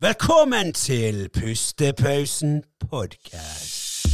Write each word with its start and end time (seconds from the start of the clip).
Velkommen 0.00 0.72
til 0.72 1.28
Pustepausen 1.28 2.62
podkast. 2.90 4.06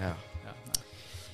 Ja. 0.00 0.12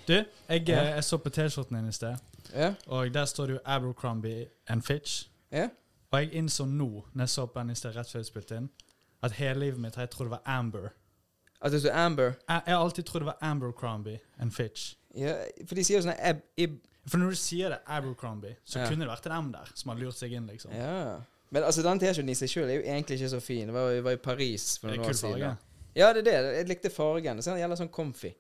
Du, 0.08 0.24
jeg, 0.50 0.68
eh, 0.68 0.90
jeg 0.96 1.04
så 1.04 1.16
på 1.18 1.30
T-skjorten 1.30 1.76
din 1.76 1.88
i 1.88 1.92
sted, 1.92 2.16
Ja. 2.54 2.74
og 2.86 3.12
der 3.14 3.24
står 3.24 3.46
det 3.46 3.54
jo 3.54 3.60
Abercrombie 3.64 4.46
and 4.68 4.82
Fitch. 4.82 5.28
ja. 5.52 5.68
Og 6.12 6.18
jeg 6.20 6.32
innså 6.34 6.64
nå, 6.66 7.04
når 7.14 7.22
jeg 7.22 7.28
så 7.28 7.46
på 7.46 7.60
den 7.60 7.70
i 7.70 7.74
sted 7.78 7.94
rett 7.96 8.08
før 8.10 8.18
jeg 8.18 8.26
spilte 8.26 8.56
inn, 8.56 8.64
at 9.22 9.32
hele 9.32 9.60
livet 9.60 9.78
mitt 9.78 9.94
har 9.94 10.02
jeg 10.02 10.10
trodd 10.10 10.26
det 10.26 10.30
var 10.30 10.42
Amber. 10.58 10.88
At 11.62 11.70
det 11.72 11.80
står 11.84 11.92
Amber. 11.94 12.24
Jeg, 12.48 12.62
jeg 12.66 12.74
har 12.74 12.82
alltid 12.84 13.04
trodd 13.06 13.20
det 13.22 13.26
var 13.26 13.36
Abercrombie 13.40 14.18
and 14.38 14.50
Fitch. 14.52 14.94
Ja, 15.14 15.36
for 15.68 15.74
de 15.78 15.84
sier 15.84 16.00
jo 16.00 16.08
sånn 16.08 16.18
ab, 16.18 16.40
ib, 16.56 16.80
For 17.06 17.18
når 17.18 17.30
du 17.30 17.36
sier 17.36 17.68
det, 17.68 17.78
Abercrombie, 17.86 18.56
så 18.64 18.82
kunne 18.88 19.04
det 19.06 19.08
vært 19.12 19.26
en 19.30 19.36
M 19.38 19.52
der 19.52 19.70
som 19.74 19.92
har 19.92 19.98
lurt 20.02 20.18
seg 20.18 20.32
inn, 20.32 20.46
liksom. 20.50 20.72
Ja. 20.74 21.20
Men 21.50 21.62
altså, 21.64 21.82
den 21.82 21.98
T-skjorten 21.98 22.28
i 22.30 22.34
seg 22.34 22.48
sjøl 22.50 22.68
er 22.68 22.74
jo 22.80 22.82
egentlig 22.82 23.16
ikke 23.20 23.30
så 23.30 23.40
fin. 23.40 23.66
Det 23.70 23.74
var, 23.74 24.00
var 24.02 24.10
i 24.18 24.20
Paris 24.22 24.66
for 24.78 24.90
noen 24.90 25.06
år 25.06 25.16
siden. 25.18 25.56
Ja, 25.96 26.12
det 26.12 26.26
er 26.26 26.42
det. 26.42 26.56
Jeg 26.58 26.68
likte 26.68 26.90
fargen. 26.90 27.36
Det 27.40 27.44
ser 27.44 27.56
gjelder 27.58 27.76
sånn 27.80 27.90
comfy. 27.94 28.34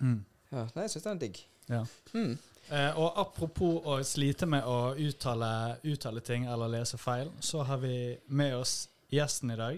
Mm. 0.00 0.20
Ja, 0.52 0.62
nei, 0.74 0.84
jeg 0.86 0.90
syns 0.94 1.02
den 1.08 1.16
er 1.16 1.20
digg. 1.26 1.42
Ja. 1.66 1.82
Mm. 2.14 2.36
Eh, 2.70 2.98
og 2.98 3.18
apropos 3.22 3.82
å 3.86 3.98
slite 4.06 4.46
med 4.50 4.64
å 4.66 4.94
uttale, 4.98 5.50
uttale 5.86 6.22
ting 6.26 6.46
eller 6.50 6.70
lese 6.72 6.98
feil, 6.98 7.28
så 7.40 7.62
har 7.66 7.78
vi 7.82 8.16
med 8.26 8.56
oss 8.58 8.88
gjesten 9.12 9.52
i 9.54 9.58
dag. 9.60 9.76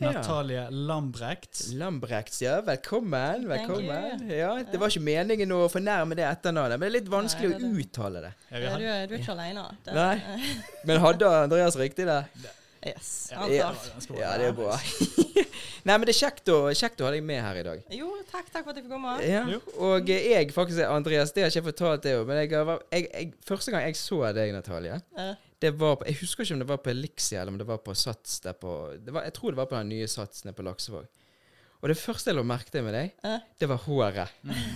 Ja. 0.00 0.12
Natalie 0.14 0.62
Lambrecht. 0.70 1.66
Lambrecht, 1.76 2.38
ja. 2.40 2.60
Velkommen. 2.64 3.42
Velkommen. 3.50 4.22
Ja, 4.32 4.54
Det 4.64 4.78
var 4.80 4.88
ikke 4.88 5.02
meningen 5.04 5.50
å 5.52 5.66
fornærme 5.68 6.16
det 6.16 6.24
etternavnet, 6.24 6.78
men 6.80 6.86
det 6.86 6.88
er 6.88 6.94
litt 7.00 7.10
vanskelig 7.12 7.50
Nei, 7.50 7.58
det 7.58 7.66
er 7.66 7.74
å 7.74 7.82
uttale 7.84 8.22
det. 8.24 8.30
Ja, 8.48 8.62
Ja, 8.62 8.70
du, 8.78 8.86
er, 8.94 9.02
du 9.10 9.14
er 9.14 9.18
ikke 9.20 9.34
alene. 9.34 9.66
aleine. 9.90 9.98
Nei. 9.98 10.54
Men 10.88 11.02
hadde 11.04 11.34
Andreas 11.42 11.76
riktig 11.76 12.06
der? 12.08 12.30
Yes. 12.86 13.28
Ja, 13.32 13.46
Ja. 13.52 13.74
Ja, 14.16 14.30
det 14.40 14.46
er 14.50 14.54
bra. 14.56 14.76
Nei, 15.86 15.96
men 15.96 16.06
det 16.08 16.14
er 16.14 16.18
kjekt 16.20 16.48
å, 16.52 16.56
kjekt 16.76 17.00
å 17.00 17.06
ha 17.08 17.12
deg 17.12 17.24
med 17.24 17.40
her 17.44 17.60
i 17.60 17.64
dag. 17.66 17.82
Jo, 17.92 18.08
takk, 18.30 18.48
takk 18.52 18.64
for 18.64 18.72
at 18.72 18.80
jeg 18.80 18.86
fikk 18.86 18.94
komme. 18.94 19.16
Ja, 19.24 19.42
og 19.80 20.08
jeg 20.12 20.50
faktisk 20.56 20.80
Andreas, 20.86 21.32
det 21.36 21.44
har 21.44 21.52
ikke 21.52 21.60
jeg 21.60 21.68
fortalt 21.68 22.08
det 22.08 22.16
men 22.28 22.40
jeg, 22.42 22.50
jeg, 22.56 23.06
jeg, 23.12 23.30
første 23.48 23.74
gang 23.74 23.84
jeg 23.88 24.00
så 24.00 24.22
deg, 24.36 24.52
Natalie, 24.56 25.00
Eh, 25.20 25.46
det 25.60 25.74
var 25.76 25.98
på, 26.00 26.06
Jeg 26.08 26.16
husker 26.22 26.44
ikke 26.46 26.56
om 26.56 26.62
det 26.62 26.68
var 26.70 26.78
på 26.80 26.90
Elixia 26.94 27.42
eller 27.42 27.52
om 27.52 27.58
det 27.60 27.66
var 27.68 27.80
på 27.84 27.92
Sats 27.98 28.38
der 28.40 28.54
på 28.56 28.70
det 28.96 29.12
var, 29.12 29.26
Jeg 29.28 29.34
tror 29.36 29.52
det 29.52 29.60
var 29.60 29.68
på 29.68 29.76
den 29.76 29.90
nye 29.92 30.08
Satsen 30.08 30.54
på 30.56 30.64
Laksevåg. 30.64 31.04
Og 31.80 31.88
det 31.88 31.96
første 31.96 32.28
jeg 32.28 32.36
la 32.36 32.42
merke 32.44 32.68
til 32.72 32.82
med 32.84 32.92
deg, 32.92 33.14
det 33.60 33.68
var 33.70 33.78
håret. 33.86 34.34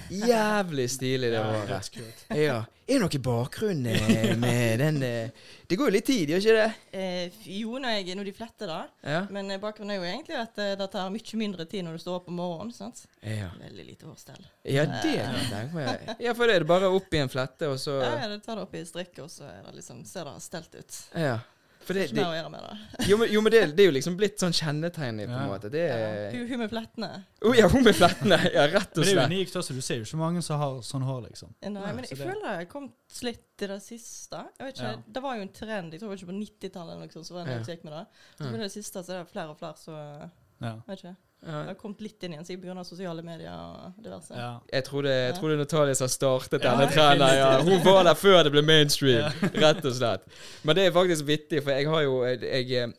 Jævlig 0.09 0.87
stilig, 0.91 1.29
det 1.35 1.37
Ja, 1.37 1.51
håret. 1.53 1.99
Ja. 2.33 2.63
Er 2.85 2.99
det 2.99 3.01
noe 3.01 3.17
i 3.17 3.21
bakgrunnen 3.25 3.87
eh, 3.97 4.33
med 4.45 4.81
den 4.83 4.99
eh, 5.07 5.45
Det 5.65 5.77
går 5.81 5.89
jo 5.89 5.93
litt 5.95 6.05
tid, 6.05 6.29
gjør 6.35 6.43
ikke 6.43 6.57
det? 6.59 6.99
Eh, 7.01 7.39
jo, 7.57 7.79
når, 7.81 7.95
jeg, 7.97 8.17
når 8.19 8.29
de 8.29 8.35
fletter 8.37 8.69
da. 8.69 8.79
Ja. 9.01 9.23
Men 9.33 9.49
eh, 9.55 9.61
bakgrunnen 9.63 9.95
er 9.95 10.03
jo 10.03 10.09
egentlig 10.11 10.37
at 10.37 10.61
det 10.81 10.89
tar 10.93 11.09
mye 11.15 11.41
mindre 11.41 11.65
tid 11.71 11.87
når 11.87 11.97
du 11.97 12.03
står 12.05 12.19
opp 12.19 12.29
om 12.33 12.37
morgenen. 12.43 12.75
sant? 12.77 13.07
Ja, 13.25 13.49
Veldig 13.63 13.87
lite 13.89 14.09
hårstell. 14.11 14.45
ja 14.69 14.85
det 14.85 15.15
kan 15.17 15.39
jeg 15.39 15.49
tenke 15.49 15.79
meg. 15.81 16.13
Ja, 16.27 16.37
for 16.37 16.45
det 16.49 16.59
er 16.59 16.67
det 16.67 16.71
bare 16.75 16.93
opp 16.93 17.17
i 17.17 17.23
en 17.25 17.33
flette, 17.33 17.73
og 17.73 17.81
så 17.81 17.97
Ja, 18.03 18.13
ja, 18.27 18.29
det 18.35 18.43
tar 18.45 18.61
det 18.61 18.67
opp 18.69 18.77
i 18.77 18.85
strikk, 18.85 19.17
og 19.25 19.33
så 19.33 19.49
er 19.49 19.65
det 19.65 19.79
liksom, 19.81 20.05
ser 20.09 20.29
det 20.29 20.37
stelt 20.45 20.77
ut. 20.77 21.01
Ja. 21.17 21.39
For 21.85 21.95
det, 21.97 22.07
det, 22.17 22.25
jo, 23.11 23.17
men, 23.21 23.29
jo, 23.33 23.41
men 23.45 23.53
det, 23.53 23.61
det 23.77 23.85
er 23.85 23.89
jo 23.91 23.95
liksom 23.95 24.17
blitt 24.17 24.41
sånn 24.41 24.55
kjennetegn 24.57 25.19
på 25.21 25.27
en 25.29 25.35
Ja. 25.35 25.47
måte. 25.51 25.71
Det 25.73 25.83
er 25.91 26.33
ja. 26.33 26.45
hun 26.49 26.59
med 26.63 26.71
flettene. 26.73 27.11
Oh, 27.45 27.55
ja, 27.57 27.69
hun 27.69 27.85
med 27.85 27.97
flettene. 27.99 28.39
Ja, 28.55 28.65
rett 28.73 28.97
og 28.97 29.05
slett. 29.05 29.15
Men 29.15 29.17
det 29.17 29.25
er 29.25 29.33
unikt 29.35 29.57
også. 29.61 29.77
Du 29.77 29.81
ser 29.85 30.01
jo 30.01 30.07
ikke 30.09 30.21
mange 30.23 30.43
som 30.47 30.59
har 30.61 30.79
sånn 30.87 31.05
hår, 31.05 31.21
liksom. 31.29 31.53
Nei, 31.63 31.71
men 31.93 32.05
jeg 32.05 32.17
det- 32.17 32.23
føler 32.25 32.49
jeg 32.49 32.61
har 32.63 32.71
kommet 32.73 33.21
litt 33.29 33.65
i 33.65 33.67
det 33.71 33.81
siste. 33.85 34.41
Jeg 34.59 34.67
vet 34.67 34.79
ikke, 34.81 34.93
Ja. 34.95 35.03
Det 35.19 35.23
var 35.23 35.37
jo 35.37 35.43
en 35.43 35.53
trend, 35.61 35.93
jeg 35.93 36.01
tror 36.01 36.15
ikke 36.17 36.31
på 36.33 36.39
90-tallet 36.41 36.93
eller 36.97 37.05
noe 37.07 37.13
sånt, 37.13 37.27
så 37.29 37.35
var 37.35 37.45
det 37.45 37.53
en 37.55 37.65
Ja. 37.69 37.77
med 37.85 37.93
det. 37.93 38.07
Så 38.39 38.51
på 38.51 38.59
det 38.65 38.73
siste 38.73 39.05
så 39.05 39.13
er 39.13 39.19
det 39.25 39.31
flere 39.31 39.51
og 39.51 39.59
flere 39.59 39.77
som 39.77 40.31
Ja. 40.61 40.75
Vet 40.89 40.99
ikke. 41.05 41.17
Det 41.45 41.53
Ja. 41.53 41.63
har 41.69 41.75
kommet 41.75 42.01
litt 42.01 42.23
inn 42.25 42.33
igjen, 42.33 42.45
sikkert 42.49 42.65
pga. 42.75 42.85
sosiale 42.89 43.23
medier 43.23 43.53
og 43.53 44.03
diverse. 44.03 44.33
Ja. 44.35 44.61
Jeg 44.73 44.85
tror 44.87 45.03
det, 45.03 45.13
jeg 45.13 45.35
tror 45.37 45.49
det 45.51 45.55
er 45.55 45.63
Natalie 45.65 45.95
som 45.95 46.05
har 46.09 46.13
startet 46.15 46.63
Ja, 46.65 46.71
denne 46.77 46.91
trenden. 46.91 47.37
Ja. 47.37 47.63
Hun 47.63 47.83
var 47.85 48.03
der 48.05 48.15
før 48.15 48.43
det 48.45 48.53
ble 48.53 48.63
mainstream, 48.63 49.19
Ja. 49.21 49.49
rett 49.67 49.85
og 49.85 49.93
slett. 49.93 50.25
Men 50.65 50.77
det 50.77 50.87
er 50.87 50.91
faktisk 50.97 51.27
vittig, 51.29 51.63
for 51.63 51.71
jeg 51.77 51.87
har 51.89 52.03
jo 52.03 52.23
jeg, 52.25 52.69
jeg 52.71 52.95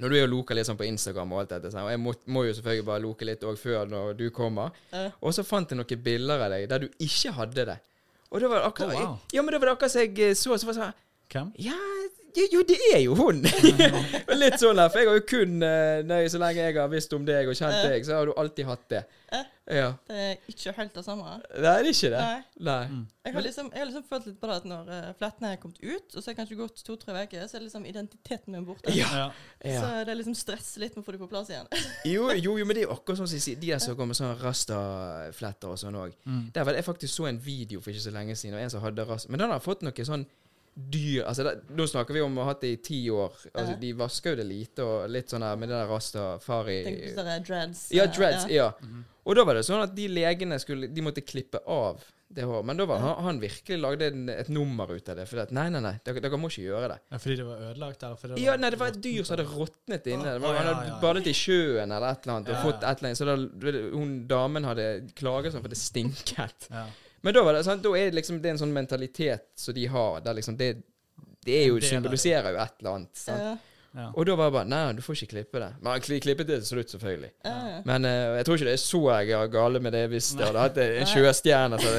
Når 0.00 0.08
du 0.08 0.16
er 0.16 0.24
og 0.24 0.30
loker 0.32 0.54
litt 0.56 0.66
sånn 0.66 0.78
på 0.80 0.86
Instagram 0.88 1.32
og 1.32 1.40
alt 1.40 1.50
dette, 1.50 1.68
og 1.78 1.90
jeg 1.90 2.00
må, 2.00 2.14
må 2.26 2.46
jo 2.46 2.52
selvfølgelig 2.56 2.84
bare 2.86 3.02
loke 3.04 3.24
litt 3.28 3.42
òg 3.44 3.58
før 3.60 3.86
når 3.86 4.16
du 4.16 4.30
kommer, 4.30 4.70
Eh, 4.92 5.10
og 5.20 5.34
så 5.36 5.44
fant 5.44 5.68
jeg 5.68 5.76
noen 5.78 6.02
bilder 6.02 6.40
av 6.40 6.50
deg 6.50 6.68
der 6.68 6.78
du 6.78 6.88
ikke 6.98 7.30
hadde 7.36 7.66
det. 7.66 7.78
Og 8.32 8.40
det 8.40 8.48
var 8.48 8.64
akkurat 8.70 8.94
Oh, 8.96 9.00
wow. 9.04 9.18
Ja, 9.32 9.42
men 9.42 9.52
det 9.52 9.60
var 9.60 9.66
det 9.68 9.76
akkurat 9.76 9.90
som 9.92 10.00
jeg 10.00 10.18
eh, 10.18 10.32
så, 10.34 10.56
så 10.56 10.66
var 10.66 10.72
det 10.72 10.80
sånn 10.80 10.94
Hvem? 11.32 11.52
Ja, 11.58 11.76
jo, 12.36 12.46
jo, 12.52 12.62
det 12.68 12.78
er 12.94 13.00
jo 13.04 13.16
hun! 13.18 13.42
Litt 14.42 14.58
sånn 14.60 14.78
der, 14.78 14.88
for 14.92 15.00
jeg 15.02 15.08
har 15.10 15.18
jo 15.18 15.24
kun 15.28 15.64
eh, 15.66 16.02
nei, 16.06 16.22
Så 16.32 16.40
lenge 16.40 16.64
jeg 16.64 16.78
har 16.78 16.90
visst 16.92 17.12
om 17.16 17.26
deg 17.28 17.50
og 17.50 17.58
kjent 17.58 17.72
Eh. 17.72 17.88
deg, 17.90 18.06
så 18.06 18.18
har 18.18 18.28
du 18.28 18.34
alltid 18.36 18.68
hatt 18.68 18.88
det. 18.92 19.02
Eh. 19.32 19.48
Ja. 19.72 19.92
det 20.08 20.16
er 20.18 20.38
ikke 20.50 20.72
helt 20.76 20.94
det 20.96 21.04
samme. 21.06 21.24
Nei, 21.24 21.60
det 21.62 21.70
er 21.70 21.88
ikke 21.88 22.10
det. 22.12 22.20
Nei. 22.20 22.40
Nei. 22.66 22.80
Mm. 22.90 23.02
Jeg 23.22 23.34
har 23.36 23.44
liksom, 23.46 23.68
jeg 23.72 23.78
har 23.78 23.86
liksom 23.88 24.04
følt 24.08 24.26
litt 24.26 24.38
på 24.42 24.48
det 24.50 24.56
at 24.58 24.66
når 24.66 24.88
uh, 24.90 25.10
flettene 25.20 25.52
er 25.54 25.60
kommet 25.62 25.78
ut, 25.78 26.08
og 26.10 26.18
så 26.18 26.24
er 26.24 26.32
jeg 26.32 26.38
kanskje 26.40 26.58
gått 26.58 26.82
to-tre 26.82 27.22
uker, 27.22 27.44
så 27.46 27.56
er 27.58 27.64
liksom 27.64 27.86
identiteten 27.86 28.56
min 28.56 28.66
borte. 28.66 28.92
Ja. 28.96 29.28
Ja. 29.62 29.78
Så 29.78 29.92
det 30.02 30.12
er 30.12 30.18
liksom 30.18 30.36
stress 30.36 30.72
litt 30.82 30.96
med 30.96 31.04
å 31.04 31.06
få 31.06 31.14
dem 31.14 31.22
på 31.22 31.30
plass 31.30 31.52
igjen. 31.52 31.70
Jo, 32.12 32.26
jo, 32.34 32.56
jo, 32.58 32.66
men 32.66 32.74
det 32.74 32.82
er 32.82 32.88
jo 32.88 32.96
akkurat 32.96 33.22
sånn 33.22 33.30
som 33.30 33.38
de 33.38 33.54
de 33.62 33.70
der 33.70 33.82
som 33.82 33.96
går 33.96 34.10
med 34.10 34.18
sånne 34.18 34.34
rastafletter 34.42 35.70
og 35.70 35.78
sånn 35.80 36.00
òg. 36.02 36.16
Mm. 36.26 36.44
Der 36.56 36.74
jeg 36.74 36.88
faktisk 36.88 37.14
så 37.14 37.30
en 37.30 37.38
video 37.42 37.80
for 37.80 37.94
ikke 37.94 38.08
så 38.08 38.14
lenge 38.14 38.36
siden 38.36 38.58
og 38.58 38.64
en 38.64 38.74
som 38.74 38.82
hadde 38.82 39.06
rast... 39.06 39.30
Men 39.30 39.44
den 39.44 39.54
har 39.54 39.62
fått 39.62 39.86
noe 39.86 40.08
sånn 40.08 40.26
dyr 40.74 41.24
Altså, 41.28 41.44
det, 41.44 41.52
Nå 41.76 41.84
snakker 41.90 42.14
vi 42.16 42.22
om 42.24 42.38
å 42.38 42.46
ha 42.46 42.52
hatt 42.54 42.62
det 42.64 42.70
i 42.72 42.80
ti 42.82 43.00
år. 43.12 43.34
Altså, 43.52 43.72
Ja. 43.74 43.80
De 43.82 43.92
vasker 43.98 44.30
jo 44.32 44.36
det 44.40 44.46
lite 44.48 44.86
og 44.86 45.10
litt 45.12 45.28
sånn 45.32 45.44
der 45.44 45.56
med 45.60 45.68
det 45.68 45.76
der 45.76 45.90
rastafari 45.92 46.78
på 46.86 47.14
sånne 47.18 47.36
dreads. 47.44 47.86
Ja, 47.92 48.04
ja. 48.04 48.10
dreads. 48.16 48.48
Ja. 48.50 48.70
Mhm. 48.80 49.04
Og 49.24 49.36
da 49.38 49.44
var 49.44 49.54
det 49.54 49.66
sånn 49.68 49.82
at 49.84 49.92
de 49.94 50.08
legene 50.10 50.56
skulle 50.58 50.88
De 50.92 51.00
måtte 51.04 51.22
klippe 51.22 51.60
av 51.70 52.00
det 52.32 52.42
håret. 52.48 52.64
Men 52.64 52.78
da 52.80 52.86
var 52.88 52.96
Ja. 52.98 53.14
han, 53.14 53.24
han 53.24 53.40
virkelig 53.42 53.76
lagde 53.78 54.06
en, 54.08 54.28
et 54.32 54.48
nummer 54.48 54.88
ut 54.90 55.08
av 55.12 55.16
det. 55.20 55.28
For 55.28 55.38
at, 55.44 55.52
nei, 55.52 55.68
nei, 55.68 55.80
nei, 55.84 55.98
dere, 56.02 56.18
dere 56.24 56.38
må 56.40 56.48
ikke 56.48 56.64
gjøre 56.64 56.88
det. 56.88 56.98
Ja, 57.12 57.18
fordi 57.18 57.36
det 57.36 57.44
var 57.44 57.60
ødelagt? 57.68 58.02
Eller 58.02 58.16
fordi 58.16 58.40
Ja, 58.42 58.56
nei, 58.56 58.70
det 58.70 58.78
var 58.80 58.88
et 58.88 59.00
dyr 59.04 59.22
som 59.22 59.36
hadde 59.36 59.48
råtnet 59.52 60.06
inne. 60.08 60.24
Det 60.38 60.40
var, 60.40 60.56
han 60.56 60.66
hadde 60.72 60.86
ja, 60.88 60.94
ja. 60.94 61.00
badet 61.04 61.26
i 61.28 61.34
sjøen 61.36 61.92
eller 61.92 62.08
et 62.16 62.24
eller 62.24 62.36
annet 62.38 62.48
og 62.48 62.56
Ja, 62.56 62.62
fått 62.64 62.82
et 62.82 62.98
eller 63.02 63.08
annet. 63.12 63.20
Så 63.20 63.28
da, 63.28 63.96
hun 63.98 64.26
damen 64.26 64.64
hadde 64.64 64.88
klaget 65.14 65.52
sånn 65.52 65.60
for 65.60 65.68
det 65.68 65.76
stinket. 65.78 66.68
Ja. 66.72 66.86
Men 67.22 67.34
da 67.34 67.42
var 67.46 67.54
det 67.58 67.64
sant, 67.66 67.82
da 67.84 67.90
er 67.98 68.10
det 68.10 68.16
liksom 68.20 68.40
det 68.42 68.48
er 68.50 68.56
en 68.56 68.62
sånn 68.64 68.72
mentalitet 68.74 69.44
som 69.56 69.74
de 69.76 69.86
har, 69.86 70.20
der 70.24 70.34
liksom 70.40 70.56
det 70.58 70.72
Det 71.46 71.54
er 71.64 71.68
jo, 71.68 71.76
det. 71.78 71.88
symboliserer 71.90 72.50
jo 72.54 72.58
et 72.62 72.80
eller 72.80 72.96
annet. 72.96 73.14
Sant? 73.18 73.42
Ja, 73.42 73.58
Ja. 73.94 74.06
Og 74.16 74.24
da 74.24 74.32
var 74.40 74.46
det 74.48 74.52
bare 74.54 74.68
Nei, 74.72 74.92
du 74.96 75.02
får 75.04 75.16
ikke 75.18 75.26
klippe 75.34 75.60
det. 75.60 75.66
Men 75.82 75.90
han 75.92 76.00
klippet 76.24 76.46
det 76.48 76.56
til 76.62 76.68
slutt, 76.78 76.92
selvfølgelig. 76.94 77.28
ja, 77.44 77.50
ja. 77.68 77.80
Men 77.84 78.06
uh, 78.08 78.36
jeg 78.38 78.46
tror 78.46 78.56
ikke 78.56 78.68
det 78.70 78.72
er 78.72 78.80
så 78.80 79.00
ga- 79.28 79.50
gale 79.52 79.80
med 79.84 79.92
det 79.92 80.00
hvis 80.08 80.30
det 80.38 80.46
hadde 80.46 80.62
hatt 80.62 80.78
en 80.80 81.10
sjøstjerne 81.10 81.80
som 81.82 81.98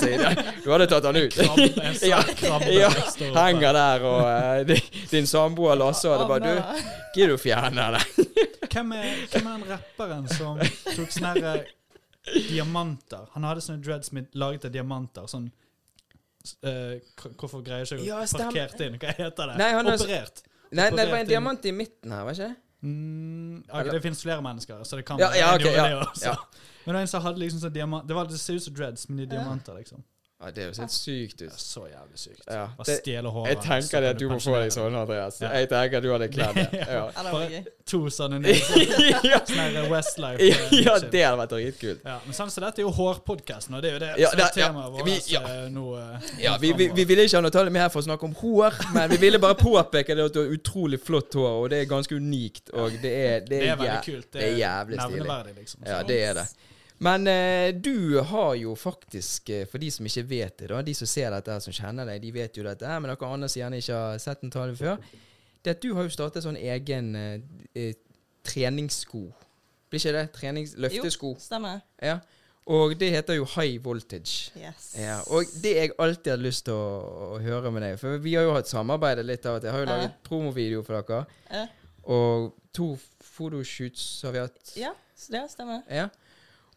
seg 0.00 0.14
i 0.14 0.20
det. 0.22 0.44
Du 0.64 0.70
hadde 0.72 0.86
tatt 0.88 1.04
han 1.04 1.18
ut. 1.20 1.36
Krabbe, 1.36 2.08
Ja, 2.08 2.22
krabbe 2.40 2.72
ja. 2.72 2.88
Henger 3.36 3.76
der, 3.76 4.06
og 4.08 4.22
uh, 4.24 4.64
din, 4.72 4.80
din 5.10 5.28
samboer 5.28 5.76
Lasse 5.76 6.08
hadde 6.08 6.24
bare 6.32 6.40
Du, 6.48 6.80
gidder 7.18 7.36
du 7.36 7.42
fjerne 7.44 7.90
det? 7.98 8.02
Hvem 8.72 8.96
er, 8.96 9.12
hvem 9.34 9.46
er 9.52 9.58
den 9.60 9.68
rapperen 9.74 10.28
som 10.32 10.56
tok 10.96 11.12
sånn 11.12 11.28
her, 11.28 11.44
eh, 11.58 11.68
diamanter? 12.48 13.28
Han 13.34 13.44
hadde 13.44 13.60
sånne 13.64 13.82
dreads 13.84 14.12
med, 14.16 14.28
laget 14.34 14.64
av 14.68 14.74
diamanter. 14.74 15.26
Sånn 15.30 15.50
uh, 16.64 16.96
Hvorfor 17.40 17.62
greier 17.64 17.84
jeg 17.84 18.00
ikke 18.00 18.08
Ja, 18.08 18.20
parkert 18.32 18.80
inn? 18.84 18.98
Hva 19.00 19.14
heter 19.16 19.52
det? 19.52 19.56
Nei, 19.60 19.70
han 19.76 19.86
er- 19.86 20.00
Operert. 20.00 20.44
Nei, 20.74 20.88
nei, 20.90 21.04
det 21.04 21.10
var 21.12 21.20
en 21.22 21.28
diamant 21.28 21.66
i 21.66 21.72
midten 21.72 22.10
her, 22.10 22.24
var 22.26 22.34
ikke 22.34 22.48
det? 22.48 22.56
Mm, 22.84 23.60
okay, 23.64 23.90
det 23.94 24.00
finnes 24.04 24.20
flere 24.20 24.42
mennesker, 24.44 24.80
så 24.84 24.96
det 24.98 25.04
kan 25.08 25.20
Ja, 25.22 25.30
ja, 25.38 25.54
okay, 25.54 25.70
ok, 25.72 25.76
ja, 25.76 26.32
det. 26.34 26.64
Men 26.84 26.90
det 26.90 26.96
var 26.98 27.00
en 27.00 27.08
som 27.08 27.22
hadde 27.24 27.40
liksom 27.40 27.60
sånn 27.62 27.72
diamant 27.72 28.08
Det 28.08 28.16
var 28.16 28.26
det 28.28 28.40
ser 28.40 28.58
ut 28.58 28.64
som 28.66 28.74
dreads, 28.76 29.06
men 29.08 29.16
de 29.22 29.24
Ja. 29.24 29.30
diamanter, 29.38 29.78
liksom. 29.78 30.02
Ja, 30.42 30.50
det 30.50 30.64
høres 30.66 30.78
helt 30.82 30.92
sykt 30.92 31.40
er 31.40 31.46
ut. 31.46 31.60
så 31.62 31.84
jævlig 31.88 32.18
sykt. 32.20 32.40
Ja, 32.50 32.64
Bare 32.76 32.96
stjele 32.98 33.30
håret. 33.32 33.48
jeg 33.54 33.58
tenker 33.64 34.00
det 34.04 34.08
at 34.12 34.18
du 34.18 34.24
må 34.28 34.36
få 34.42 34.56
deg 34.60 34.72
sånn, 34.74 34.96
Andreas. 34.98 35.38
Ja. 35.40 35.52
Jeg 35.56 35.68
tenker 35.70 35.96
at 36.00 36.04
du 36.04 36.10
hadde 36.12 36.28
kledd 36.28 36.58
det. 36.58 36.66
Ja. 36.94 37.04
Ja, 37.14 37.22
det 37.22 37.32
Bare 37.32 37.60
to 37.88 38.00
sånne 38.12 38.40
ja. 38.50 39.84
Westlife. 39.88 40.42
eh, 40.42 40.74
ja, 40.84 40.98
det 40.98 41.22
hadde 41.24 41.38
vært 41.38 41.54
dritkult. 41.54 42.02
Ja, 42.04 42.18
men 42.26 42.36
sånn, 42.36 42.50
så 42.52 42.60
dette 42.64 42.82
er 42.82 42.86
jo 42.88 42.92
hårpodkasten, 42.96 43.78
og 43.78 43.84
det 43.86 43.92
er 43.92 43.96
jo 43.96 44.02
det 44.02 44.10
Ja, 44.24 44.30
som 44.34 44.40
er 44.40 44.44
ja, 44.44 44.50
temaet 44.58 44.92
vårt 44.98 45.30
ja. 45.32 45.42
eh, 45.54 45.64
nå. 45.72 45.86
eh, 46.02 46.28
Ja, 46.44 46.56
vi, 46.60 46.72
vi, 46.82 46.90
vi 46.98 47.06
ville 47.08 47.24
ikke 47.28 47.38
ha 47.40 47.44
Natalie 47.46 47.72
med 47.78 47.86
her 47.86 47.94
for 47.94 48.02
å 48.04 48.08
snakke 48.10 48.28
om 48.28 48.34
hår, 48.42 48.78
men 48.98 49.10
vi 49.14 49.20
ville 49.24 49.40
bare 49.42 49.56
påpeke 49.60 50.18
det 50.18 50.28
at 50.28 50.34
du 50.36 50.42
har 50.42 50.52
utrolig 50.58 51.00
flott 51.00 51.38
hår, 51.40 51.50
og 51.62 51.70
det 51.72 51.84
er 51.84 51.90
ganske 51.94 52.14
unikt. 52.20 52.74
Og 52.74 52.98
det 53.00 53.14
er, 53.22 53.40
det 53.46 53.54
det 53.54 53.62
er, 53.62 53.72
er 53.72 53.82
veldig 53.86 54.04
kult. 54.10 54.28
det 54.34 54.44
er 54.50 54.56
jævlig 54.60 55.00
stilig. 55.00 55.18
nevneverdig, 55.24 55.56
liksom. 55.62 55.88
Ja, 55.88 56.02
det 56.10 56.20
er 56.28 56.38
det. 56.42 56.46
Men 57.02 57.26
eh, 57.26 57.74
du 57.74 58.20
har 58.20 58.54
jo 58.54 58.74
faktisk, 58.78 59.50
eh, 59.50 59.66
for 59.66 59.82
de 59.82 59.90
som 59.90 60.06
ikke 60.06 60.22
vet 60.30 60.58
det, 60.62 60.68
da, 60.70 60.82
de 60.82 60.94
som 60.94 61.10
ser 61.10 61.34
dette, 61.34 61.56
som 61.64 61.74
kjenner 61.74 62.06
deg, 62.08 62.22
de 62.22 62.30
vet 62.34 62.56
jo 62.56 62.66
dette, 62.66 62.98
men 63.00 63.10
dere 63.10 63.30
andre 63.30 63.50
som 63.50 63.64
gjerne 63.64 63.80
ikke 63.82 63.98
har 63.98 64.20
sett 64.22 64.44
en 64.46 64.54
tale 64.54 64.76
før, 64.78 65.00
det 65.64 65.74
at 65.74 65.82
du 65.82 65.94
har 65.96 66.06
jo 66.06 66.12
startet 66.12 66.44
sånn 66.44 66.60
egen 66.60 67.14
eh, 67.18 67.42
eh, 67.74 67.96
treningssko. 68.46 69.26
Blir 69.90 70.00
ikke 70.00 70.14
det? 70.16 70.24
Trenings 70.36 70.74
løftesko. 70.80 71.34
Stemmer. 71.40 71.82
Ja. 72.02 72.18
Og 72.64 72.94
det 72.96 73.10
heter 73.12 73.36
jo 73.36 73.44
High 73.56 73.76
Voltage. 73.84 74.52
Yes. 74.56 74.94
Ja, 74.96 75.18
og 75.28 75.50
det 75.60 75.74
jeg 75.76 75.92
alltid 76.00 76.30
hadde 76.32 76.46
lyst 76.46 76.64
til 76.68 76.76
å, 76.76 77.34
å 77.34 77.40
høre 77.44 77.72
med 77.74 77.84
deg 77.84 77.98
For 78.00 78.16
vi 78.24 78.32
har 78.38 78.46
jo 78.46 78.54
hatt 78.56 78.70
samarbeid 78.70 79.20
litt 79.26 79.44
av 79.44 79.58
og 79.58 79.64
til. 79.64 79.68
Jeg 79.68 79.76
har 79.76 79.84
jo 79.84 79.88
laget 79.90 80.06
laget 80.06 80.22
promovideo 80.24 80.84
for 80.86 81.00
dere. 81.00 81.40
Ja. 81.50 81.64
Og 82.14 82.54
to 82.76 82.94
fotoshoots 83.34 84.06
har 84.24 84.36
vi 84.36 84.44
hatt. 84.44 84.72
ja, 84.80 84.92
så 85.16 85.36
det 85.36 85.44
stemmer. 85.52 85.84
Ja. 85.92 86.08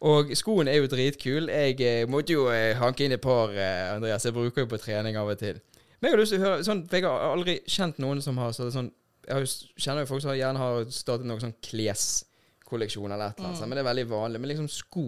Og 0.00 0.30
skoen 0.38 0.68
er 0.70 0.78
jo 0.78 0.86
dritkul. 0.86 1.48
Jeg 1.50 1.80
eh, 1.82 2.04
måtte 2.10 2.32
jo 2.36 2.44
eh, 2.54 2.76
hanke 2.78 3.04
inn 3.04 3.12
et 3.16 3.20
par, 3.22 3.50
eh, 3.50 3.94
Andreas. 3.96 4.24
Jeg 4.24 4.34
bruker 4.36 4.62
jo 4.62 4.70
på 4.70 4.78
trening 4.78 5.16
av 5.18 5.26
og 5.32 5.38
til. 5.40 5.58
Men 5.98 6.10
jeg 6.10 6.14
har 6.14 6.20
lyst 6.22 6.32
til 6.36 6.38
å 6.42 6.44
høre 6.46 6.66
sånn, 6.66 6.84
jeg 6.92 7.02
har 7.02 7.24
aldri 7.32 7.56
kjent 7.66 7.98
noen 7.98 8.22
som 8.22 8.38
har 8.38 8.52
sånn 8.54 8.92
Jeg 9.28 9.48
kjenner 9.76 10.04
jo 10.04 10.08
folk 10.08 10.22
som 10.22 10.36
gjerne 10.38 10.60
har 10.62 10.84
startet 10.94 11.26
noen 11.28 11.42
sånn 11.42 11.56
kleskolleksjon 11.60 13.10
eller 13.12 13.32
et 13.34 13.40
eller 13.40 13.50
annet. 13.50 13.60
mm. 13.60 13.68
Men 13.68 13.76
det 13.76 13.82
er 13.82 13.88
veldig 13.88 14.04
vanlig. 14.08 14.40
Men 14.40 14.48
liksom 14.52 14.68
sko. 14.72 15.02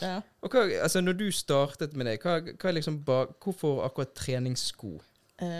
Ja. 0.00 0.20
Og 0.40 0.54
hva, 0.54 0.62
altså 0.86 1.02
Når 1.02 1.18
du 1.18 1.26
startet 1.34 1.92
med 1.98 2.06
det, 2.06 2.14
hva, 2.22 2.38
hva 2.40 2.72
liksom 2.72 3.02
ba, 3.04 3.18
hvorfor 3.42 3.82
akkurat 3.84 4.14
treningssko? 4.16 4.94
Det 5.36 5.50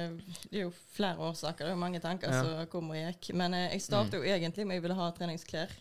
er 0.54 0.62
jo 0.62 0.70
flere 0.94 1.18
årsaker. 1.20 1.66
Det 1.66 1.72
er 1.72 1.74
jo 1.74 1.82
mange 1.82 2.00
tanker 2.00 2.32
Ja. 2.32 2.40
som 2.46 2.70
kom 2.72 2.88
og 2.94 2.96
gikk. 2.96 3.34
Men 3.34 3.52
jeg 3.52 3.82
startet 3.82 4.16
jo 4.16 4.22
egentlig 4.22 4.64
med 4.66 4.78
jeg 4.78 4.86
ville 4.86 4.96
ha 4.96 5.10
treningsklær. 5.18 5.74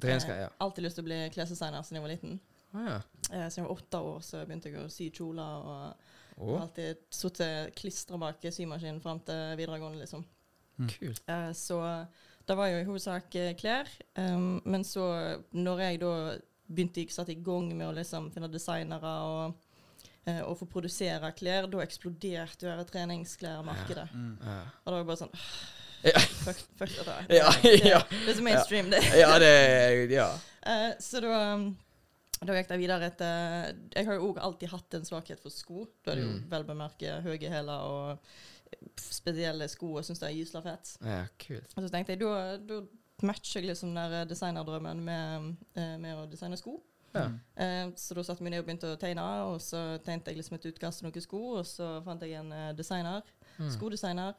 Treningsklær, 0.00 0.38
ja. 0.46 0.48
Alltid 0.62 0.86
lyst 0.86 0.96
til 0.96 1.04
å 1.04 1.10
bli 1.10 1.18
klesdesigner 1.34 1.82
siden 1.84 1.98
jeg 2.00 2.06
var 2.06 2.14
liten. 2.14 2.40
Ah, 2.72 2.88
ja. 2.88 2.98
Eh, 3.30 3.46
siden 3.48 3.62
jeg 3.62 3.68
var 3.68 3.76
åtte 3.76 4.02
år, 4.08 4.20
så 4.24 4.42
begynte 4.46 4.72
jeg 4.72 4.80
å 4.82 4.90
sy 4.92 5.08
kjoler. 5.12 5.70
Og 6.40 6.48
oh. 6.48 6.60
alltid 6.62 7.02
sittet 7.12 7.74
klistra 7.78 8.20
bak 8.20 8.44
symaskinen 8.48 9.02
fram 9.04 9.20
til 9.26 9.56
videregående, 9.60 10.02
liksom. 10.02 10.24
kult. 10.98 11.24
Eh, 11.28 11.50
så 11.56 11.82
det 12.46 12.56
var 12.58 12.70
jo 12.72 12.80
i 12.80 12.86
hovedsak 12.86 13.34
eh, 13.38 13.52
klær. 13.58 13.90
Um, 14.18 14.56
men 14.64 14.84
så, 14.84 15.04
når 15.54 15.84
jeg 15.86 16.00
da 16.02 16.14
begynte 16.72 17.04
jeg 17.04 17.12
satte 17.14 17.34
i 17.34 17.42
gang 17.44 17.68
med 17.74 17.86
å 17.90 17.92
liksom 17.94 18.30
finne 18.34 18.48
designere 18.50 19.12
og, 19.28 19.68
eh, 20.26 20.40
og 20.40 20.56
få 20.58 20.68
produsere 20.72 21.32
klær, 21.36 21.68
da 21.70 21.82
eksploderte 21.84 22.70
jo 22.70 22.88
treningsklærmarkedet. 22.88 24.08
Ja. 24.08 24.18
Mm. 24.18 24.34
Ja. 24.40 24.58
Og 24.82 24.90
da 24.90 24.96
var 24.96 25.04
det 25.04 25.10
bare 25.12 25.22
sånn 25.24 25.38
Ja. 26.02 26.18
Fuck, 26.18 26.62
fuck 26.80 26.94
Det, 27.28 27.38
ja. 27.92 28.00
det 28.10 28.32
er 28.32 28.34
så 28.34 28.42
mainstream, 28.42 28.90
det. 28.90 29.04
ja, 29.20 29.36
det 29.38 29.52
Ja. 30.10 30.32
Eh, 30.66 30.90
så 30.98 31.22
da, 31.22 31.36
um, 31.54 31.68
da 32.46 32.54
gikk 32.56 32.68
de 32.68 32.78
videre 32.78 33.06
etter 33.10 33.74
Jeg 33.94 34.06
har 34.06 34.14
jo 34.14 34.32
òg 34.32 34.38
alltid 34.38 34.68
hatt 34.72 34.94
en 34.94 35.04
svakhet 35.04 35.40
for 35.40 35.50
sko. 35.50 35.86
Da 36.04 36.12
er 36.12 36.16
det 36.16 36.24
jo 36.24 36.32
Mm. 36.32 36.50
vel 36.50 36.64
bemerket 36.64 37.22
høye 37.24 37.50
hæler 37.50 37.80
og 37.86 38.18
spesielle 38.96 39.68
sko 39.68 39.96
og 39.98 40.04
syns 40.06 40.18
det 40.22 40.28
er 40.30 40.36
gysla 40.38 40.62
fett. 40.64 40.96
ja, 41.04 41.26
kult. 41.38 41.74
Og 41.76 41.84
så 41.84 41.90
tenkte 41.92 42.12
jeg 42.14 42.20
da, 42.20 42.56
da 42.56 42.80
matcher 43.22 43.60
jeg 43.60 43.68
liksom 43.70 43.94
den 43.94 44.28
designerdrømmen 44.28 45.02
med, 45.04 45.56
eh, 45.76 45.96
med 45.98 46.16
å 46.16 46.26
designe 46.30 46.56
sko. 46.58 46.80
Ja. 47.14 47.26
Eh, 47.56 47.90
så 47.94 48.14
da 48.16 48.22
satte 48.24 48.42
vi 48.42 48.50
ned 48.50 48.60
og 48.60 48.66
begynte 48.66 48.88
å 48.94 48.98
tegne, 48.98 49.20
og 49.44 49.60
så 49.60 49.98
tegnte 50.02 50.28
jeg 50.32 50.36
liksom 50.38 50.54
et 50.56 50.64
utkast 50.72 50.98
til 51.02 51.10
noen 51.10 51.20
sko, 51.22 51.42
og 51.58 51.64
så 51.66 52.02
fant 52.02 52.20
jeg 52.22 52.32
en 52.40 52.52
eh, 52.52 52.72
designer, 52.72 53.22
Mm. 53.58 53.68
skodesigner. 53.70 54.34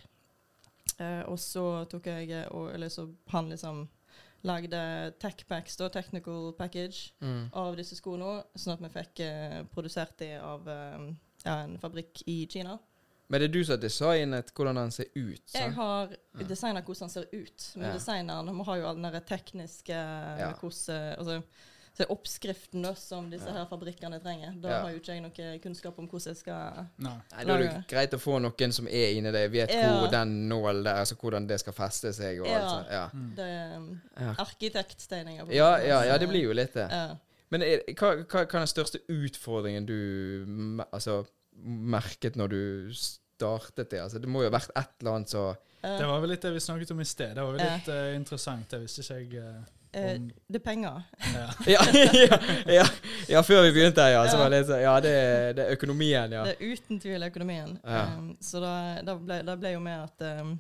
Eh, 1.00 1.21
og 1.29 1.38
så 1.38 1.85
tok 1.88 2.05
jeg 2.05 2.47
og, 2.51 2.73
Eller 2.73 2.88
så 2.89 3.07
han 3.29 3.50
liksom 3.50 3.88
lagde 4.44 5.13
techpacks, 5.19 5.78
da, 5.78 5.88
technical 5.90 6.51
package, 6.57 7.13
Mm. 7.22 7.50
av 7.54 7.75
disse 7.78 7.95
skoene, 7.95 8.44
sånn 8.56 8.74
at 8.74 8.81
vi 8.81 8.90
fikk 8.90 9.19
eh, 9.24 9.63
produsert 9.74 10.18
de 10.19 10.34
av 10.40 10.68
eh, 10.68 11.13
ja, 11.45 11.60
en 11.63 11.78
fabrikk 11.80 12.24
i 12.28 12.45
Kina. 12.51 12.78
Men 13.30 13.40
det 13.40 13.50
er 13.50 13.54
du 13.54 13.63
som 13.63 13.74
har 13.78 13.81
designet 13.81 14.51
hvordan 14.54 14.75
den 14.75 14.92
ser 14.92 15.06
ut? 15.16 15.54
Jeg 15.56 15.72
har 15.74 16.10
Ja. 16.40 16.44
designet 16.48 16.84
hvordan 16.86 17.00
den 17.07 17.10
ser 17.10 17.28
ut, 17.34 17.72
men 17.75 17.86
Ja. 17.88 17.94
designeren 17.94 18.54
må 18.56 18.66
ha 18.66 18.75
jo 18.75 18.86
all 18.88 18.95
den 18.95 19.12
der 19.12 19.19
tekniske 19.22 19.95
hvordan, 20.60 21.18
altså, 21.18 21.44
så 21.94 22.04
er 22.04 22.10
oppskriften 22.10 22.81
da, 22.81 22.94
som 22.98 23.28
disse 23.30 23.51
her 23.54 23.66
fabrikkene 23.69 24.18
trenger. 24.19 24.56
Da 24.62 24.69
Ja. 24.69 24.81
har 24.81 24.90
jo 24.92 24.98
ikke 25.00 25.13
jeg 25.13 25.22
noe 25.22 25.60
kunnskap 25.62 26.00
om 26.00 26.07
hvordan 26.10 26.31
jeg 26.34 26.38
skal 26.38 26.88
Nei. 26.98 27.12
Nei, 27.31 27.44
Da 27.45 27.54
er 27.54 27.57
det 27.60 27.88
greit 27.88 28.13
å 28.13 28.19
få 28.19 28.40
noen 28.42 28.72
som 28.74 28.88
er 28.88 29.13
inni 29.13 29.31
det, 29.31 29.51
vet 29.51 29.69
Ja. 29.69 30.00
hvor 30.00 30.10
den 30.12 30.50
nålen 30.50 30.84
der, 30.84 30.95
altså 30.95 31.16
hvordan 31.16 31.45
det 31.48 31.60
skal 31.60 31.74
feste 31.74 32.12
seg 32.13 32.40
og 32.42 32.48
alt 32.48 32.56
Ja. 32.63 32.69
sånt. 32.69 32.88
Ja. 32.90 33.10
Mm. 33.13 33.36
Det 33.36 33.45
er 33.45 33.78
um, 33.78 34.01
Ja. 34.19 34.34
arkitekttegninger. 34.40 35.51
Ja, 35.54 35.78
ja, 35.78 36.01
ja, 36.04 36.18
det 36.18 36.28
blir 36.30 36.42
jo 36.44 36.54
litt 36.54 36.74
det. 36.74 36.90
Ja. 36.90 37.16
Men 37.51 37.62
er, 37.62 37.80
hva, 37.94 38.16
hva, 38.25 38.46
hva 38.46 38.56
er 38.56 38.66
den 38.66 38.68
største 38.68 39.00
utfordringen 39.07 39.86
du 39.86 40.84
altså, 40.92 41.25
merket 41.63 42.36
når 42.36 42.50
du 42.50 42.94
startet 42.94 43.92
det? 43.92 44.00
Altså, 44.01 44.19
det 44.19 44.28
må 44.30 44.42
jo 44.44 44.50
ha 44.50 44.57
vært 44.57 44.72
et 44.75 44.89
eller 45.01 45.12
annet 45.19 45.30
så 45.30 45.56
Eh, 45.84 45.98
Det 46.00 46.06
var 46.07 46.22
vel 46.22 46.30
litt 46.30 46.39
det 46.42 46.54
vi 46.54 46.60
snakket 46.63 46.92
om 46.92 47.00
i 47.01 47.04
sted. 47.04 47.36
Det 47.36 47.44
var 47.44 47.51
vel 47.51 47.60
Ja. 47.60 47.74
litt 47.75 47.88
eh, 47.89 48.16
interessant. 48.16 48.69
Det 48.69 48.80
visste 48.80 49.01
ikke 49.01 49.19
jeg. 49.19 49.34
eh, 49.36 49.63
om, 49.94 50.28
det 50.48 50.60
er 50.60 50.63
penger. 50.66 51.01
ja. 51.38 51.48
Ja, 51.68 52.38
ja, 52.68 52.86
ja, 53.30 53.42
før 53.45 53.62
vi 53.68 53.72
begynte, 53.75 54.01
ja. 54.01 54.24
Så 54.30 54.38
var 54.38 54.50
det 54.50 54.63
Ja, 54.81 54.95
det, 55.04 55.13
det 55.57 55.66
er 55.66 55.72
økonomien, 55.78 56.31
ja. 56.34 56.44
Det 56.48 56.56
er 56.57 56.74
uten 56.74 57.00
tvil 57.00 57.24
økonomien. 57.24 57.78
Um, 57.84 58.31
så 58.42 58.62
da, 58.63 58.74
da, 59.06 59.18
ble, 59.19 59.42
da 59.45 59.57
ble 59.60 59.75
jo 59.75 59.84
med 59.84 60.06
at 60.07 60.42
um, 60.42 60.56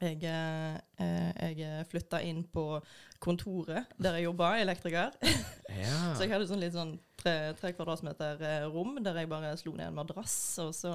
jeg, 0.00 0.18
eh, 0.22 0.76
jeg 0.98 1.86
flytta 1.90 2.20
inn 2.22 2.44
på 2.44 2.80
kontoret 3.18 3.86
der 3.98 4.14
jeg 4.18 4.28
jobba, 4.28 4.52
elektriker. 4.62 5.10
ja. 5.82 6.14
Så 6.14 6.22
jeg 6.24 6.30
hadde 6.32 6.46
sånn 6.46 6.60
litt 6.62 6.74
sånn 6.76 6.92
tre, 7.18 7.32
tre 7.58 7.72
kvadratmeter 7.74 8.38
eh, 8.46 8.66
rom 8.70 8.92
der 9.02 9.16
jeg 9.18 9.26
bare 9.30 9.48
slo 9.58 9.72
ned 9.74 9.88
en 9.88 9.96
madrass, 9.96 10.34
og 10.62 10.70
så 10.76 10.92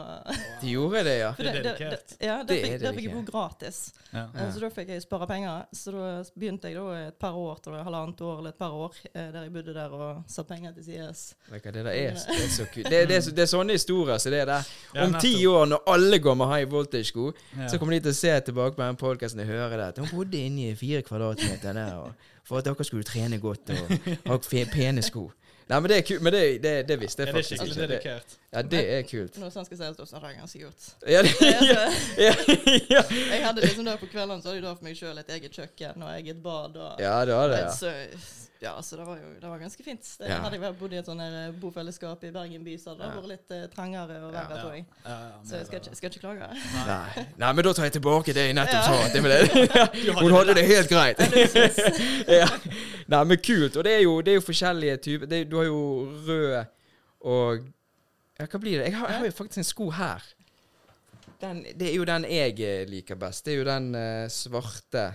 De 0.61 0.69
gjorde 0.71 1.01
det, 1.03 1.17
ja. 1.19 1.33
For 1.35 1.44
Det 1.44 1.50
er 1.51 1.53
det- 1.53 1.63
det- 1.63 1.73
dedikert. 1.79 2.07
det- 2.13 2.25
Ja, 2.29 2.38
Det 2.44 2.47
der 2.47 2.55
er 2.55 2.63
fikk, 2.63 2.79
der 2.85 2.94
fikk 2.94 3.03
jeg 3.09 3.13
bo 3.13 3.23
gratis. 3.31 3.79
Ja. 4.13 4.19
Ja. 4.33 4.45
Eh, 4.45 4.51
Så 4.53 4.59
da 4.63 4.69
fikk 4.69 4.88
jeg 4.94 5.01
spare 5.03 5.27
penger. 5.27 5.65
Så 5.75 5.91
da 5.91 6.23
begynte 6.39 6.63
jeg 6.71 6.75
da 6.75 7.07
et 7.09 7.19
par 7.19 7.33
år, 7.35 7.59
til 7.61 7.73
halvannet 7.73 8.21
år 8.21 8.38
eller 8.39 8.49
et 8.49 8.57
par 8.57 8.71
år, 8.71 8.94
eh, 9.13 9.31
der 9.31 9.41
jeg 9.44 9.53
bodde 9.53 9.73
der 9.73 9.89
og 9.91 10.23
satte 10.27 10.47
penger 10.47 10.71
til 10.73 10.83
sides. 10.83 11.35
Det 11.51 11.63
der 11.63 11.79
er, 11.79 11.83
det 11.83 12.15
er 12.15 12.15
så 12.56 12.65
kult. 12.71 12.88
Det, 12.89 13.07
det, 13.09 13.17
er 13.19 13.31
det 13.35 13.39
er 13.39 13.51
sånne 13.51 13.71
historier 13.75 14.17
som 14.17 14.31
det 14.31 14.39
er 14.41 14.45
der. 14.45 14.63
Om 15.03 15.13
ti 15.19 15.35
år, 15.45 15.65
når 15.67 15.83
alle 15.88 16.19
går 16.19 16.35
med 16.35 16.47
high 16.56 16.71
voltage-sko, 16.71 17.33
Ja. 17.57 17.67
så 17.67 17.77
kommer 17.77 17.91
de 17.95 17.99
til 17.99 18.11
å 18.11 18.15
se 18.15 18.39
tilbake 18.47 18.75
på 18.77 18.88
den 18.88 18.95
podkasten 18.95 19.41
og 19.41 19.45
høre 19.47 19.77
det. 19.77 19.93
At 19.94 20.01
hun 20.01 20.10
bodde 20.12 20.42
inne 20.42 20.72
i 20.72 20.75
fire 20.75 21.01
kvadratmeter 21.06 21.78
der 21.78 21.94
og, 22.01 22.28
for 22.44 22.57
at 22.60 22.66
dere 22.66 22.86
skulle 22.88 23.06
trene 23.07 23.40
godt 23.40 23.69
og 23.69 24.12
ha 24.28 24.66
pene 24.74 25.06
sko. 25.06 25.30
Nei, 25.69 25.80
men 25.80 25.90
det 25.90 25.98
er 25.98 26.01
kult. 26.07 26.22
Men 26.22 26.34
det, 26.34 26.42
det, 26.63 26.74
det 26.88 26.98
visste 27.00 27.24
jeg 27.24 27.28
det 27.28 27.36
faktisk 27.36 27.63
ikke. 27.63 27.88
Det, 27.88 28.00
ja, 28.54 28.62
det 28.62 28.81
er 28.98 29.06
kult. 29.07 29.38
Når 29.40 29.54
sånn 29.54 29.68
skal 29.68 29.80
sies, 29.80 29.98
da 29.98 30.07
snakker 30.10 30.34
jeg 30.34 30.40
ganske 30.42 30.63
godt. 30.66 30.88
Ja, 31.07 31.22
det, 31.24 31.34
ja, 31.69 31.84
ja, 32.19 32.33
ja. 32.92 33.04
Jeg 33.14 33.45
hadde 33.45 33.64
liksom 33.64 33.88
da 33.88 33.95
På 34.02 34.09
kveldene 34.12 34.44
så 34.44 34.52
hadde 34.52 34.59
jeg 34.59 34.66
da 34.66 34.73
for 34.76 34.88
meg 34.90 35.00
sjøl 35.00 35.21
et 35.21 35.31
eget 35.38 35.59
kjøkken 35.59 36.04
og 36.04 36.12
eget 36.18 36.42
bad. 36.44 36.76
Og, 36.76 37.00
ja, 37.04 37.16
det 37.30 37.38
var 37.40 37.54
det, 37.54 37.62
ja. 37.64 37.94
Ja, 38.63 38.77
så 38.81 38.95
det 38.95 39.05
var 39.05 39.17
jo 39.19 39.29
det 39.41 39.49
var 39.51 39.59
ganske 39.59 39.83
fint. 39.83 40.05
Det, 40.19 40.29
Ja. 40.29 40.37
Hadde 40.43 40.59
jeg 40.61 40.75
bodd 40.79 40.93
i 40.95 40.99
et 41.01 41.07
sånn 41.09 41.21
bofellesskap 41.59 42.23
i 42.23 42.31
Bergen 42.31 42.63
by, 42.63 42.75
så 42.79 42.93
hadde 42.93 43.09
det 43.09 43.17
vært 43.17 43.31
litt 43.33 43.51
eh, 43.57 43.65
trangere 43.73 44.19
og 44.23 44.31
verre, 44.31 44.59
tror 44.61 44.77
jeg. 44.77 44.85
Så 45.43 45.57
jeg 45.59 45.67
skal 45.67 45.81
ikke, 45.81 45.95
skal 45.99 46.11
ikke 46.13 46.21
klage. 46.23 46.47
Nei. 46.87 47.25
Nei, 47.43 47.49
men 47.57 47.67
da 47.67 47.73
tar 47.75 47.89
jeg 47.89 47.95
tilbake 47.97 48.35
det 48.37 48.45
jeg 48.47 48.55
nettopp 48.55 48.87
sa. 48.87 49.09
Det 49.11 49.23
med 49.25 49.33
det. 49.35 50.15
Hun 50.21 50.37
hadde 50.37 50.55
det 50.59 50.65
helt 50.69 50.91
greit. 50.91 51.19
ja. 52.31 52.47
Nei, 53.11 53.23
men 53.33 53.41
kult. 53.43 53.75
Og 53.75 53.83
det 53.83 53.97
er 53.97 54.05
jo, 54.05 54.15
det 54.23 54.35
er 54.35 54.39
jo 54.39 54.45
forskjellige 54.47 54.97
typer. 55.09 55.31
Det, 55.33 55.43
du 55.51 55.57
har 55.59 55.67
jo 55.67 55.83
rød 56.27 56.55
og 57.23 57.67
Ja, 58.39 58.47
hva 58.49 58.59
blir 58.59 58.79
det? 58.79 58.87
Jeg 58.89 58.97
har, 58.97 59.11
jeg 59.11 59.19
har 59.21 59.27
jo 59.27 59.35
faktisk 59.37 59.61
en 59.61 59.67
sko 59.67 59.89
her. 59.93 60.23
Den, 61.43 61.61
det 61.75 61.91
er 61.91 61.95
jo 61.99 62.05
den 62.07 62.25
jeg 62.31 62.59
eh, 62.63 62.87
liker 62.89 63.19
best. 63.19 63.45
Det 63.45 63.53
er 63.53 63.59
jo 63.59 63.67
den 63.67 63.91
uh, 63.95 64.25
svarte 64.31 65.09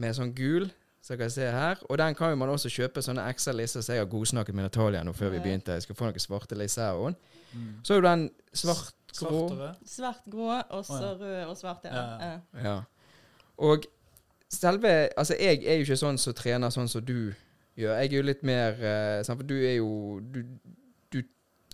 med 0.00 0.16
sånn 0.16 0.32
gul. 0.36 0.68
Så 1.04 1.18
kan 1.18 1.26
jeg 1.28 1.32
se 1.34 1.48
her. 1.52 1.80
Og 1.90 1.98
den 2.00 2.14
kan 2.16 2.32
jo 2.32 2.36
man 2.40 2.48
også 2.48 2.70
kjøpe 2.72 3.02
sånne 3.04 3.26
ekstra 3.28 3.52
lisser 3.52 3.84
som 3.84 3.92
jeg 3.92 4.00
har 4.00 4.08
godsnakket 4.08 4.56
med 4.56 4.64
Natalia 4.64 5.02
nå 5.04 5.12
før 5.12 5.34
vi 5.34 5.42
begynte. 5.44 5.76
Jeg 5.76 5.84
skal 5.84 5.98
få 5.98 6.08
noen 6.08 6.22
svarte 6.22 6.56
lisser 6.56 6.86
her 6.86 7.00
òg. 7.00 7.18
Mm. 7.52 7.66
Så 7.84 7.92
er 7.92 8.00
jo 8.00 8.06
den 8.06 8.22
svart, 8.56 8.94
Svart 9.12 9.34
grå. 9.34 9.66
Svart, 9.86 10.22
grå, 10.30 10.48
og 10.70 10.86
så 10.88 11.12
rød 11.20 11.42
og 11.44 11.56
svart. 11.60 11.84
Ja. 11.84 12.06
Ja, 12.24 12.38
ja. 12.64 12.78
Og 13.58 13.84
selve 14.48 14.94
Altså, 15.16 15.36
jeg 15.40 15.60
er 15.64 15.76
jo 15.78 15.84
ikke 15.84 16.00
sånn 16.00 16.18
som 16.18 16.34
trener 16.34 16.72
sånn 16.72 16.88
som 16.88 17.04
du 17.04 17.34
gjør. 17.76 17.98
Jeg 18.00 18.08
er 18.08 18.16
jo 18.16 18.24
litt 18.24 18.42
mer 18.42 18.80
eh, 18.80 19.20
For 19.28 19.44
du 19.46 19.54
er 19.60 19.76
jo 19.76 19.90
du 20.24 20.40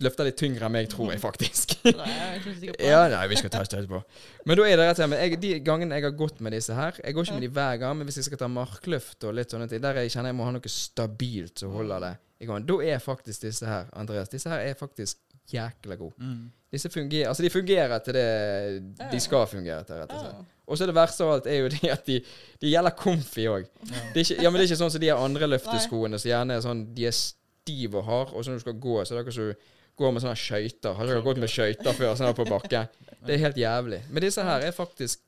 løfter 0.05 0.27
litt 0.27 0.37
tyngre 0.39 0.65
enn 0.67 0.73
meg, 0.75 0.89
tror 0.91 1.11
jeg 1.13 1.21
faktisk. 1.23 1.75
Nei, 1.85 2.07
jeg 2.09 2.27
er 2.27 2.39
ikke 2.41 2.75
på. 2.77 2.85
ja, 2.91 3.01
nei, 3.13 3.21
vi 3.31 3.39
skal 3.41 3.51
ta 3.53 3.61
teste 3.63 3.79
etterpå. 3.81 4.01
Men 4.45 4.59
da 4.59 4.65
er 4.67 4.75
det 4.79 4.85
rett 4.87 4.95
og 4.95 5.01
slett 5.01 5.11
men 5.13 5.21
jeg, 5.23 5.39
De 5.43 5.51
gangene 5.65 5.97
jeg 5.99 6.07
har 6.07 6.15
gått 6.17 6.39
med 6.41 6.55
disse 6.55 6.73
her 6.77 6.97
Jeg 7.03 7.13
går 7.17 7.27
ikke 7.27 7.37
med 7.37 7.45
de 7.45 7.51
hver 7.57 7.79
gang, 7.83 7.97
men 7.99 8.09
hvis 8.09 8.17
jeg 8.21 8.27
skal 8.29 8.41
ta 8.41 8.49
markløft 8.51 9.27
og 9.29 9.35
litt 9.37 9.53
sånne 9.53 9.67
ting, 9.71 9.81
der 9.83 10.01
jeg 10.01 10.13
kjenner 10.15 10.33
jeg 10.33 10.39
må 10.39 10.47
ha 10.49 10.53
noe 10.55 10.71
stabilt 10.73 11.61
som 11.63 11.73
holder 11.77 12.05
det 12.07 12.13
i 12.41 12.47
gang, 12.49 12.63
da 12.65 12.77
er 12.89 12.97
faktisk 13.03 13.43
disse 13.45 13.67
her, 13.69 13.85
Andreas, 13.93 14.29
disse 14.31 14.49
her 14.49 14.63
er 14.65 14.73
faktisk 14.79 15.19
jækla 15.53 15.97
gode. 15.99 16.15
Mm. 16.17 16.47
Disse 16.73 16.89
fungerer, 16.89 17.27
altså 17.29 17.43
de 17.43 17.51
fungerer 17.53 17.99
til 18.01 18.15
det 18.17 19.09
de 19.11 19.19
skal 19.21 19.45
fungere 19.51 19.83
til, 19.85 19.99
rett 20.01 20.13
og 20.15 20.23
slett. 20.23 20.47
Og 20.71 20.79
så 20.79 20.87
det 20.87 20.95
verste 20.95 21.25
av 21.25 21.33
alt 21.35 21.47
er 21.51 21.57
jo 21.59 21.69
det 21.73 21.89
at 21.91 22.05
de, 22.07 22.15
de 22.63 22.69
gjelder 22.71 22.93
comfy 22.97 23.45
òg. 23.51 23.65
Ja. 23.91 24.01
Det, 24.15 24.23
ikke- 24.23 24.37
ja, 24.41 24.49
men 24.49 24.57
det 24.57 24.63
er 24.63 24.69
ikke 24.71 24.79
sånn 24.81 24.93
som 24.93 25.03
de 25.03 25.11
andre 25.13 25.49
løfteskoene 25.51 26.19
som 26.21 26.31
gjerne 26.31 26.55
er 26.57 26.63
sånn 26.63 26.83
De 26.95 27.05
er 27.09 27.17
stive 27.17 27.99
og 27.99 28.05
hard, 28.07 28.31
og 28.33 28.41
så 28.45 28.53
når 28.53 28.61
du 28.61 28.65
skal 28.65 28.79
gå, 28.87 28.95
så 29.03 29.13
er 29.13 29.19
det 29.19 29.25
akkurat 29.25 29.37
som 29.37 29.51
du 29.51 29.67
går 30.01 30.15
med 30.15 30.23
sånne 30.23 30.37
skøyter. 30.39 30.95
Har 30.97 31.09
dere 31.09 31.23
gått 31.25 31.41
med 31.41 31.51
skøyter 31.51 31.95
før, 31.97 32.15
sånn 32.19 32.37
på 32.37 32.47
bakken? 32.49 32.89
Det 33.21 33.35
er 33.35 33.43
helt 33.45 33.59
jævlig. 33.61 34.01
Men 34.09 34.25
disse 34.25 34.43
her 34.45 34.65
er 34.65 34.73
faktisk 34.75 35.21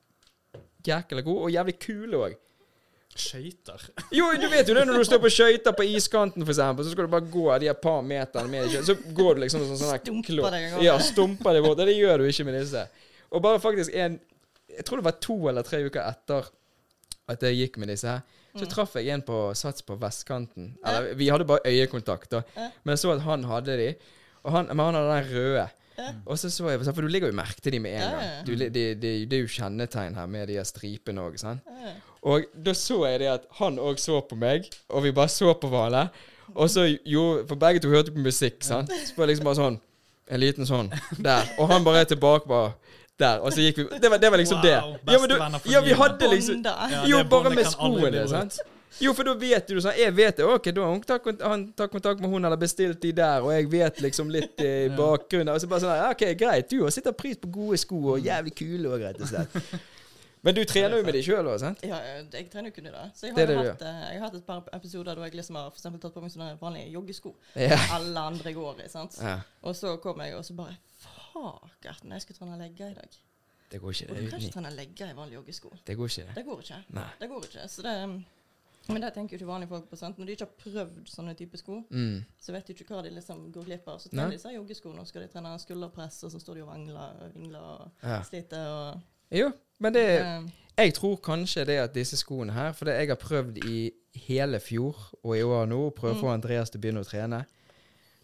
jækla 0.88 1.24
gode, 1.24 1.48
og 1.48 1.54
jævlig 1.54 1.78
kule 1.80 2.24
òg. 2.28 2.36
Skøyter. 3.14 3.84
Jo, 4.16 4.32
du 4.42 4.48
vet 4.50 4.68
jo 4.68 4.74
det 4.74 4.88
når 4.90 4.98
du 4.98 5.06
står 5.06 5.22
på 5.22 5.30
skøyter 5.32 5.76
på 5.78 5.86
iskanten, 5.86 6.42
for 6.42 6.54
eksempel, 6.56 6.86
så 6.86 6.94
skal 6.96 7.06
du 7.06 7.14
bare 7.14 7.30
gå 7.30 7.46
de 7.62 7.70
et 7.70 7.82
par 7.84 8.02
meterne 8.06 8.50
med 8.50 8.66
skøyter, 8.72 8.88
så 8.90 9.16
går 9.20 9.38
du 9.38 9.44
liksom 9.46 9.66
sånn 9.70 9.82
sånn 9.84 10.00
Stumper 10.02 10.56
deg. 10.56 10.80
Ja, 10.82 10.98
stumper 10.98 11.54
deg 11.54 11.66
bort. 11.66 11.78
Det 11.78 11.94
gjør 11.94 12.24
du 12.24 12.30
ikke 12.32 12.48
med 12.50 12.58
disse. 12.58 12.88
Og 13.30 13.42
bare 13.46 13.62
faktisk 13.62 13.94
en 13.98 14.20
Jeg 14.74 14.86
tror 14.88 14.98
det 14.98 15.06
var 15.06 15.18
to 15.22 15.36
eller 15.52 15.66
tre 15.68 15.84
uker 15.86 16.02
etter 16.02 16.48
at 17.30 17.44
jeg 17.46 17.60
gikk 17.60 17.78
med 17.78 17.92
disse 17.94 18.10
her, 18.10 18.24
så 18.58 18.66
traff 18.70 18.96
jeg 18.98 19.14
en 19.14 19.22
på 19.26 19.38
Sats 19.58 19.86
på 19.86 19.96
vestkanten. 20.02 20.72
Eller 20.86 21.14
vi 21.18 21.28
hadde 21.30 21.46
bare 21.46 21.62
øyekontakt, 21.70 22.32
da. 22.34 22.42
Men 22.84 22.96
jeg 22.96 23.04
så 23.04 23.14
at 23.14 23.22
han 23.26 23.46
hadde 23.50 23.78
de, 23.78 23.88
han, 24.52 24.68
men 24.68 24.80
han 24.86 24.96
hadde 25.00 25.16
den 25.16 25.32
røde. 25.36 25.70
Og 26.26 26.40
så 26.40 26.50
så 26.50 26.70
jeg 26.70 26.82
For 26.82 27.06
du 27.06 27.08
ligger 27.08 27.30
jo 27.30 27.36
merke 27.38 27.62
til 27.62 27.76
dem 27.76 27.82
med 27.86 27.94
en 27.96 28.02
gang. 28.02 28.48
Du, 28.48 28.56
det, 28.58 28.74
det, 28.74 29.30
det 29.30 29.38
er 29.38 29.42
jo 29.44 29.48
kjennetegn 29.48 30.16
her 30.18 30.26
med 30.26 30.48
de 30.50 30.58
her 30.58 30.64
stripene 30.68 31.22
òg, 31.22 31.38
Og 32.22 32.46
da 32.66 32.74
så 32.74 33.06
jeg 33.06 33.20
det 33.20 33.28
at 33.28 33.46
han 33.60 33.80
òg 33.80 34.00
så 34.00 34.22
på 34.22 34.36
meg, 34.36 34.70
og 34.90 35.04
vi 35.04 35.12
bare 35.12 35.30
så 35.30 35.54
på 35.54 35.68
hverandre. 35.68 36.08
Og 36.56 36.70
så 36.70 36.88
jo, 37.06 37.46
For 37.48 37.56
begge 37.56 37.80
to 37.80 37.90
hørte 37.90 38.12
på 38.12 38.20
musikk, 38.20 38.64
sant. 38.64 38.90
Så 38.90 39.14
var 39.18 39.26
det 39.26 39.36
liksom 39.36 39.46
bare 39.46 39.56
sånn 39.62 39.80
En 40.32 40.40
liten 40.40 40.66
sånn 40.66 40.90
der. 41.20 41.48
Og 41.60 41.68
han 41.72 41.84
bare 41.84 42.04
er 42.04 42.10
tilbake 42.10 42.48
bare 42.48 42.74
der. 43.20 43.40
Og 43.44 43.54
så 43.54 43.62
gikk 43.62 43.78
vi 43.78 44.00
Det 44.00 44.10
var, 44.12 44.18
det 44.18 44.32
var 44.32 44.40
liksom 44.42 44.58
Wow, 44.58 44.64
det. 44.64 45.14
Ja, 45.14 45.20
men 45.20 45.30
du, 45.30 45.72
ja, 45.72 45.82
vi 45.82 45.98
hadde 46.00 46.30
liksom 46.32 46.64
Ja, 46.66 47.04
Jo, 47.08 47.24
bare 47.30 47.52
med 47.54 47.68
skoene, 47.70 48.28
sant. 48.28 48.60
Jo, 49.02 49.14
for 49.18 49.24
da 49.26 49.34
vet 49.34 49.68
du 49.68 49.80
sånn 49.82 49.96
Jeg 49.98 50.14
vet 50.14 50.38
det. 50.38 50.46
Ok, 50.46 50.68
da 50.76 50.82
har 50.86 50.92
han 50.92 51.02
tatt, 51.02 51.24
kont- 51.26 51.42
han 51.42 51.64
tatt 51.74 51.92
kontakt 51.92 52.20
med 52.22 52.30
hun 52.30 52.46
eller 52.46 52.58
bestilt 52.62 53.00
de 53.02 53.12
der, 53.18 53.42
og 53.42 53.50
jeg 53.56 53.70
vet 53.72 54.02
liksom 54.06 54.30
litt 54.30 54.60
i 54.62 54.74
bakgrunnen. 55.00 55.50
Og 55.56 55.62
så 55.64 55.68
bare 55.72 55.82
sånn 55.86 56.12
Ok, 56.12 56.28
greit. 56.38 56.70
Du 56.70 56.84
har 56.84 56.94
setter 56.94 57.12
pris 57.18 57.38
på 57.42 57.50
gode 57.52 57.78
sko, 57.82 58.04
og 58.16 58.20
jævlig 58.22 58.54
kule 58.60 58.92
og 58.94 59.00
greit 59.02 59.20
og 59.22 59.28
slett. 59.32 59.58
Men 60.44 60.56
du 60.58 60.66
trener 60.68 60.98
jo 61.00 61.06
med 61.08 61.16
de 61.16 61.22
sjøl 61.24 61.48
òg, 61.48 61.56
sant? 61.62 61.80
Ja, 61.88 62.02
jeg 62.20 62.50
trener 62.52 62.68
jo 62.68 62.76
kun 62.76 62.88
i 62.90 62.92
det. 62.92 63.04
Så 63.16 63.30
jeg 63.30 63.32
har, 63.32 63.46
det 63.48 63.54
det 63.56 63.62
hatt, 63.64 63.84
eh, 63.88 64.00
jeg 64.12 64.20
har 64.20 64.26
hatt 64.28 64.34
et 64.36 64.46
par 64.46 64.66
episoder 64.76 65.16
da 65.16 65.24
jeg 65.30 65.38
liksom 65.40 65.56
har 65.56 65.70
for 65.72 65.80
eksempel 65.80 66.02
tatt 66.04 66.12
på 66.18 66.24
meg 66.26 66.34
sånne 66.34 66.50
vanlige 66.60 66.90
joggesko. 66.92 67.32
Ja. 67.56 67.78
Alle 67.96 68.26
andre 68.34 68.52
går 68.58 68.82
i, 68.84 68.90
sant. 68.92 69.16
ja. 69.24 69.38
Og 69.64 69.78
så 69.80 69.94
kom 70.04 70.20
jeg 70.20 70.36
og 70.36 70.44
så 70.44 70.58
bare 70.58 70.76
Fuck, 71.34 71.88
at 71.88 72.04
jeg 72.04 72.22
skal 72.26 72.36
trene 72.42 72.60
legger 72.60 72.92
i 72.92 72.98
dag. 73.00 73.16
Det 73.72 73.80
går 73.82 73.96
ikke, 73.96 74.10
Og 74.12 74.20
du 74.20 74.28
kan 74.34 74.44
ikke 74.44 74.54
trene 74.58 74.74
legger 74.76 75.10
i 75.10 75.16
vanlige 75.18 75.40
joggesko. 75.40 75.72
Det 75.88 75.96
går 75.98 76.12
ikke, 76.12 76.26
det. 76.28 76.36
Det 76.36 76.46
går 76.52 76.60
ikke. 76.68 76.82
Nei. 77.00 77.08
Det 77.24 77.30
går 77.32 77.48
ikke. 77.48 77.64
Så 77.74 77.88
det 77.88 77.96
men 78.90 79.02
det 79.02 79.14
tenker 79.14 79.38
jo 79.38 79.38
ikke 79.46 79.48
vanlige 79.48 79.70
folk 79.70 79.90
på. 79.90 79.98
sant? 79.98 80.18
Når 80.18 80.26
de 80.26 80.32
ikke 80.36 80.46
har 80.46 80.56
prøvd 80.64 81.08
sånne 81.08 81.36
type 81.38 81.58
sko, 81.58 81.84
Mm. 81.90 82.26
så 82.40 82.52
vet 82.52 82.66
de 82.68 82.74
ikke 82.74 82.86
hva 82.96 83.04
de 83.04 83.10
liksom 83.16 83.52
går 83.54 83.64
glipp 83.66 83.88
av. 83.88 84.00
Så 84.00 84.10
trener 84.10 84.32
de 84.32 84.38
seg 84.38 84.56
joggesko, 84.56 84.94
nå 84.94 85.06
skal 85.08 85.22
de 85.22 85.28
trene 85.28 85.60
skulderpress, 85.60 86.24
og 86.24 86.32
så 86.32 86.40
står 86.40 86.54
de 86.56 86.62
og 86.62 86.68
vangler 86.70 87.24
og 87.24 87.34
vingler 87.36 87.60
og 87.60 87.92
Ja. 88.04 88.22
sliter 88.24 88.68
og 88.68 89.02
Jo, 89.32 89.52
men 89.80 89.94
det 89.94 90.22
eh, 90.22 90.42
Jeg 90.78 90.94
tror 90.94 91.16
kanskje 91.22 91.66
det 91.66 91.78
at 91.80 91.94
disse 91.94 92.18
skoene 92.18 92.52
her 92.52 92.72
For 92.74 92.86
det 92.86 92.96
jeg 93.00 93.08
har 93.08 93.16
prøvd 93.16 93.58
i 93.70 93.92
hele 94.16 94.60
fjor 94.60 94.96
og 95.24 95.38
i 95.38 95.42
år 95.42 95.66
nå, 95.68 95.90
prøve 95.96 96.16
å 96.16 96.20
få 96.20 96.28
Mm. 96.28 96.34
Andreas 96.34 96.70
til 96.70 96.80
å 96.80 96.82
begynne 96.82 97.00
å 97.02 97.08
trene. 97.10 97.46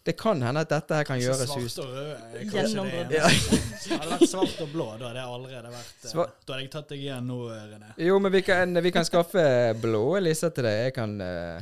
Det 0.04 0.14
kan 0.16 0.40
hende 0.42 0.62
at 0.64 0.70
dette 0.70 0.96
her 0.96 1.04
kan 1.04 1.18
gjøres 1.20 1.50
svart 1.50 1.78
og 1.82 1.90
rød 1.92 2.10
er 2.10 2.44
kanskje 2.48 2.62
Gjennombrudd. 2.62 3.08
det 3.12 3.18
eneste. 3.20 3.90
Hadde 3.90 4.14
vært 4.14 4.30
svart 4.30 4.62
og 4.64 4.70
blå, 4.72 4.86
da 4.96 5.10
hadde 5.10 5.20
jeg 5.20 5.34
allerede 5.34 5.72
vært 5.74 6.06
eh, 6.06 6.12
Sva- 6.14 6.28
Da 6.46 6.54
hadde 6.54 6.64
jeg 6.64 6.70
tatt 6.72 6.94
deg 6.94 7.02
igjen 7.04 7.28
nå, 7.28 7.40
René. 7.52 7.90
Jo, 8.06 8.16
men 8.24 8.32
vi 8.32 8.40
kan, 8.46 8.80
vi 8.86 8.92
kan 8.96 9.04
skaffe 9.08 9.44
blå 9.82 10.04
lisser 10.24 10.54
til 10.56 10.64
deg. 10.70 10.78
Jeg 10.88 10.94
kan 10.96 11.12
uh, 11.20 11.60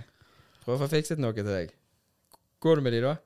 prøve 0.62 0.78
å 0.78 0.82
få 0.84 0.90
fikset 0.94 1.18
noe 1.22 1.34
til 1.34 1.50
deg. 1.50 1.74
Går 2.62 2.78
du 2.78 2.86
med 2.86 2.94
de, 2.94 3.02
da? 3.08 3.16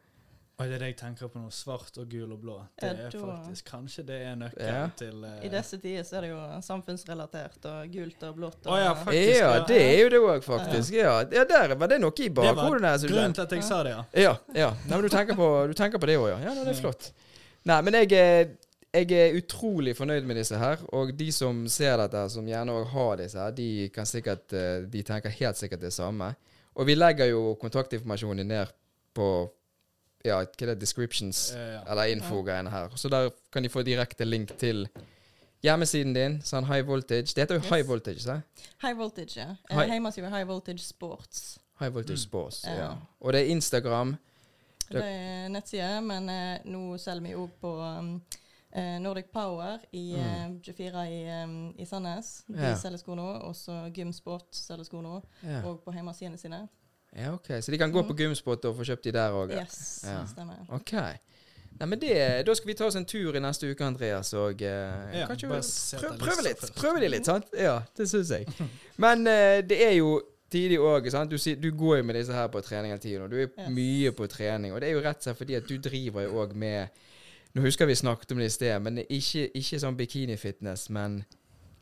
Og 0.63 0.69
det 0.71 0.77
er 0.77 0.83
det 0.85 0.89
jeg 0.93 0.97
tenker 1.01 1.29
på 1.33 1.41
nå. 1.43 1.49
Svart 1.51 1.97
og 1.99 2.07
gul 2.13 2.31
og 2.33 2.39
blå. 2.41 2.57
Det 2.81 2.89
Ja, 2.93 3.07
er 3.09 3.11
faktisk 3.11 3.67
Kanskje 3.73 4.05
det 4.07 4.19
er 4.23 4.37
nøkkelen 4.39 4.75
Ja. 4.79 4.87
til 4.97 5.25
uh, 5.25 5.45
I 5.45 5.49
disse 5.51 5.79
tider 5.83 6.03
så 6.07 6.17
er 6.17 6.21
det 6.27 6.31
jo 6.31 6.41
samfunnsrelatert 6.63 7.65
og 7.71 7.93
gult 7.93 8.23
og 8.29 8.35
blått. 8.37 8.59
Og, 8.67 8.73
oh, 8.73 8.79
ja, 8.79 8.93
faktisk. 8.95 9.39
Ja, 9.41 9.53
ja. 9.57 9.65
det 9.69 9.81
er 9.83 10.03
jo 10.03 10.09
det 10.15 10.21
òg, 10.23 10.43
faktisk. 10.47 10.93
Ja, 10.95 11.19
ja, 11.33 11.45
der 11.45 11.75
var 11.75 11.87
det 11.91 12.01
noe 12.01 12.13
i 12.19 12.29
Det 12.29 12.37
var 12.37 12.55
bakhodet 12.55 12.83
der. 12.83 12.97
så 12.99 13.07
du- 13.09 13.15
grunnen 13.15 13.35
til 13.35 13.43
at 13.43 13.53
jeg 13.53 13.65
sa 13.65 13.83
det, 13.83 13.91
ja. 13.97 14.03
Ja. 14.23 14.35
ja. 14.55 14.71
Nei, 14.87 14.97
men 14.97 15.03
du 15.03 15.09
tenker 15.09 15.35
på, 15.35 15.49
du 15.67 15.75
tenker 15.75 15.99
på 15.99 16.07
det 16.07 16.17
òg, 16.19 16.29
ja. 16.31 16.39
ja. 16.39 16.55
Det 16.65 16.69
er 16.77 16.81
flott. 16.81 17.13
Nei, 17.65 17.81
men 17.83 17.95
jeg 17.95 18.13
er, 18.13 18.49
jeg 18.95 19.11
er 19.13 19.37
utrolig 19.39 19.97
fornøyd 19.97 20.25
med 20.27 20.37
disse 20.37 20.59
her. 20.59 20.79
Og 20.93 21.13
de 21.17 21.31
som 21.33 21.67
ser 21.69 21.97
dette, 21.97 22.29
som 22.31 22.47
gjerne 22.47 22.73
òg 22.73 22.87
har 22.93 23.17
disse 23.17 23.39
her, 23.39 23.51
de 23.51 23.89
kan 23.95 24.05
sikkert 24.07 24.53
eh, 24.53 24.83
De 24.91 25.03
tenker 25.03 25.31
helt 25.31 25.57
sikkert 25.57 25.81
det 25.81 25.93
samme. 25.93 26.35
Og 26.75 26.87
vi 26.87 26.95
legger 26.95 27.27
jo 27.31 27.55
kontaktinformasjonen 27.61 28.47
ned 28.49 28.67
på 29.15 29.27
ja, 30.25 30.37
hva 30.45 30.63
er 30.63 30.67
det, 30.75 30.81
descriptions, 30.81 31.53
Eh, 31.55 31.59
ja. 31.75 31.81
eller 31.91 32.03
info-greiene 32.15 32.71
her. 32.71 32.89
Så 32.97 33.09
der 33.09 33.31
kan 33.53 33.63
de 33.63 33.69
få 33.69 33.83
direkte 33.83 34.25
link 34.25 34.57
til 34.59 34.89
hjemmesiden 35.63 36.15
din, 36.15 36.41
sånn 36.43 36.65
High 36.67 36.87
Voltage. 36.87 37.35
Det 37.35 37.39
heter 37.45 37.55
jo 37.55 37.61
Yes. 37.63 37.71
High 37.71 37.87
Voltage, 37.89 38.21
sant? 38.21 38.45
High 38.83 38.97
voltage, 38.99 39.37
ja. 39.37 39.55
High- 39.71 39.83
Eh, 39.89 39.93
Hjemmesida 39.95 40.27
er 40.27 40.31
High 40.37 40.49
Voltage 40.49 40.79
Sports. 40.79 41.59
High 41.81 41.93
Voltage 41.95 42.13
Mm. 42.19 42.25
Sports. 42.29 42.65
Ja. 42.67 42.75
Ja. 42.85 42.91
Og 43.21 43.33
det 43.33 43.41
er 43.41 43.51
Instagram. 43.51 44.17
Det- 44.91 45.01
Det 45.01 45.05
er 45.05 45.49
nettside, 45.49 46.01
men 46.03 46.29
eh, 46.29 46.59
nå 46.65 46.99
selger 46.99 47.23
vi 47.23 47.35
òg 47.35 47.51
på 47.61 47.99
um, 47.99 48.23
eh, 48.75 48.99
Nordic 48.99 49.25
Power 49.33 49.79
i 49.93 50.15
mm. 50.17 50.61
24 50.63 51.07
i, 51.09 51.43
um, 51.45 51.75
i 51.79 51.85
Sandnes. 51.85 52.45
De. 52.49 52.55
Ja. 52.59 52.75
selger 52.77 52.99
sko 52.99 53.15
nå. 53.15 53.41
Også 53.49 53.91
Gymsport 53.95 54.45
selger 54.53 54.85
sko 54.85 55.01
nå. 55.01 55.23
Ja. 55.45 55.63
Og 55.65 55.81
på 55.85 55.93
hjemmesidene 55.93 56.37
sine. 56.39 56.69
Ja, 57.17 57.33
ok. 57.35 57.51
Så 57.63 57.71
de 57.73 57.79
kan 57.79 57.93
gå 57.93 58.03
på 58.09 58.15
Gymspot 58.17 58.65
og 58.65 58.77
få 58.79 58.85
kjøpt 58.89 59.05
de 59.05 59.13
der 59.13 59.31
òg? 59.37 59.53
Yes, 59.57 60.05
Ja. 60.07 60.25
stemmer. 60.27 60.63
Ok. 60.73 60.93
Nei, 61.81 61.87
men 61.89 61.99
det, 61.99 62.47
Da 62.47 62.55
skal 62.55 62.67
vi 62.69 62.75
ta 62.75 62.85
oss 62.87 62.97
en 62.97 63.05
tur 63.09 63.35
i 63.37 63.41
neste 63.41 63.71
uke, 63.71 63.85
Andreas, 63.85 64.33
og 64.35 64.61
eh, 64.63 65.21
Ja, 65.21 65.27
kanskje 65.27 65.49
bare 65.49 65.63
prøv, 66.01 66.19
prøve 66.21 66.43
litt. 66.47 66.67
Prøve 66.77 67.01
de 67.01 67.09
litt, 67.09 67.25
sant? 67.27 67.47
Ja, 67.59 67.81
det 67.97 68.09
syns 68.11 68.31
jeg. 68.31 68.47
Men 69.05 69.27
eh, 69.27 69.63
det 69.67 69.79
er 69.87 69.97
jo 69.97 70.21
tidlig 70.53 70.79
òg. 70.79 71.09
Du, 71.29 71.37
du 71.37 71.71
går 71.77 71.97
jo 71.99 72.03
med 72.05 72.15
disse 72.21 72.33
her 72.37 72.49
på 72.53 72.61
trening 72.61 72.93
hele 72.93 73.01
tiden, 73.01 73.23
og 73.23 73.31
du 73.31 73.37
er 73.41 73.49
Yes. 73.49 73.69
mye 73.73 74.13
på 74.13 74.27
trening. 74.29 74.73
Og 74.75 74.81
det 74.81 74.89
er 74.91 74.93
jo 74.93 75.01
rett 75.05 75.17
og 75.17 75.23
slett 75.23 75.39
fordi 75.39 75.55
at 75.57 75.69
du 75.69 75.79
driver 75.79 76.23
jo 76.29 76.39
òg 76.45 76.55
med 76.55 76.89
Nå 77.55 77.61
husker 77.61 77.85
vi 77.85 77.93
snakket 77.95 78.31
om 78.33 78.39
det 78.39 78.47
i 78.47 78.53
sted, 78.55 78.79
men 78.81 78.97
ikke, 79.11 79.51
ikke 79.55 79.79
sånn 79.83 79.97
bikinifitness, 79.99 80.87
men 80.89 81.19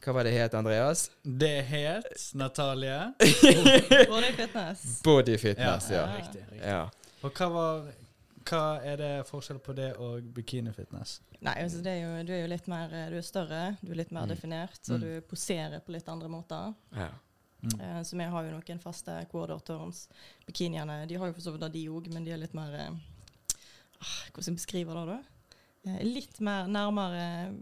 hva 0.04 0.12
var 0.16 0.24
det 0.24 0.32
het, 0.32 0.54
Andreas? 0.54 1.10
Det 1.22 1.62
het 1.68 2.30
Natalie. 2.34 3.12
Body 4.10 4.32
fitness. 4.36 5.00
Body 5.04 5.36
fitness, 5.38 5.90
ja. 5.90 5.96
Ja. 6.06 6.16
Riktig. 6.16 6.44
riktig. 6.50 6.62
ja. 6.66 6.90
Og 7.22 7.32
hva 7.36 7.48
var 7.52 7.90
Hva 8.50 8.60
er 8.82 8.96
det 8.96 9.10
forskjell 9.28 9.58
på 9.62 9.74
det 9.76 9.90
og 10.00 10.22
bikinifitness? 10.34 11.18
Nei, 11.44 11.52
altså 11.62 11.82
det 11.84 11.92
er 11.92 11.98
jo, 12.06 12.22
du 12.24 12.32
er 12.32 12.40
jo 12.40 12.48
litt 12.50 12.66
mer 12.72 12.92
eh, 12.96 13.10
Du 13.12 13.18
er 13.20 13.24
større, 13.26 13.58
du 13.82 13.90
er 13.92 13.98
litt 14.00 14.10
mer 14.16 14.24
Mm. 14.24 14.30
definert, 14.32 14.78
så 14.82 14.96
Mm. 14.96 15.00
du 15.04 15.20
poserer 15.28 15.80
på 15.84 15.92
litt 15.92 16.08
andre 16.08 16.28
måter. 16.28 16.72
ja. 16.96 17.10
Mm. 17.62 17.80
Eh, 17.80 18.02
så 18.02 18.16
vi 18.16 18.24
har 18.24 18.44
jo 18.44 18.50
noen 18.56 18.78
faste 18.80 19.12
quarter 19.30 19.58
turns. 19.60 20.08
Bikiniene 20.46 21.06
de 21.06 21.14
har 21.20 21.26
jo 21.28 21.32
for 21.34 21.40
så 21.44 21.52
vidt 21.52 21.60
det, 21.60 21.72
de 21.74 21.88
òg, 21.92 22.08
men 22.14 22.24
de 22.24 22.32
er 22.32 22.38
litt 22.40 22.54
mer 22.54 22.72
eh, 22.72 22.88
ah, 24.00 24.30
Hvordan 24.32 24.54
beskriver 24.56 24.94
det, 24.94 25.06
da? 25.06 25.18
Eh, 25.86 26.02
litt 26.04 26.40
mer 26.44 26.66
nærmere 26.68 27.54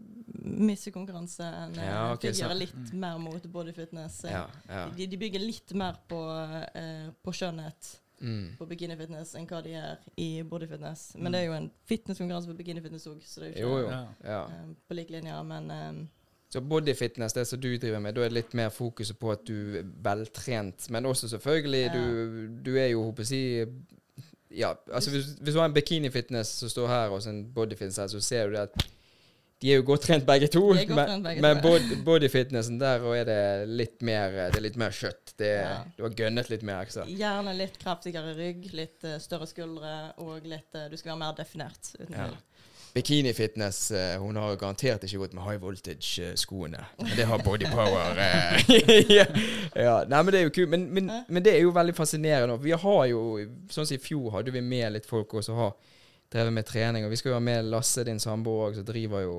missekonkurranse 0.43 1.45
enn 1.45 1.77
eh, 1.79 1.85
Ja, 1.87 2.13
okay, 2.15 2.33
figure. 2.33 2.49
så- 2.51 2.59
Litt 2.59 2.93
mer 2.95 3.19
mot 3.19 3.43
body 3.53 3.73
fitness. 3.73 4.25
Eh, 4.25 4.33
ja, 4.33 4.47
ja. 4.69 4.89
De, 4.97 5.07
de 5.07 5.17
bygger 5.17 5.41
litt 5.41 5.73
mer 5.75 5.95
på, 6.09 6.21
eh, 6.75 7.11
på 7.23 7.33
skjønnhet 7.33 7.97
Mm. 8.21 8.57
på 8.59 8.67
bikinifitness 8.67 9.37
enn 9.37 9.47
hva 9.47 9.63
de 9.63 9.71
gjør 9.71 9.99
i 10.17 10.43
bodyfitness. 10.43 11.15
Men 11.19 11.31
det 11.33 11.41
er 11.41 11.47
jo 11.47 11.53
en 11.53 11.71
fitnesskonkurranse 11.87 12.49
på 12.51 12.57
bikinifitness 12.59 13.07
òg, 13.07 13.21
så 13.23 13.41
det 13.41 13.57
er 13.57 13.61
jo 13.61 13.69
Jo, 13.69 13.77
ikke 13.77 13.85
jo. 13.85 13.91
Ja. 13.91 14.07
Ja. 14.25 14.45
eh, 14.47 14.75
på 14.89 14.95
lik 14.97 15.11
linje. 15.11 15.45
Men 15.47 15.71
eh, 15.71 16.07
Så 16.51 16.61
bodyfitness, 16.61 17.33
det 17.35 17.47
som 17.47 17.61
du 17.61 17.77
driver 17.79 18.01
med, 18.01 18.15
da 18.15 18.23
er 18.23 18.29
det 18.31 18.33
litt 18.33 18.55
mer 18.55 18.71
fokuset 18.71 19.19
på 19.21 19.31
at 19.31 19.45
du 19.47 19.77
er 19.79 19.83
veltrent. 20.03 20.91
Men 20.91 21.05
også 21.05 21.29
selvfølgelig, 21.29 21.85
Ja. 21.87 21.93
du, 21.93 22.49
du 22.63 22.75
er 22.77 22.89
jo, 22.89 23.03
håper 23.05 23.23
jeg 23.23 23.27
å 23.27 23.29
si 23.29 23.67
Ja, 24.51 24.73
altså 24.93 25.11
hvis, 25.13 25.35
hvis 25.41 25.55
du 25.55 25.61
har 25.61 25.69
en 25.69 25.75
bikini-fitness 25.77 26.55
som 26.63 26.71
står 26.73 26.89
her, 26.89 27.13
og 27.13 27.27
en 27.29 27.43
bodyfitness 27.53 27.99
her, 28.01 28.09
så 28.09 28.21
ser 28.25 28.49
du 28.49 28.57
det 28.57 28.63
at 28.69 28.87
de 29.59 29.73
er 29.73 29.81
jo 29.81 29.85
godt 29.89 30.05
trent 30.07 30.27
begge 30.27 30.47
to. 30.55 30.63
Men 30.71 30.87
trent 30.95 31.25
begge 31.27 31.43
men 31.43 31.61
bod, 31.63 31.89
bodyfitnessen 32.07 32.79
der 32.79 33.03
er 33.19 33.25
det 33.27 33.41
litt 33.69 34.05
mer 34.07 34.37
Det 34.53 34.61
er 34.61 34.65
litt 34.69 34.79
mer 34.79 34.95
kjøtt. 34.95 35.33
Det, 35.39 35.51
Ja. 35.59 35.73
Du 35.97 36.05
har 36.07 36.15
gønnet 36.15 36.51
litt 36.51 36.63
mer, 36.63 36.87
Så. 36.89 37.05
gjerne 37.11 37.57
litt 37.59 37.79
kraftigere 37.83 38.37
rygg, 38.39 38.69
litt 38.73 39.05
eh, 39.05 39.19
større 39.19 39.47
skuldre 39.51 40.13
og 40.23 40.47
litt 40.47 40.75
eh, 40.79 40.87
Du 40.89 40.97
skal 40.97 41.13
være 41.17 41.23
mer 41.25 41.35
definert. 41.35 41.91
Uten 41.99 42.15
Ja. 42.15 42.31
Bikinifitness 42.95 43.91
eh, 43.91 44.15
Hun 44.21 44.37
har 44.37 44.57
garantert 44.57 45.05
ikke 45.05 45.19
gått 45.23 45.35
med 45.37 45.45
high 45.45 45.61
voltage-skoene. 45.63 46.81
Men 46.99 47.13
det 47.17 47.27
har 47.29 47.43
body 47.45 47.69
power. 47.71 48.19
eh. 48.19 48.71
ja. 49.19 49.27
ja. 49.75 49.97
Nei, 50.09 50.23
men 50.23 50.33
det 50.33 50.41
er 50.41 50.49
jo 50.49 50.55
kult. 50.57 50.73
Men, 50.73 50.89
men, 50.95 51.13
men 51.29 51.45
det 51.45 51.55
er 51.57 51.63
jo 51.67 51.75
veldig 51.77 51.95
fascinerende. 51.99 52.59
Vi 52.65 52.73
har 52.73 53.05
jo 53.13 53.23
Sånn 53.71 53.87
som 53.87 53.95
i 53.97 54.03
fjor 54.03 54.33
hadde 54.39 54.55
vi 54.55 54.65
med 54.65 54.93
litt 54.97 55.07
folk 55.09 55.35
også 55.41 55.55
har 55.59 55.75
drevet 56.33 56.53
med 56.53 56.67
trening. 56.69 57.05
Og 57.07 57.11
vi 57.13 57.17
skal 57.17 57.31
jo 57.31 57.37
ha 57.39 57.41
med 57.41 57.65
Lasse, 57.73 58.03
din 58.05 58.19
samboer 58.21 58.75
som 58.77 58.85
driver 58.85 59.23
jo 59.25 59.37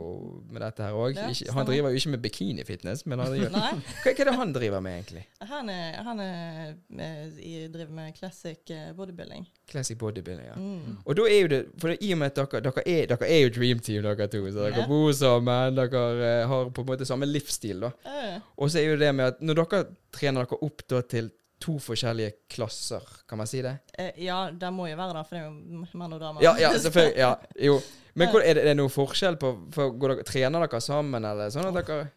med 0.49 0.61
dette 0.63 0.81
her 0.87 0.95
òg. 0.97 1.15
Ja, 1.19 1.27
Han 1.53 1.67
driver 1.67 1.93
jo 1.93 1.99
ikke 2.01 2.09
med 2.15 2.21
bikinifitness, 2.23 3.05
men 3.05 3.19
han 3.21 3.29
driver 3.33 3.53
hva, 3.55 3.67
hva 4.03 4.13
er 4.13 4.29
det 4.31 4.35
han 4.39 4.53
driver 4.55 4.81
med, 4.81 4.95
egentlig? 4.99 5.23
han, 5.51 5.69
er, 5.69 5.99
han 6.07 6.19
er, 6.23 6.73
med, 6.89 7.37
driver 7.73 7.93
med 7.99 8.15
classic 8.17 8.73
eh, 8.73 8.89
bodybuilding. 8.97 9.45
Classic 9.69 9.97
bodybuilding, 10.01 10.47
ja. 10.49 10.55
Mm. 10.57 10.97
Og 11.05 11.15
da 11.19 11.27
er 11.29 11.39
jo 11.43 11.47
det 11.53 11.61
For 11.81 11.93
i 11.93 12.11
og 12.15 12.21
med 12.23 12.31
at 12.33 12.39
dere, 12.41 12.63
dere, 12.65 12.85
er, 12.89 13.05
dere 13.13 13.29
er 13.29 13.43
jo 13.45 13.53
dream 13.59 13.79
team, 13.85 14.01
dere 14.07 14.27
to. 14.27 14.41
Så 14.49 14.63
dere 14.65 14.79
Ja. 14.81 14.87
bor 14.89 15.11
sammen, 15.13 15.75
dere 15.77 16.05
eh, 16.25 16.47
har 16.49 16.69
på 16.73 16.81
en 16.85 16.89
måte 16.89 17.05
samme 17.05 17.29
livsstil, 17.29 17.85
da. 17.85 17.93
Eh, 18.09 18.39
Og 18.57 18.71
så 18.73 18.81
er 18.81 18.89
jo 18.93 18.97
det 19.01 19.13
med 19.15 19.35
at 19.35 19.41
når 19.45 19.61
dere 19.61 19.83
trener 20.15 20.45
dere 20.49 20.63
opp 20.65 20.81
da 20.89 21.01
til 21.05 21.29
to 21.59 21.75
forskjellige 21.83 22.47
klasser, 22.51 23.03
kan 23.27 23.41
man 23.41 23.47
si 23.49 23.61
det? 23.65 23.75
eh, 23.99 24.11
ja, 24.25 24.49
det 24.51 24.69
må 24.73 24.87
jo 24.87 24.97
være 24.99 25.17
det, 25.17 25.25
for 25.27 25.35
det 25.35 25.41
er 25.41 25.49
jo 25.49 25.99
menn 25.99 26.15
og 26.15 26.21
damer. 26.21 26.43
Ja, 26.43 26.53
ja 26.59 26.71
selvfølgelig. 26.77 27.17
Ja, 27.19 27.33
jo. 27.69 27.79
Men 28.19 28.31
hvor, 28.33 28.41
er, 28.41 28.57
det, 28.57 28.63
er 28.63 28.71
det 28.71 28.77
noen 28.79 28.91
forskjell 28.91 29.37
på 29.39 29.51
for, 29.75 29.93
går 29.99 30.15
dere, 30.15 30.25
Trener 30.27 30.65
dere 30.65 30.81
sammen, 30.83 31.25
eller 31.25 31.51
sånn 31.53 31.69
at 31.69 31.77
dere 31.81 32.07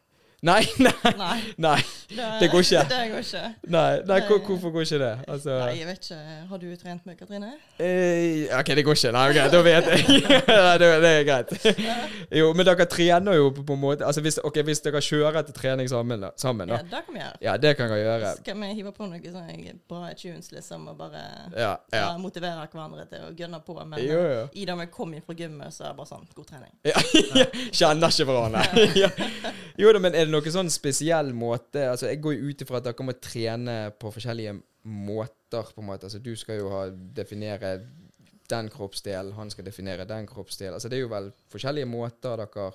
Nei, 0.43 0.63
nei, 0.83 0.91
Nei, 1.19 1.43
nei. 1.63 1.81
Det 2.41 2.49
går 2.51 2.65
ikke. 2.65 2.81
Det 2.91 2.97
går 3.13 3.19
ikke. 3.23 3.43
nei, 3.71 4.01
nei 4.09 4.17
hvor, 4.27 4.41
hvorfor 4.43 4.73
går 4.75 4.83
ikke 4.89 4.99
det? 4.99 5.11
Altså 5.31 5.53
Nei, 5.61 5.77
jeg 5.79 5.87
vet 5.87 6.01
ikke. 6.09 6.17
Har 6.51 6.59
du 6.59 6.65
trent 6.81 7.05
med 7.07 7.17
Katrine? 7.21 7.51
eh, 7.79 8.59
OK, 8.59 8.73
det 8.75 8.85
går 8.89 8.97
ikke. 8.99 9.13
Nei, 9.15 9.23
okay, 9.31 9.53
da 9.53 9.61
vet 9.63 9.91
jeg. 9.93 10.23
Det, 10.83 10.89
det 11.05 11.11
er 11.13 11.25
greit. 11.29 11.53
Jo, 12.35 12.49
men 12.59 12.67
dere 12.67 12.87
trener 12.91 13.37
jo 13.39 13.51
på, 13.55 13.63
på 13.69 13.75
en 13.77 13.81
måte 13.83 14.07
Altså 14.07 14.21
hvis, 14.25 14.39
ok, 14.43 14.59
hvis 14.67 14.81
dere 14.83 15.01
kjører 15.05 15.45
til 15.47 15.55
trening 15.55 15.89
sammen, 15.91 16.25
da, 16.27 16.33
sammen, 16.41 16.69
Ja, 16.75 16.81
da. 16.83 16.91
det 16.91 17.05
kan 17.07 17.15
vi 17.15 17.21
gjøre. 17.23 17.39
Ja, 17.47 17.55
det 17.63 17.73
kan 17.79 17.93
dere 17.93 18.03
gjøre. 18.03 18.33
Skal 18.41 18.59
vi 18.65 18.73
hive 18.81 18.93
på 18.99 19.09
noe 19.13 19.33
sånn 19.37 19.81
bra 19.93 20.11
tunes, 20.19 20.51
liksom, 20.57 20.89
og 20.91 20.99
bare 20.99 21.23
Ja, 21.55 21.71
ja. 21.93 22.01
ja, 22.01 22.11
motivere 22.19 22.67
hverandre 22.73 23.07
til 23.13 23.29
å 23.29 23.33
gønne 23.39 23.63
på? 23.63 23.79
Men 23.85 24.03
Jo, 24.03 24.19
eh, 24.19 24.35
jo. 24.41 24.45
i 24.59 24.67
det 24.69 24.77
vi 24.83 24.89
kom 24.99 25.15
inn 25.15 25.23
fra 25.23 25.39
gymmet, 25.39 25.71
så 25.77 25.87
er 25.87 25.95
det 25.95 26.01
bare 26.03 26.11
sånn 26.11 26.27
God 26.35 26.51
trening. 26.51 26.75
Ja, 26.91 26.99
ja. 27.45 27.47
Kjenner 27.71 28.11
ikke 28.11 28.27
hverandre. 28.33 28.67
ja. 29.05 29.13
Jo 29.79 29.95
da, 29.95 30.03
men 30.03 30.19
er 30.19 30.27
det 30.27 30.32
noen 30.33 30.53
sånn 30.55 30.71
spesiell 30.73 31.33
måte 31.37 31.85
Altså, 31.91 32.09
Jeg 32.11 32.21
går 32.25 32.35
jo 32.39 32.49
ut 32.51 32.63
ifra 32.65 32.81
at 32.81 32.85
dere 32.89 33.07
må 33.07 33.15
trene 33.21 33.77
på 33.99 34.11
forskjellige 34.15 34.57
måter, 34.85 35.69
på 35.75 35.81
en 35.83 35.87
måte. 35.93 36.09
Altså, 36.09 36.19
Du 36.23 36.33
skal 36.37 36.59
jo 36.59 36.71
ha, 36.73 36.87
definere 36.91 37.77
den 38.51 38.69
kroppsdelen, 38.69 39.33
han 39.37 39.51
skal 39.51 39.65
definere 39.65 40.05
den 40.09 40.27
kroppsdelen. 40.27 40.75
Altså, 40.75 40.89
Det 40.91 40.99
er 40.99 41.05
jo 41.07 41.13
vel 41.13 41.31
forskjellige 41.53 41.87
måter 41.89 42.37
dere 42.43 42.73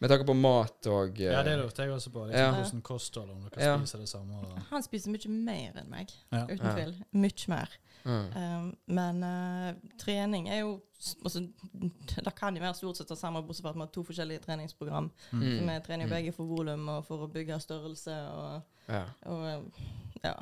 Med 0.00 0.10
tanke 0.12 0.26
på 0.28 0.34
mat 0.38 0.86
og 0.86 1.16
eh, 1.18 1.32
Ja, 1.32 1.42
det 1.42 1.56
lurte 1.58 1.82
jeg 1.82 1.90
også 1.90 2.10
på. 2.14 2.26
Liksom, 2.28 2.38
Ja. 2.38 2.52
Hvordan 2.54 2.82
kosthold, 2.86 3.30
om 3.30 3.40
dere 3.50 3.64
Ja. 3.64 3.78
spiser 3.78 3.98
det 3.98 4.08
samme. 4.08 4.34
Og, 4.38 4.58
Han 4.70 4.82
spiser 4.82 5.10
mye 5.10 5.28
mer 5.28 5.72
enn 5.80 5.90
meg, 5.90 6.12
Ja. 6.32 6.44
uten 6.46 6.66
Ja. 6.66 6.74
tvil. 6.74 6.94
Mye 7.12 7.48
mer. 7.48 7.68
Mm. 8.04 8.28
Um, 8.36 8.76
men 8.86 9.22
uh, 9.24 9.72
trening 9.98 10.48
er 10.48 10.60
jo 10.60 10.80
altså, 11.24 11.42
Det 12.24 12.34
kan 12.34 12.56
jo 12.56 12.62
være 12.62 12.74
stort 12.74 12.96
sett 12.96 13.08
det 13.08 13.18
samme, 13.18 13.42
bortsett 13.42 13.62
fra 13.62 13.70
at 13.70 13.76
vi 13.76 13.80
har 13.84 13.92
to 13.94 14.02
forskjellige 14.04 14.44
treningsprogram. 14.46 15.10
Mm. 15.32 15.40
Vi 15.42 15.80
trener 15.86 16.04
jo 16.04 16.08
Mm. 16.08 16.14
begge 16.16 16.32
for 16.32 16.44
volum 16.46 16.88
og 16.88 17.04
for 17.06 17.26
å 17.26 17.30
bygge 17.32 17.60
størrelse. 17.60 18.16
og 18.30 18.62
Ja. 18.88 19.04
Og 19.26 19.46
eh, 19.46 19.84
ja. 20.24 20.34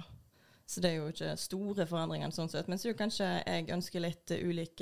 Så 0.66 0.80
det 0.80 0.90
er 0.90 0.96
jo 0.96 1.08
ikke 1.12 1.36
store 1.38 1.86
forandringer 1.86 2.30
sånn 2.34 2.48
sett. 2.50 2.68
Men 2.68 2.78
så 2.78 2.88
er 2.88 2.92
jo 2.92 2.98
kanskje 2.98 3.26
jeg 3.46 3.68
ønsker 3.70 4.00
litt 4.00 4.30
ulike 4.30 4.46
ulik 4.48 4.80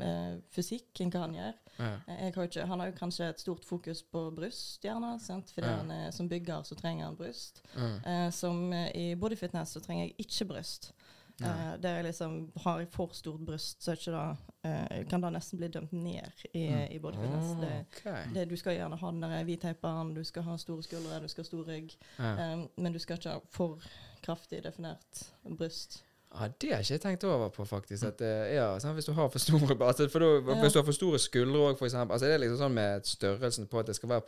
eh, 0.00 0.38
fysikk 0.50 1.00
enn 1.04 1.10
hva 1.12 1.20
han 1.26 1.34
gjør. 1.36 1.54
Ja. 1.78 1.90
Har 2.34 2.46
ikke, 2.48 2.64
han 2.66 2.80
har 2.80 2.88
jo 2.90 2.96
kanskje 2.98 3.28
et 3.28 3.40
stort 3.40 3.64
fokus 3.64 4.02
på 4.02 4.30
bryst, 4.34 4.82
gjerne. 4.82 5.18
Sant? 5.20 5.50
Fordi 5.54 5.66
Ja. 5.68 5.76
han 5.76 5.90
er, 5.90 6.10
som 6.10 6.28
bygger 6.28 6.62
så 6.64 6.74
trenger 6.74 7.04
han 7.04 7.16
bryst. 7.16 7.62
Mm. 7.76 8.32
Som 8.32 8.72
i 8.72 9.14
bodyfitness 9.14 9.72
så 9.76 9.80
trenger 9.80 10.06
jeg 10.08 10.14
ikke 10.26 10.48
bryst. 10.48 10.92
Nei. 11.40 11.50
Eh, 11.50 11.76
der 11.82 11.94
jeg 11.94 12.04
liksom 12.04 12.34
har 12.64 12.78
jeg 12.82 12.88
for 12.92 13.10
stort 13.16 13.40
bryst, 13.46 13.82
så 13.84 13.92
ikke 13.96 14.12
det, 14.12 14.24
eh, 14.70 15.04
kan 15.08 15.20
da 15.24 15.30
nesten 15.30 15.58
bli 15.58 15.68
dømt 15.68 15.92
ned 15.92 16.44
i, 16.54 16.66
Mm. 16.68 16.92
i 16.92 16.98
bodyfitness. 16.98 17.54
Det, 17.60 17.72
okay. 17.96 18.24
det, 18.34 18.48
du 18.50 18.56
skal 18.56 18.76
gjerne 18.76 18.96
ha 18.96 19.10
den 19.10 19.22
der 19.22 19.44
hvitteiperen, 19.44 20.14
du 20.14 20.24
skal 20.24 20.42
ha 20.42 20.56
store 20.56 20.82
skuldre, 20.82 21.20
du 21.22 21.28
skal 21.28 21.44
ha 21.44 21.46
stor 21.46 21.64
rygg. 21.64 21.96
Ja. 22.18 22.52
Um, 22.54 22.68
men 22.76 22.92
du 22.92 22.98
skal 22.98 23.16
ikke 23.16 23.30
ha 23.30 23.38
for 23.50 23.80
kraftig 24.22 24.62
definert 24.64 25.26
bryst. 25.58 26.02
Ja, 26.34 26.46
Det 26.60 26.70
har 26.70 26.76
jeg 26.82 26.90
ikke 26.90 27.08
tenkt 27.08 27.24
over 27.24 27.48
på, 27.48 27.64
faktisk. 27.64 28.04
At, 28.06 28.20
ja, 28.54 28.78
sånn, 28.78 28.94
Hvis 28.94 29.04
du 29.08 29.12
har 29.12 29.28
for 29.28 29.38
store 29.38 29.74
altså, 29.86 30.08
for 30.08 30.18
du, 30.18 30.44
Ja. 30.46 30.60
Hvis 30.62 30.72
du 30.72 30.78
har 30.78 30.84
for 30.84 30.92
store 30.92 31.18
skuldre 31.18 31.58
òg, 31.72 31.82
eksempel. 31.82 32.12
Altså, 32.12 32.26
det 32.26 32.34
er 32.34 32.38
liksom 32.38 32.58
sånn 32.58 32.74
med 32.74 33.02
størrelsen 33.06 33.66
på 33.66 33.78
at 33.80 33.86
det 33.86 33.96
skal 33.96 34.08
være 34.08 34.22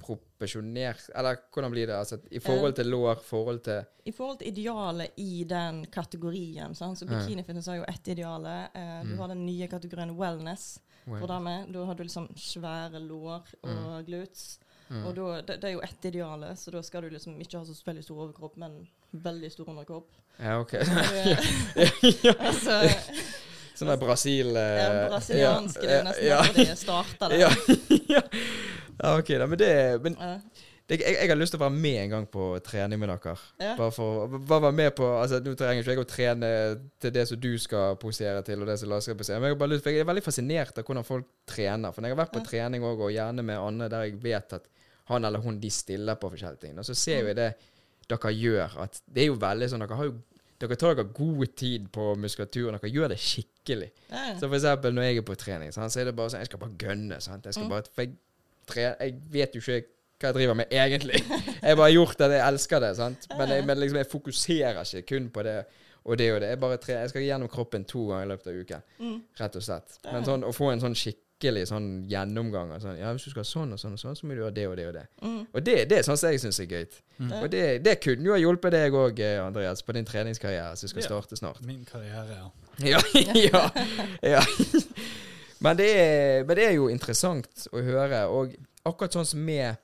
proporsjonert 0.00 1.10
Eller 1.14 1.36
hvordan 1.54 1.70
blir 1.72 1.86
det? 1.86 1.96
Altså, 1.98 2.18
I 2.30 2.38
forhold 2.40 2.74
til 2.76 2.86
lår, 2.90 3.14
forhold 3.24 3.60
til 3.64 3.84
I 4.06 4.12
forhold 4.12 4.38
til 4.40 4.48
idealet 4.48 5.10
i 5.16 5.44
den 5.44 5.84
kategorien, 5.92 6.74
sant? 6.74 6.98
så 6.98 7.06
Ja. 7.08 7.18
bikinifitness 7.18 7.66
har 7.66 7.76
jo 7.76 7.84
ett 7.88 8.08
ideale. 8.08 8.68
Eh, 8.74 9.02
du 9.04 9.12
Mm. 9.14 9.18
har 9.18 9.28
den 9.28 9.46
nye 9.46 9.66
kategorien 9.68 10.16
wellness. 10.16 10.78
well, 11.06 11.20
For 11.20 11.26
damer. 11.28 11.66
Da 11.72 11.84
har 11.84 11.94
du 11.94 12.02
liksom 12.02 12.28
svære 12.36 12.98
lår 13.00 13.42
og 13.64 14.04
glutes. 14.06 14.58
mm. 14.90 15.06
Og 15.06 15.14
da, 15.16 15.40
det, 15.42 15.60
det 15.60 15.64
er 15.70 15.72
jo 15.72 15.80
ett 15.80 16.04
ideale, 16.04 16.56
så 16.56 16.70
da 16.70 16.82
skal 16.82 17.02
du 17.02 17.10
liksom 17.10 17.38
ikke 17.40 17.58
ha 17.58 17.64
så 17.64 17.74
veldig 17.86 18.02
stor 18.04 18.16
overkropp, 18.26 18.56
men 18.56 18.86
veldig 19.14 19.50
stor 19.52 19.68
underkropp. 19.68 20.08
Ja, 20.38 20.58
OK. 20.60 20.72
Altså, 22.38 22.80
Sånn 23.80 23.88
der 23.88 23.96
Brasil 23.96 24.50
eh, 24.56 24.76
ja, 24.76 24.88
brasilianske, 25.08 25.80
det 25.86 25.94
er 25.94 26.02
nesten 26.04 26.26
ja, 26.26 26.40
derfor 26.42 26.54
det 26.58 26.78
starta 26.78 27.28
det. 27.30 27.38
ja, 27.40 27.50
ja. 28.16 28.20
Ja, 29.02 29.14
OK, 29.18 29.28
da. 29.38 29.46
Men 29.46 29.58
det 29.58 29.70
Men 30.02 30.16
jeg, 30.90 31.00
jeg 31.06 31.28
har 31.30 31.38
lyst 31.38 31.52
til 31.54 31.60
å 31.60 31.62
være 31.68 31.76
med 31.78 31.98
en 32.02 32.10
gang 32.10 32.24
på 32.26 32.44
trening 32.66 32.98
med 32.98 33.08
dere. 33.12 33.36
Ja. 33.62 33.76
Bare 33.78 33.92
for 33.94 34.26
Bare 34.38 34.64
være 34.66 34.74
med 34.74 34.90
på 34.98 35.06
Altså, 35.20 35.38
Nå 35.44 35.52
trenger 35.54 35.84
ikke 35.84 35.94
jeg 35.94 36.02
å 36.02 36.08
trene 36.10 36.48
til 37.00 37.12
det 37.14 37.26
som 37.30 37.38
du 37.40 37.52
skal 37.62 37.94
posere 38.02 38.42
til, 38.42 38.60
og 38.60 38.66
det 38.66 38.78
som 38.80 38.90
Lars 38.90 39.06
skal 39.06 39.14
posere, 39.20 39.38
men 39.40 39.52
jeg, 39.52 39.60
lyst, 39.70 39.86
jeg 39.86 40.00
er 40.02 40.08
veldig 40.08 40.24
fascinert 40.26 40.78
av 40.78 40.84
hvordan 40.88 41.06
folk 41.06 41.28
trener. 41.46 41.92
For 41.94 42.02
når 42.02 42.10
jeg 42.10 42.16
har 42.16 42.24
vært 42.24 42.34
på 42.34 42.42
Ja. 42.42 42.48
trening 42.50 42.82
òg, 42.82 43.04
og 43.06 43.12
gjerne 43.14 43.42
med 43.46 43.58
andre 43.58 43.88
der 43.88 44.02
jeg 44.08 44.18
vet 44.22 44.52
at 44.58 44.66
han 45.10 45.24
eller 45.24 45.40
hun 45.42 45.60
de 45.60 45.70
stiller 45.70 46.14
på 46.18 46.30
forskjellige 46.30 46.60
ting, 46.60 46.78
og 46.78 46.84
så 46.86 46.94
ser 46.94 47.22
vi 47.24 47.34
det 47.38 47.52
dere 48.10 48.32
gjør, 48.34 48.74
at 48.82 49.00
det 49.06 49.22
er 49.22 49.26
jo 49.30 49.38
veldig 49.38 49.68
sånn 49.70 49.80
Dere 49.86 49.96
har 49.96 50.04
jo 50.10 50.16
dere 50.60 50.76
tar 50.76 50.94
dere 50.98 51.08
god 51.14 51.54
tid 51.56 51.86
på 51.94 52.16
muskulaturen. 52.20 52.76
Dere 52.78 52.90
gjør 52.92 53.08
det 53.14 53.18
skikkelig. 53.22 53.90
Ja. 54.10 54.34
Så 54.36 54.48
for 54.50 54.56
eksempel 54.58 54.92
når 54.92 55.02
jeg 55.06 55.16
er 55.22 55.22
på 55.22 55.36
trening, 55.38 55.70
sant, 55.72 55.92
så 55.94 56.00
er 56.02 56.04
det 56.10 56.16
bare 56.18 56.28
sånn 56.34 56.42
Jeg 56.42 56.50
skal 56.50 56.58
bare 56.60 56.76
gønne. 56.82 57.20
Sant? 57.22 57.44
Jeg 57.46 57.54
skal 57.54 57.64
Mm. 57.64 57.70
bare 57.70 57.84
For 57.94 58.02
jeg, 58.02 58.12
tre, 58.70 58.90
jeg 58.94 59.16
vet 59.32 59.56
jo 59.56 59.62
ikke 59.64 59.80
hva 60.20 60.30
jeg 60.30 60.36
driver 60.36 60.56
med 60.58 60.74
egentlig. 60.74 61.22
Jeg 61.24 61.64
har 61.64 61.78
bare 61.80 61.92
gjort 61.94 62.18
det, 62.20 62.32
jeg 62.36 62.46
elsker 62.46 62.82
det. 62.84 62.90
Sant? 62.98 63.30
Men, 63.38 63.54
jeg, 63.54 63.64
men 63.68 63.80
liksom, 63.80 64.00
jeg 64.02 64.10
fokuserer 64.10 64.82
ikke 64.84 65.06
kun 65.14 65.30
på 65.32 65.44
det 65.46 65.56
og 66.04 66.18
det 66.18 66.28
og 66.34 66.40
det. 66.40 66.52
Jeg, 66.52 66.60
bare 66.60 66.76
tre, 66.80 67.00
jeg 67.00 67.12
skal 67.12 67.24
gjennom 67.24 67.50
kroppen 67.52 67.84
to 67.88 68.06
ganger 68.08 68.28
i 68.28 68.30
løpet 68.30 68.52
av 68.52 68.60
uken. 68.60 68.86
Mm. 69.00 69.18
Rett 69.40 69.58
og 69.58 69.64
slett. 69.64 69.98
Men 70.08 70.28
sånn, 70.28 70.46
å 70.48 70.52
få 70.56 70.70
en 70.72 70.82
sånn 70.82 70.96
skikkelig 70.96 71.66
sånn 71.70 71.88
gjennomgang 72.08 72.72
sånn 72.82 72.98
Ja, 73.00 73.12
hvis 73.16 73.26
du 73.28 73.32
skal 73.32 73.44
ha 73.44 73.48
sånn 73.48 73.76
og 73.76 73.80
sånn 73.80 73.96
og 73.96 74.02
sånn, 74.02 74.16
så 74.16 74.28
må 74.28 74.36
du 74.36 74.42
gjøre 74.42 74.56
det 74.56 74.66
og 74.68 74.78
det 74.80 74.86
og 74.90 74.96
det. 74.96 75.04
Mm. 75.24 75.42
Og 75.46 75.66
det, 75.68 75.76
det 75.90 76.00
er 76.00 76.08
sånn 76.08 76.20
som 76.20 76.32
jeg 76.32 76.42
syns 76.44 76.60
er 76.64 76.72
gøy. 76.72 76.88
Mm. 77.18 77.36
Og 77.40 77.46
det, 77.52 77.66
det 77.84 77.98
kunne 78.04 78.28
jo 78.28 78.36
ha 78.36 78.40
hjulpet 78.40 78.76
deg 78.76 78.96
òg, 78.96 79.22
Andreas, 79.44 79.84
på 79.84 79.96
din 79.96 80.08
treningskarriere 80.08 80.76
som 80.80 80.92
skal 80.92 81.08
starte 81.08 81.40
snart. 81.40 81.60
Min 81.68 81.84
karriere, 81.88 82.42
ja. 82.42 82.50
Ja, 82.80 83.00
ja, 83.52 83.70
ja. 84.22 84.40
Men, 85.60 85.76
det 85.76 85.88
er, 85.92 86.44
men 86.48 86.56
det 86.56 86.66
er 86.66 86.76
jo 86.78 86.88
interessant 86.88 87.66
å 87.72 87.82
høre, 87.84 88.24
og 88.32 88.54
akkurat 88.88 89.18
sånn 89.18 89.28
som 89.28 89.42
med 89.44 89.76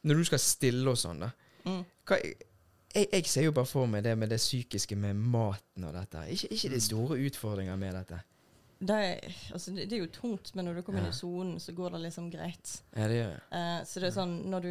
Når 0.00 0.16
du 0.16 0.28
skal 0.30 0.40
stille 0.40 0.88
og 0.88 0.96
sånn, 0.96 1.26
da. 1.26 1.28
Mm. 1.68 1.82
Hva, 2.08 2.16
jeg, 2.94 3.06
jeg 3.12 3.26
ser 3.28 3.44
jo 3.44 3.52
bare 3.52 3.68
for 3.68 3.90
meg 3.90 4.04
det 4.06 4.16
med 4.18 4.32
det 4.32 4.40
psykiske 4.40 4.96
med 4.96 5.18
maten 5.20 5.84
og 5.86 5.92
dette. 5.94 6.24
Ikke, 6.32 6.48
ikke 6.56 6.70
de 6.72 6.80
store 6.82 7.18
utfordringer 7.28 7.76
med 7.78 7.98
dette. 7.98 8.22
Det, 8.80 8.94
er, 8.96 9.34
altså, 9.52 9.74
det, 9.76 9.92
er 9.92 9.98
jo 10.00 10.08
tungt, 10.08 10.54
men 10.56 10.64
når 10.64 10.78
du 10.78 10.82
kommer 10.86 11.02
inn 11.02 11.10
i 11.10 11.16
sonen, 11.16 11.58
så 11.60 11.74
går 11.76 11.92
det 11.92 11.98
liksom 12.06 12.30
greit. 12.32 12.70
Ja, 12.94 13.10
det 13.10 13.18
gjør 13.18 13.34
jeg. 13.34 13.42
Eh, 13.58 13.80
så 13.84 14.00
det 14.00 14.08
er 14.08 14.14
sånn, 14.14 14.32
du, 14.64 14.70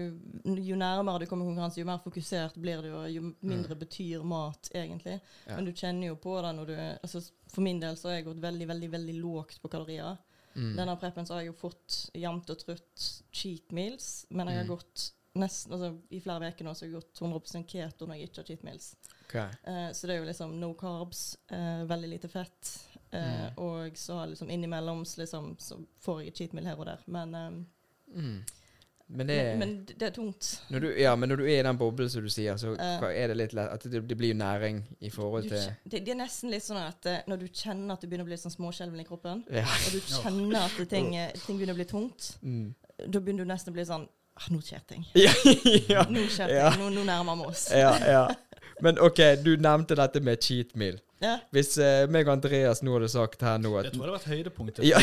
jo 0.65 0.77
nærmere 0.81 1.21
du 1.21 1.25
kommer 1.29 1.45
konkurranse, 1.45 1.77
jo 1.77 1.85
mer 1.85 2.01
fokusert 2.01 2.57
blir 2.57 2.81
du, 2.81 2.89
og 2.97 3.05
jo 3.13 3.27
mindre 3.45 3.77
betyr 3.77 4.25
mat, 4.25 4.71
egentlig. 4.73 5.19
Mm. 5.19 5.29
Ja. 5.43 5.59
Men 5.59 5.69
du 5.69 5.71
kjenner 5.75 6.09
jo 6.09 6.17
på 6.23 6.33
det 6.41 6.55
når 6.57 6.71
du 6.71 6.75
altså, 6.79 7.21
For 7.53 7.65
min 7.65 7.83
del 7.83 8.01
så 8.01 8.09
har 8.09 8.17
jeg 8.17 8.25
gått 8.31 8.41
veldig, 8.41 8.67
veldig 8.73 8.89
veldig 8.97 9.15
lågt 9.21 9.62
på 9.62 9.71
kalorier. 9.77 10.17
Mm. 10.55 10.75
Denne 10.75 10.95
preppen 10.99 11.25
så 11.25 11.33
har 11.33 11.41
jeg 11.43 11.51
jo 11.53 11.59
fått 11.59 12.09
jevnt 12.13 12.49
og 12.49 12.57
trutt 12.59 13.05
cheat 13.31 13.71
meals, 13.71 14.25
men 14.29 14.47
jeg 14.47 14.57
har 14.57 14.65
Mm. 14.65 14.75
gått 14.77 15.12
nesten, 15.35 15.71
altså 15.73 16.01
I 16.12 16.19
flere 16.19 16.49
uker 16.51 16.65
nå 16.65 16.73
så 16.73 16.85
har 16.85 16.89
jeg 16.91 17.01
gått 17.01 17.19
100% 17.21 17.67
keto 17.67 18.05
når 18.07 18.15
jeg 18.17 18.29
ikke 18.29 18.41
har 18.41 18.47
cheat 18.47 18.63
meals. 18.63 18.95
Okay. 19.25 19.49
Uh, 19.67 19.91
så 19.93 20.07
det 20.07 20.15
er 20.15 20.19
jo 20.23 20.25
liksom 20.31 20.59
no 20.59 20.73
carbs, 20.73 21.38
uh, 21.51 21.85
veldig 21.85 22.09
lite 22.09 22.27
fett. 22.27 22.85
Uh, 23.13 23.49
Mm. 23.49 23.57
Og 23.57 23.97
så 23.97 24.13
har 24.19 24.27
liksom 24.27 24.49
innimellom 24.49 25.05
så 25.05 25.21
liksom, 25.21 25.55
så 25.59 25.79
får 26.01 26.19
jeg 26.21 26.27
et 26.27 26.38
cheat 26.38 26.53
meal 26.53 26.65
her 26.65 26.79
og 26.79 26.85
der. 26.85 26.99
Men, 27.07 27.35
um, 27.35 27.67
Mm. 28.15 28.43
Men 29.12 29.26
det 29.28 29.36
men, 29.58 29.60
men 29.60 29.69
det 29.89 30.06
er 30.06 30.12
tungt. 30.13 30.48
når 30.69 30.80
du, 30.84 30.88
Ja, 31.02 31.15
men 31.17 31.30
når 31.32 31.39
du 31.41 31.43
er 31.48 31.60
i 31.60 31.63
den 31.65 31.78
boblen 31.80 32.10
som 32.13 32.22
du 32.22 32.30
sier, 32.30 32.58
så 32.62 32.76
uh, 32.78 33.06
er 33.10 33.32
det 33.32 33.38
litt 33.39 33.54
lett 33.58 33.72
At 33.74 33.88
det, 33.89 34.04
det 34.08 34.17
blir 34.19 34.36
næring 34.38 34.84
i 35.02 35.10
forhold 35.10 35.48
til 35.50 35.58
det, 35.89 36.04
det 36.06 36.13
er 36.13 36.19
nesten 36.19 36.52
litt 36.54 36.62
sånn 36.63 36.78
at 36.84 37.06
eh, 37.10 37.24
når 37.28 37.41
du 37.41 37.48
kjenner 37.50 37.95
at 37.95 38.04
du 38.04 38.08
begynner 38.08 38.28
å 38.28 38.30
bli 38.30 38.38
sånn 38.38 38.54
småskjelven 38.54 39.02
i 39.02 39.08
kroppen, 39.08 39.41
Ja. 39.50 39.65
og 39.65 39.95
du 39.95 40.00
kjenner 40.06 40.60
at 40.67 40.78
ting, 40.91 41.15
eh, 41.17 41.32
ting 41.41 41.58
begynner 41.58 41.74
å 41.74 41.80
bli 41.82 41.88
tungt, 41.89 42.36
Mm. 42.43 42.76
da 43.08 43.19
begynner 43.19 43.45
du 43.48 43.50
nesten 43.50 43.74
å 43.74 43.78
bli 43.80 43.86
sånn 43.89 44.06
ah, 44.38 44.45
Nå 44.54 44.62
skjer 44.62 44.86
ting. 44.88 45.06
ja, 45.17 45.34
ja. 45.95 46.06
Nå 46.10 46.28
skjer 46.30 46.54
ting. 46.54 46.80
Nå, 46.84 46.89
nå 47.00 47.04
nærmer 47.10 47.36
vi 47.41 47.50
oss. 47.50 47.65
ja, 47.74 47.95
ja. 48.06 48.24
Men 48.82 49.00
OK, 49.04 49.17
du 49.43 49.56
nevnte 49.58 49.95
dette 49.98 50.22
med 50.24 50.38
cheat 50.39 50.76
meal. 50.80 51.02
Ja. 51.19 51.34
Hvis 51.51 51.73
eh, 51.84 52.05
meg 52.12 52.27
og 52.29 52.38
Andreas 52.38 52.79
nå 52.86 52.93
hadde 52.95 53.10
sagt 53.12 53.41
her 53.43 53.58
nå 53.60 53.73
Det 53.75 53.89
Jeg 53.89 53.95
tror 53.95 54.05
jeg 54.05 54.13
hadde 54.13 54.17
vært 54.17 54.29
høydepunktet. 54.34 54.86
Ja, 54.88 55.01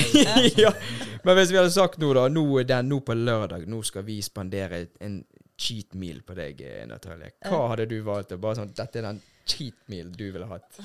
ja. 0.57 0.70
Men 1.26 1.38
hvis 1.38 1.52
vi 1.52 1.61
hadde 1.61 1.74
sagt 1.74 2.00
nå, 2.00 2.12
da 2.16 2.26
Nå, 2.33 2.44
er 2.61 2.68
den, 2.70 2.88
nå 2.92 3.02
på 3.05 3.16
lørdag 3.18 3.66
Nå 3.68 3.83
skal 3.85 4.07
vi 4.07 4.16
spandere 4.24 4.87
en 5.05 5.20
cheat 5.61 5.94
meal 5.96 6.20
på 6.24 6.35
deg, 6.37 6.59
eh, 6.61 6.83
Natalie. 6.88 7.35
Hva 7.44 7.62
hadde 7.72 7.87
du 7.88 7.98
valgt? 8.05 8.35
Bare 8.40 8.59
sånn, 8.59 8.74
Dette 8.76 9.00
er 9.00 9.07
den 9.09 9.22
cheat 9.48 9.79
meal 9.92 10.11
du 10.12 10.26
ville 10.35 10.48
hatt. 10.50 10.83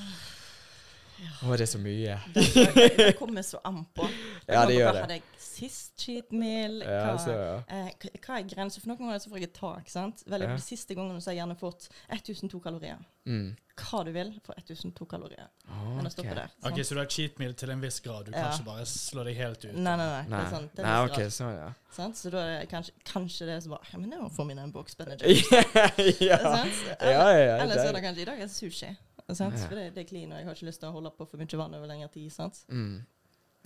Å, 1.22 1.56
det 1.58 1.66
er 1.66 1.70
så 1.72 1.80
mye. 1.82 2.18
Det, 2.34 2.44
det, 2.98 3.08
kommer 3.20 3.42
så 3.46 3.60
an 3.68 3.84
på. 3.96 4.08
Ja, 4.52 4.66
det 4.68 4.76
gjør 4.80 4.94
det. 4.98 5.02
hadde 5.06 5.18
jeg 5.20 5.24
sist 5.42 5.94
cheat 6.02 6.32
meal? 6.36 6.80
Hva, 6.82 6.98
Ja, 6.98 7.18
så, 7.22 7.34
ja. 7.38 7.58
eh, 7.70 7.92
hva- 8.18 8.38
er 8.40 8.48
grensa? 8.50 8.82
For 8.82 8.90
noen 8.92 9.04
ganger 9.06 9.22
så 9.24 9.30
får 9.32 9.42
jeg 9.44 9.50
et 9.52 9.58
tak. 9.58 9.90
sant? 9.94 10.24
Vel, 10.28 10.42
Ja. 10.48 10.56
De 10.58 10.64
siste 10.66 10.96
gangene 10.98 11.22
så 11.22 11.30
har 11.32 11.38
jeg 11.38 11.44
gjerne 11.44 11.58
fått 11.60 11.90
1002 12.10 12.60
kalorier. 12.64 12.98
Mm. 13.30 13.52
Hva 13.82 14.02
du 14.06 14.12
vil 14.14 14.32
for 14.46 14.58
1002 14.58 15.06
kalorier. 15.10 15.48
Men 15.70 16.06
det 16.06 16.12
stopper 16.14 16.36
der. 16.42 16.52
sant? 16.58 16.74
Ok, 16.74 16.82
Så 16.86 16.98
du 16.98 17.00
har 17.02 17.10
cheat 17.10 17.38
meal 17.40 17.54
til 17.58 17.70
en 17.74 17.82
viss 17.82 18.00
grad? 18.04 18.26
Du 18.28 18.32
kan 18.34 18.50
ikke 18.52 18.68
bare 18.68 18.86
slå 18.90 19.24
deg 19.26 19.38
helt 19.38 19.64
ut? 19.66 19.76
Nei, 19.78 19.96
nei, 20.02 20.08
nei. 20.10 20.24
Det 20.30 20.42
er 20.42 20.50
sant. 20.56 20.74
det 20.76 20.84
er 20.84 20.90
Nei 20.90 20.98
okay, 21.06 21.14
OK, 21.14 21.22
rart, 21.22 21.36
sånn, 21.38 21.54
ja. 21.58 21.70
sant? 21.96 22.18
Så 22.20 22.34
da 22.34 22.44
er 22.46 22.60
det 22.64 22.70
kanskje, 22.74 22.94
kanskje 23.08 23.48
det 23.50 23.56
er 23.56 23.64
så 23.66 23.74
bare 23.76 23.94
Ja, 23.94 24.02
men 24.02 24.10
det 24.16 24.20
må 24.22 24.30
få 24.34 24.46
min 24.50 24.60
en 24.62 24.74
boks 24.76 24.98
benedict. 25.00 25.54
ja. 26.22 26.42
Ja, 26.42 26.66
ja, 27.06 27.30
ja, 27.38 27.56
Eller 27.62 27.78
så 27.78 27.88
er 27.88 27.94
det 27.98 28.04
kanskje 28.06 28.26
i 28.26 28.30
dag 28.34 28.42
er 28.46 28.52
sushi. 28.52 28.92
Sant? 29.30 29.58
Ja. 29.60 29.68
For 29.68 29.76
det, 29.76 29.90
det 29.96 30.06
er 30.06 30.10
clean, 30.10 30.32
og 30.32 30.38
jeg 30.42 30.46
har 30.50 30.56
ikke 30.60 30.70
lyst 30.72 30.80
til 30.84 30.90
å 30.90 30.96
holde 30.98 31.12
på 31.18 31.26
for 31.30 31.38
mye 31.42 31.58
vann 31.64 31.74
over 31.78 31.88
lengre 31.88 32.10
tid. 32.14 32.30
sant? 32.34 32.64
Mm. 32.70 33.02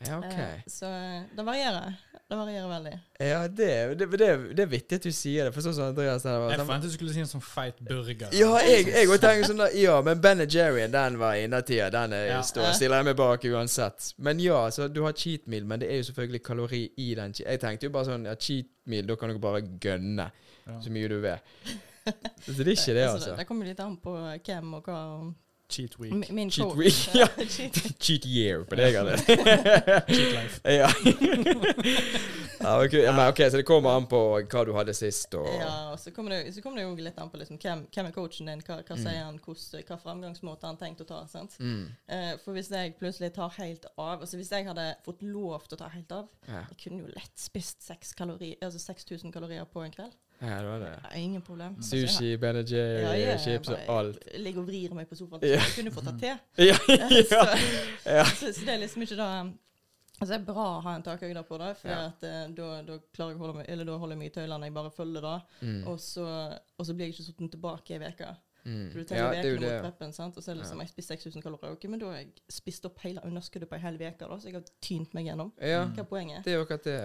Ja, 0.06 0.18
OK. 0.20 0.26
Eh, 0.36 0.64
så 0.68 0.90
eh, 0.92 1.22
det 1.32 1.44
varierer. 1.48 1.94
Det 2.28 2.36
varierer 2.36 2.68
veldig. 2.68 2.94
Ja, 3.24 3.38
det, 3.48 3.68
det, 3.96 4.08
det, 4.20 4.28
det 4.58 4.64
er 4.66 4.68
vittig 4.68 4.98
at 5.00 5.06
du 5.08 5.12
sier 5.16 5.48
det. 5.48 5.54
For 5.56 5.64
sånn 5.64 5.76
som 5.78 5.86
Andreas 5.94 6.26
Jeg 6.28 6.58
forventet 6.60 6.90
du 6.92 6.96
skulle 6.98 7.14
si 7.16 7.22
en 7.24 7.30
sånn 7.30 7.44
feit 7.46 7.80
burger. 7.86 8.34
Ja, 8.36 8.50
jeg 8.66 8.90
jeg 8.92 9.08
òg 9.08 9.22
tenker 9.24 9.48
sånn 9.48 9.62
da, 9.64 9.70
Ja, 9.78 10.02
men 10.04 10.20
Ben 10.20 10.44
Jerry, 10.44 10.84
den 10.92 11.16
var 11.22 11.38
innertida. 11.40 11.88
Den 11.96 12.12
er, 12.18 12.26
Ja. 12.34 12.42
står, 12.44 12.74
stiller 12.76 13.00
jeg 13.00 13.08
meg 13.12 13.16
bak 13.22 13.48
uansett. 13.48 14.10
Men 14.18 14.42
ja, 14.44 14.66
så 14.76 14.90
du 14.92 15.00
har 15.06 15.16
cheat 15.16 15.48
meal, 15.48 15.64
men 15.70 15.80
det 15.80 15.88
er 15.94 16.02
jo 16.02 16.10
selvfølgelig 16.10 16.44
kalori 16.44 16.84
i 16.98 17.14
den. 17.16 17.32
Jeg 17.40 17.64
tenkte 17.64 17.88
jo 17.88 17.96
bare 17.96 18.10
sånn 18.12 18.28
Ja, 18.28 18.36
cheat 18.36 18.68
meal, 18.92 19.08
da 19.08 19.16
kan 19.16 19.32
du 19.32 19.40
bare 19.40 19.64
gønne 19.64 20.28
Ja. 20.66 20.80
så 20.82 20.92
mye 20.92 21.08
du 21.08 21.20
vil. 21.24 21.40
Så 22.46 22.54
det 22.62 22.68
er 22.68 22.76
ikke 22.76 22.94
det, 22.94 23.04
altså. 23.10 23.32
det, 23.32 23.38
det 23.40 23.48
kommer 23.50 23.66
litt 23.66 23.80
an 23.82 23.96
på 23.98 24.12
hvem 24.46 24.74
og 24.78 24.86
hva. 24.92 24.98
Cheat 25.68 25.96
week. 26.00 26.14
M 26.14 26.24
min 26.36 26.50
Cheat 26.54 26.76
week, 26.78 27.00
ja. 27.16 27.26
cheat- 28.00 28.26
year 28.30 28.64
på 28.70 28.76
deg, 28.78 28.96
eller? 28.96 29.18
Cheat 30.08 30.34
life. 30.36 30.60
Ja. 30.64 30.90
ja 32.60 32.74
ok, 32.86 32.94
ja, 32.94 33.12
men 33.12 33.30
ok, 33.32 33.38
så 33.52 33.58
det 33.58 33.66
kommer 33.68 33.96
an 33.98 34.06
på 34.10 34.20
hva 34.46 34.62
du 34.68 34.72
hadde 34.78 34.94
sist, 34.96 35.34
og 35.38 35.48
Ja, 35.60 35.72
og 35.92 36.00
så 36.00 36.14
kommer 36.16 36.36
det, 36.36 36.54
så 36.56 36.62
kommer 36.64 36.80
det 36.82 36.86
jo 36.88 36.94
litt 37.08 37.18
an 37.22 37.32
på 37.34 37.40
liksom, 37.42 37.58
hvem, 37.62 37.82
hvem 37.94 38.10
er 38.12 38.16
coachen 38.16 38.52
din, 38.52 38.62
hva, 38.68 38.78
hva 38.86 38.96
Mm. 38.96 39.02
sier 39.04 39.24
han, 39.26 39.40
hvordan, 39.44 39.84
hva 39.90 39.98
framgangsmåte 40.04 40.70
han 40.70 40.78
tenkt 40.80 41.02
å 41.02 41.08
ta. 41.10 41.24
sant? 41.28 41.58
mm. 41.60 41.84
Uh, 42.10 42.34
for 42.44 42.54
hvis 42.56 42.70
jeg 42.72 42.94
plutselig 43.00 43.32
tar 43.36 43.50
helt 43.58 43.86
av 43.98 44.22
altså 44.22 44.38
Hvis 44.38 44.52
jeg 44.54 44.66
hadde 44.68 44.86
fått 45.06 45.22
lov 45.26 45.66
til 45.68 45.76
å 45.76 45.82
ta 45.82 45.90
helt 45.92 46.12
av 46.16 46.30
ja. 46.48 46.62
Jeg 46.72 46.78
kunne 46.86 47.02
jo 47.04 47.10
lett 47.12 47.34
spist 47.40 47.82
6000 47.84 48.16
kalori, 48.22 48.54
altså 48.62 48.80
6000 48.80 49.34
kalorier 49.34 49.66
på 49.66 49.82
en 49.84 49.92
kveld. 49.94 50.14
Ja, 50.42 50.58
det 50.62 50.68
var 50.68 50.80
det. 50.80 50.90
Ja, 51.04 51.10
ingen 51.20 51.42
problem. 51.42 51.76
Jeg 51.80 51.84
Sushi, 52.10 52.38
Ben 52.38 52.56
Jerry, 52.56 53.02
Ja, 53.02 53.14
ja, 53.18 53.38
chips 53.38 53.70
og 53.70 53.78
alt. 53.98 54.18
Ligger 54.38 54.62
og 54.62 54.68
vrir 54.68 54.94
meg 54.98 55.08
på 55.08 55.16
sofaen. 55.16 55.42
Så 55.42 55.48
Jeg 55.48 55.76
kunne 55.76 55.92
fått 55.92 56.06
ta 56.10 56.16
te. 56.20 56.34
Ja, 56.70 56.76
så, 57.30 57.44
ja. 58.18 58.26
så, 58.26 58.52
så 58.54 58.66
det 58.66 58.74
er 58.74 58.82
liksom 58.84 59.02
ikke 59.06 59.16
da 59.22 59.30
Altså 60.16 60.32
Det 60.34 60.36
er 60.42 60.46
bra 60.48 60.66
å 60.78 60.82
ha 60.86 60.94
en 60.96 61.04
takhøyde 61.04 61.42
på 61.44 61.58
det, 61.60 61.74
for 61.82 61.90
Ja. 61.92 62.06
at, 62.08 62.22
eh, 62.24 62.46
da, 62.56 62.68
da 62.88 62.96
klarer 63.12 63.34
jeg 63.34 63.40
å 63.40 63.44
holde 63.44 63.56
meg 63.58 63.66
Eller 63.70 63.84
da 63.90 63.98
holder 64.00 64.16
jeg 64.16 64.20
meg 64.22 64.30
i 64.30 64.36
tøylene. 64.38 64.70
Jeg 64.70 64.74
bare 64.78 64.92
følger 64.96 65.22
det. 65.26 65.34
Mm. 65.62 65.82
Og, 65.92 65.98
så, 66.00 66.28
og 66.80 66.86
så 66.88 66.94
blir 66.96 67.10
jeg 67.10 67.16
ikke 67.18 67.26
satt 67.26 67.52
tilbake 67.52 67.96
i 67.96 68.00
veka. 68.00 68.30
Mm. 68.66 68.86
For 68.94 68.98
du 68.98 69.02
Ja, 69.02 69.10
teller 69.10 69.36
er 69.36 69.44
jo 69.50 69.58
vekene 69.60 69.74
mot 69.76 69.84
preppen, 69.90 70.14
sant? 70.16 70.38
og 70.40 70.42
så 70.44 70.52
er 70.52 70.56
det 70.56 70.64
liksom 70.64 70.80
Jeg 70.82 70.90
spiste 70.90 71.18
6000 71.20 71.44
kalorier. 71.44 71.76
Okay, 71.76 71.90
men 71.92 72.00
da 72.02 72.06
har 72.14 72.16
jeg 72.22 72.32
spist 72.50 72.86
opp 72.88 73.04
hele 73.04 73.22
underskuddet 73.28 73.70
på 73.70 73.76
ei 73.76 73.84
hel 73.84 74.00
uke, 74.00 74.30
så 74.40 74.48
jeg 74.50 74.56
har 74.56 74.64
tynt 74.82 75.14
meg 75.14 75.28
gjennom. 75.28 75.52
Ja, 75.62 75.84
Hva 75.92 76.02
er 76.06 76.10
poenget? 76.10 76.46
det 76.48 76.54
er 76.54 76.58
jo 76.58 76.64
akkurat 76.66 76.88
det. 76.88 76.96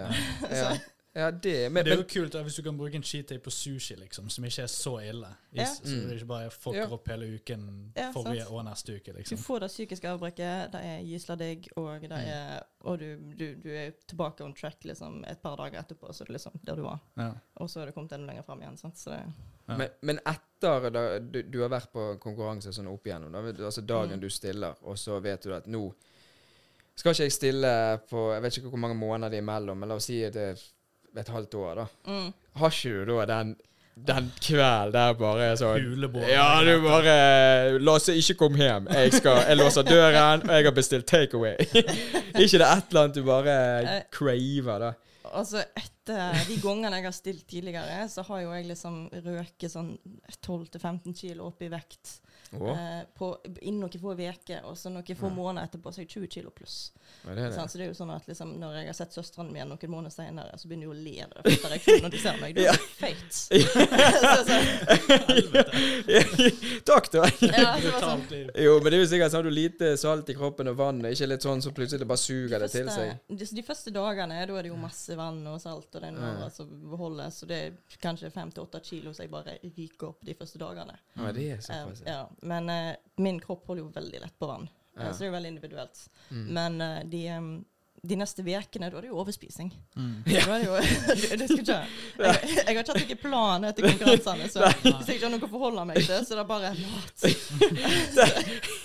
Ja, 0.55 0.71
ja 1.13 1.29
det 1.31 1.71
men, 1.71 1.83
Det 1.85 1.91
er 1.93 1.97
jo 1.97 2.03
kult 2.07 2.33
hvis 2.43 2.55
du 2.55 2.61
kan 2.63 2.77
bruke 2.77 2.95
en 2.95 3.03
cheat 3.03 3.27
day 3.29 3.37
på 3.43 3.51
sushi, 3.51 3.95
liksom, 3.99 4.29
som 4.29 4.45
ikke 4.45 4.61
er 4.63 4.67
så 4.71 4.93
ille. 5.03 5.27
Ja. 5.53 5.65
Så 5.65 5.83
du 5.83 6.13
ikke 6.15 6.25
bare 6.29 6.49
fucker 6.51 6.77
Ja. 6.85 6.87
opp 6.93 7.07
hele 7.07 7.25
uken 7.35 7.91
Ja, 7.97 8.11
forrige 8.11 8.47
og 8.47 8.63
neste 8.65 8.95
uke, 8.95 9.11
Du 9.11 9.17
liksom. 9.17 9.37
får 9.37 9.59
det 9.59 9.69
psykiske 9.69 10.07
avbrekket, 10.09 10.71
det 10.71 10.81
er 10.81 11.01
gysla 11.03 11.35
digg, 11.37 11.67
og, 11.75 12.01
det 12.01 12.09
Mm. 12.09 12.17
er, 12.27 12.63
og 12.81 12.99
du, 12.99 13.15
du, 13.37 13.55
du 13.55 13.69
er 13.69 13.91
tilbake 14.07 14.41
on 14.43 14.53
track 14.53 14.83
liksom 14.85 15.23
et 15.27 15.41
par 15.41 15.55
dager 15.57 15.79
etterpå, 15.83 16.13
så 16.13 16.23
det 16.23 16.29
er 16.29 16.33
liksom 16.33 16.59
der 16.63 16.75
du 16.75 16.81
var. 16.83 16.99
Ja. 17.17 17.31
Og 17.57 17.69
så 17.69 17.81
er 17.81 17.85
du 17.85 17.91
kommet 17.91 18.11
enda 18.13 18.27
lenger 18.31 18.43
fram 18.43 18.61
igjen. 18.61 18.77
sant? 18.77 18.95
Så 18.97 19.09
det, 19.11 19.23
Ja. 19.69 19.77
men, 19.77 19.89
men 20.01 20.19
etter 20.25 20.89
da, 20.91 21.19
du, 21.19 21.41
du 21.43 21.59
har 21.61 21.69
vært 21.69 21.91
på 21.93 22.17
konkurranse 22.19 22.71
sånn 22.73 22.87
opp 22.87 23.03
igjennom, 23.07 23.31
da, 23.31 23.65
altså 23.65 23.81
dagen 23.85 24.17
Mm. 24.17 24.21
du 24.21 24.29
stiller, 24.29 24.75
og 24.83 24.95
så 24.97 25.19
vet 25.21 25.41
du 25.43 25.53
at 25.53 25.65
nå 25.67 25.93
skal 26.95 27.11
ikke 27.13 27.23
jeg 27.23 27.31
stille 27.31 27.99
på 28.09 28.33
Jeg 28.33 28.41
vet 28.41 28.57
ikke 28.57 28.69
hvor 28.69 28.77
mange 28.79 28.95
måneder 28.95 29.37
imellom, 29.37 29.77
men 29.77 29.89
la 29.89 29.95
oss 29.95 30.05
si 30.05 30.23
at 30.23 30.33
det 30.33 30.41
er 30.41 30.55
et 31.17 31.29
halvt 31.29 31.53
år, 31.59 31.75
da. 31.75 31.85
mm. 32.07 32.31
Har 32.61 32.71
ikke 32.71 33.05
du 33.05 33.13
da 33.19 33.25
den 33.33 33.55
den 34.01 34.31
kvelden 34.41 34.93
der 34.95 35.13
bare 35.19 35.47
sånn 35.59 35.83
Huleboer. 35.83 36.29
Ja, 36.31 36.45
du 36.63 36.71
bare 36.81 37.15
Lasse, 37.83 38.15
ikke 38.17 38.37
kom 38.39 38.55
hjem. 38.57 38.87
Jeg 38.89 39.11
skal, 39.13 39.41
jeg 39.49 39.57
låser 39.59 39.83
døren, 39.85 40.41
og 40.47 40.55
jeg 40.55 40.65
har 40.65 40.73
bestilt 40.73 41.05
takeaway. 41.11 41.57
ikke 42.41 42.57
det 42.61 42.65
et 42.65 42.87
eller 42.89 43.01
annet 43.03 43.15
du 43.19 43.23
bare 43.27 43.57
Eh. 43.81 44.01
craver, 44.15 44.79
da? 44.87 44.91
Altså, 45.31 45.61
etter 45.77 46.33
de 46.47 46.57
gangene 46.63 46.97
jeg 46.97 47.05
har 47.05 47.13
stilt 47.15 47.45
tidligere, 47.47 48.07
så 48.09 48.23
har 48.27 48.41
jo 48.41 48.55
jeg 48.55 48.65
liksom 48.71 48.97
røket 49.27 49.71
sånn 49.71 49.93
12-15 50.39 51.13
kilo 51.21 51.51
opp 51.51 51.61
i 51.61 51.69
vekt 51.71 52.17
eh, 52.53 53.03
på, 53.17 53.37
innen 53.61 53.79
noen 53.81 53.99
få 54.01 54.11
uker, 54.17 54.63
og 54.65 54.75
så 54.77 54.89
noen 54.91 55.03
få 55.15 55.27
Ja. 55.29 55.35
måneder 55.35 55.67
etterpå 55.69 55.91
så 55.93 55.99
er 56.01 56.05
jeg 56.05 56.09
20 56.09 56.27
kilo 56.27 56.49
pluss. 56.51 56.91
det 57.25 57.35
det? 57.35 57.53
Så 57.53 57.77
det 57.77 57.85
er 57.85 57.87
jo 57.93 57.93
sånn 57.93 58.11
at 58.15 58.27
liksom, 58.27 58.57
når 58.59 58.73
jeg 58.75 58.85
har 58.87 58.93
sett 58.93 59.13
søstrene 59.13 59.51
mine 59.51 59.65
noen 59.69 59.89
måneder 59.89 60.11
senere, 60.11 60.57
så 60.59 60.67
begynner 60.67 60.85
de 60.87 60.91
å 60.91 61.03
le 61.03 61.23
av 61.23 61.29
det 61.29 61.43
første 61.51 61.69
reaksjonen 61.71 62.01
når 62.03 62.11
de 62.11 62.17
ser 62.19 62.37
meg. 62.41 62.55
Du 62.55 62.61
Ja. 62.61 62.71
er 62.71 62.77
feit. 62.99 63.31
Takk, 66.85 67.11
da. 67.11 67.25
ja, 67.41 67.77
var 67.79 67.99
sånn, 68.01 68.23
Jo, 68.55 68.73
men 68.81 68.87
det 68.91 68.97
er 68.97 69.01
jo 69.03 69.07
sikkert 69.11 69.31
sånn 69.33 69.43
at 69.45 69.47
du 69.49 69.53
lite 69.53 69.91
salt 70.01 70.29
i 70.31 70.35
kroppen 70.37 70.67
og 70.71 70.77
vann, 70.79 71.01
ikke 71.07 71.27
litt 71.29 71.45
sånn 71.45 71.61
så 71.63 71.71
plutselig 71.75 72.07
bare 72.09 72.21
suger 72.21 72.59
det 72.63 72.69
til 72.73 72.89
seg. 72.91 73.13
de, 73.29 73.45
de 73.45 73.63
første 73.65 73.93
dagene 73.95 74.39
da 74.47 74.57
er 74.57 74.63
det 74.67 74.71
jo 74.71 74.79
masse 74.81 75.15
vann 75.17 75.41
og 75.51 75.59
salt, 75.63 75.87
og 75.95 76.01
det 76.01 76.09
er 76.09 76.15
noe 76.17 76.31
Ja. 76.41 76.49
som 76.53 76.67
beholdes, 76.91 77.41
så 77.41 77.47
det 77.49 77.57
er 77.61 77.97
kanskje 78.01 78.31
fem 78.33 78.51
til 78.51 78.63
åtte 78.65 78.81
kilo 78.85 79.11
så 79.13 79.23
jeg 79.25 79.31
bare 79.33 79.57
ryker 79.63 80.07
opp 80.11 80.21
de 80.25 80.33
første 80.37 80.57
dagene. 80.61 80.95
Ja, 81.17 81.31
det 81.31 81.47
er 81.51 81.59
Eh, 81.71 81.81
Um, 81.81 81.93
ja. 82.05 82.27
Men 82.41 82.69
eh, 82.69 82.95
min 83.21 83.39
kropp 83.43 83.67
holder 83.69 83.83
jo 83.85 83.91
veldig 83.95 84.21
lett 84.23 84.37
på 84.39 84.47
vann, 84.49 84.69
Eh, 84.97 85.05
Ja. 85.05 85.11
så 85.13 85.19
det 85.19 85.25
er 85.25 85.29
jo 85.29 85.35
veldig 85.37 85.51
individuelt. 85.53 85.99
Mm. 86.29 86.47
Men 86.57 86.81
eh, 86.81 87.03
de, 87.07 87.21
de 88.03 88.15
neste 88.19 88.43
ukene, 88.43 88.89
da 88.91 88.97
er 88.97 89.05
det 89.05 89.11
jo 89.11 89.19
overspising. 89.21 89.69
Mm. 89.95 90.23
Da 90.25 90.41
er 90.41 90.59
det 90.59 90.65
jo, 90.67 90.75
det, 90.75 91.37
det 91.39 91.47
skal 91.47 91.61
ikke, 91.61 91.77
jeg, 92.17 92.49
jeg 92.49 92.65
har 92.65 92.71
ikke 92.73 92.81
hatt 92.81 92.99
noen 92.99 93.21
plan 93.21 93.63
etter 93.69 93.87
konkurransene, 93.87 94.49
så 94.51 94.65
hvis 94.81 95.07
jeg 95.07 95.15
ikke 95.21 95.29
har 95.29 95.35
noe 95.37 95.47
å 95.47 95.51
forholde 95.53 95.85
meg 95.93 96.01
til, 96.03 96.25
så 96.27 96.35
det 96.35 96.43
er 96.43 96.49
bare 96.51 96.73
mat. 96.81 97.17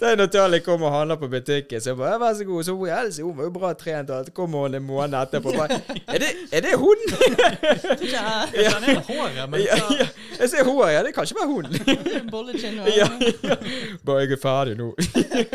Det 0.00 0.10
når 0.18 0.26
Tali 0.32 0.60
kommer 0.64 0.90
og 0.90 0.96
handler 0.98 1.16
på 1.20 1.28
butikken, 1.32 1.80
så 1.80 1.92
jeg 1.92 1.98
bare, 2.00 2.14
ja, 2.14 2.18
vær 2.20 2.34
så 2.36 2.44
god, 2.48 2.64
så 2.66 2.74
hun, 2.76 2.88
Else, 2.94 3.22
hun 3.24 3.36
var 3.38 3.48
jo 3.48 3.52
bra 3.54 3.72
trent, 3.78 4.10
og 4.10 4.26
så 4.26 4.34
kommer 4.36 4.66
hun 4.66 4.74
en 4.78 4.84
måned 4.84 5.16
etterpå, 5.18 5.54
bare, 5.56 5.78
er 6.08 6.20
det, 6.22 6.30
er 6.52 6.66
det 6.66 6.74
hun? 6.80 7.04
Igjen 8.58 8.88
håret, 9.08 9.40
men 9.50 9.64
Ja, 9.64 9.78
ja, 9.98 10.06
jeg 10.40 10.50
ser 10.52 10.68
hår, 10.68 10.84
ja, 10.92 11.02
det 11.06 11.14
kan 11.16 11.24
ikke 11.24 11.40
være 11.40 11.50
hun. 11.52 11.64
Bollekinn 12.34 12.80
og 12.82 12.90
Ja, 12.92 13.08
ja. 13.08 13.56
Bare 14.04 14.24
jeg 14.24 14.36
er 14.36 14.42
ferdig 14.42 14.76
nå. 14.78 14.90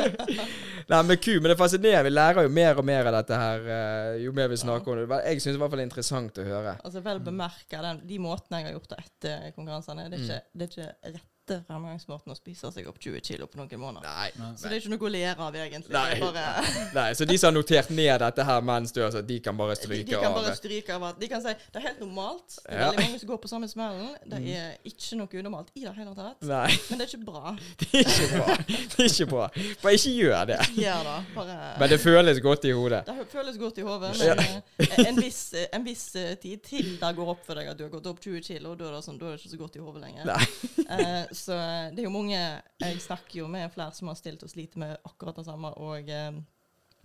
Nei, 0.89 1.01
men 1.05 1.17
ku, 1.21 1.35
men 1.37 1.51
det 1.51 1.57
fascinerer. 1.59 2.03
Vi 2.07 2.11
lærer 2.13 2.47
jo 2.47 2.51
mer 2.53 2.79
og 2.81 2.85
mer 2.87 3.09
av 3.11 3.19
dette 3.19 3.37
her, 3.37 3.65
eh, 3.75 4.13
jo 4.23 4.33
mer 4.33 4.49
vi 4.49 4.57
snakker 4.57 4.95
om 4.95 5.01
det. 5.03 5.19
Jeg 5.29 5.43
syns 5.43 5.57
i 5.57 5.61
hvert 5.61 5.69
fall 5.69 5.81
det 5.81 5.85
er 5.85 5.89
interessant 5.91 6.39
å 6.41 6.45
høre. 6.47 6.77
Altså 6.81 7.03
vel 7.05 7.21
bemerka 7.23 7.83
de 7.99 8.21
måtene 8.21 8.63
jeg 8.63 8.71
har 8.71 8.77
gjort 8.79 8.95
det 8.95 9.03
etter 9.05 9.51
konkurransene. 9.53 10.07
Det 10.09 10.17
er 10.17 10.23
ikke, 10.25 10.39
det 10.53 10.69
er 10.69 10.73
ikke 11.13 11.21
rette 11.49 11.63
fremgangsmåten 11.67 12.31
å 12.33 12.35
spise 12.37 12.69
seg 12.73 12.87
opp 12.89 12.99
20 13.01 13.21
kilo 13.25 13.47
på 13.49 13.57
noen 13.59 13.79
måneder. 13.81 14.05
Nei. 14.05 14.29
Nei. 14.39 14.49
Så 14.57 14.69
det 14.69 14.77
er 14.77 14.83
ikke 14.83 14.91
noe 14.93 15.07
å 15.07 15.11
lære 15.13 15.45
av, 15.45 15.55
egentlig. 15.57 15.93
Nei. 15.93 16.19
Bare, 16.21 16.43
Nei, 16.97 17.07
Så 17.17 17.25
de 17.29 17.37
som 17.39 17.49
har 17.49 17.55
notert 17.57 17.89
ned 17.93 18.19
dette 18.23 18.45
her 18.45 18.61
mens 18.69 18.93
du 18.95 19.01
altså, 19.05 19.21
de 19.25 19.39
kan 19.43 19.57
bare 19.57 19.75
stryke 19.79 20.15
av 20.17 20.21
de 20.21 20.27
kan 20.27 20.35
bare 20.37 20.55
stryke 20.57 20.95
av 20.95 21.05
at 21.09 21.19
De 21.19 21.29
kan 21.31 21.43
si 21.43 21.53
det 21.53 21.79
er 21.81 21.85
helt 21.87 22.01
normalt. 22.03 22.57
Det 22.59 22.73
er 22.75 22.79
Ja. 22.79 22.89
veldig 22.91 23.05
mange 23.07 23.19
som 23.23 23.29
går 23.31 23.41
på 23.43 23.51
samme 23.51 23.69
smellen. 23.71 24.11
Det 24.29 24.39
er 24.59 24.77
ikke 24.89 25.19
noe 25.19 25.41
unormalt 25.41 25.71
i 25.75 25.85
det 25.85 25.93
hele 25.97 26.13
tatt. 26.17 26.41
Nei, 26.49 26.69
Men 26.89 27.01
det 27.01 27.07
er 27.07 27.13
ikke 27.13 27.25
bra. 27.25 27.55
det 27.81 27.89
er 27.89 28.13
ikke 28.13 28.29
bra. 28.35 28.57
Det 28.69 28.99
er 28.99 29.09
ikke 29.09 29.29
bra. 29.33 29.47
Bare 29.83 29.93
ikke 29.97 30.13
gjør 30.15 30.45
det. 30.51 30.59
Ikke 30.69 30.83
gjør 30.85 31.09
det. 31.09 31.17
Bare 31.35 31.57
Men 31.79 31.93
det 31.93 31.99
føles 32.03 32.41
godt 32.43 32.65
i 32.69 32.73
hodet. 32.75 33.01
Det 33.09 33.27
føles 33.33 33.57
godt 33.61 33.77
i 33.81 33.87
hodet, 33.87 34.13
Ja. 34.19 34.35
men 34.35 34.61
eh, 34.85 35.05
en, 35.09 35.19
viss, 35.21 35.41
en 35.73 35.85
viss 35.85 36.05
eh, 36.19 36.33
tid 36.41 36.63
til 36.65 36.89
det 36.99 37.11
går 37.17 37.31
opp 37.33 37.43
for 37.47 37.57
deg 37.59 37.69
at 37.71 37.77
du 37.79 37.85
har 37.85 37.91
gått 37.93 38.07
opp 38.09 38.19
20 38.23 38.41
kilo, 38.45 38.75
da 38.79 38.89
er 38.89 38.97
det, 38.97 39.03
sånn, 39.05 39.17
da 39.21 39.29
er 39.29 39.37
det 39.37 39.41
ikke 39.43 39.53
så 39.55 39.59
godt 39.61 39.77
i 39.79 39.83
hodet 39.83 40.03
lenger. 40.03 40.29
Nei. 40.29 40.99
Så 41.39 41.55
det 41.95 41.99
er 42.03 42.07
jo 42.09 42.13
mange 42.13 42.35
Jeg 42.37 43.01
snakker 43.01 43.39
jo 43.41 43.47
med 43.47 43.71
flere 43.73 43.93
som 43.95 44.07
har 44.11 44.15
stilt 44.19 44.43
og 44.43 44.49
sliter 44.51 44.77
med 44.81 44.97
akkurat 45.07 45.35
det 45.39 45.45
samme, 45.47 45.71
og 45.79 46.09
eh, 46.09 46.39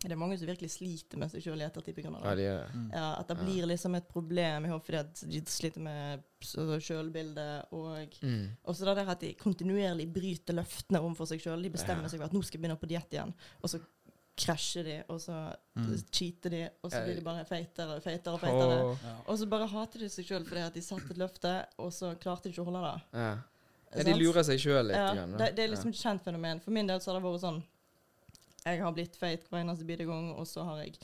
det 0.04 0.12
er 0.12 0.18
mange 0.20 0.36
som 0.36 0.46
virkelig 0.50 0.68
sliter 0.74 1.16
med 1.16 1.30
seg 1.32 1.40
sjøl 1.46 1.62
i 1.62 1.64
ettertid 1.64 1.94
pga. 1.96 2.10
Ja, 2.12 2.34
det. 2.34 2.36
de 2.36 2.48
er 2.50 2.58
det. 2.66 2.74
Mm. 2.74 2.90
Ja, 2.92 3.06
at 3.20 3.28
det 3.30 3.36
Ja. 3.38 3.44
blir 3.46 3.66
liksom 3.70 3.94
et 3.96 4.08
problem 4.10 4.66
i 4.66 4.68
hodet 4.68 4.84
fordi 4.84 4.98
at 5.00 5.22
de 5.30 5.40
sliter 5.48 5.80
med 5.80 6.24
sjølbilde 6.84 7.46
og 7.72 8.08
Mm. 8.22 8.50
også 8.66 8.84
det 8.84 8.96
der 8.96 9.10
at 9.10 9.20
de 9.20 9.34
kontinuerlig 9.34 10.12
bryter 10.12 10.54
løftene 10.54 11.00
overfor 11.00 11.26
seg 11.26 11.40
sjøl. 11.40 11.62
De 11.62 11.70
bestemmer 11.70 12.02
Ja. 12.04 12.08
seg 12.08 12.18
for 12.20 12.26
at 12.26 12.32
nå 12.32 12.42
skal 12.44 12.60
jeg 12.60 12.62
begynne 12.68 12.80
på 12.80 12.88
diett 12.88 13.10
igjen, 13.12 13.32
og 13.62 13.70
så 13.70 13.80
krasjer 14.36 14.84
de, 14.84 15.04
og 15.08 15.20
så 15.20 15.54
Mm. 15.76 15.96
cheater 16.12 16.50
de, 16.50 16.68
og 16.82 16.90
så 16.90 17.04
blir 17.04 17.14
de 17.14 17.20
bare 17.22 17.44
feitere 17.44 17.96
og 17.96 18.02
feitere 18.02 18.34
og 18.34 18.40
feitere. 18.40 18.84
Oh. 18.84 18.96
Ja. 19.04 19.16
Og 19.28 19.38
så 19.38 19.48
bare 19.48 19.66
hater 19.68 19.98
de 20.00 20.08
seg 20.08 20.24
sjøl 20.26 20.44
fordi 20.44 20.60
at 20.66 20.74
de 20.74 20.80
satte 20.82 21.10
et 21.10 21.16
løfte, 21.18 21.66
og 21.78 21.90
så 21.92 22.14
klarte 22.18 22.42
de 22.44 22.50
ikke 22.50 22.62
å 22.66 22.70
holde 22.72 22.92
det. 22.92 23.02
ja. 23.14 23.36
Ja, 23.96 24.02
de 24.04 24.14
lurer 24.18 24.42
seg 24.46 24.59
sjøl 24.61 24.87
litt. 24.88 24.96
Ja, 24.96 25.12
igjen, 25.14 25.37
det, 25.38 25.50
det 25.57 25.64
er 25.64 25.68
liksom 25.74 25.88
et 25.94 26.00
kjent 26.00 26.22
fenomen. 26.24 26.61
For 26.64 26.70
min 26.70 26.87
del 26.87 27.00
så 27.00 27.12
har 27.12 27.20
det 27.20 27.26
vært 27.28 27.40
sånn 27.44 27.62
Jeg 28.64 28.80
har 28.80 28.92
blitt 28.96 29.16
feit 29.20 29.44
hver 29.50 29.61
eneste 29.61 29.85
bidige 29.85 30.07
gang, 30.09 30.30
og 30.38 30.46
så 30.48 30.64
har 30.64 30.78
jeg 30.83 30.94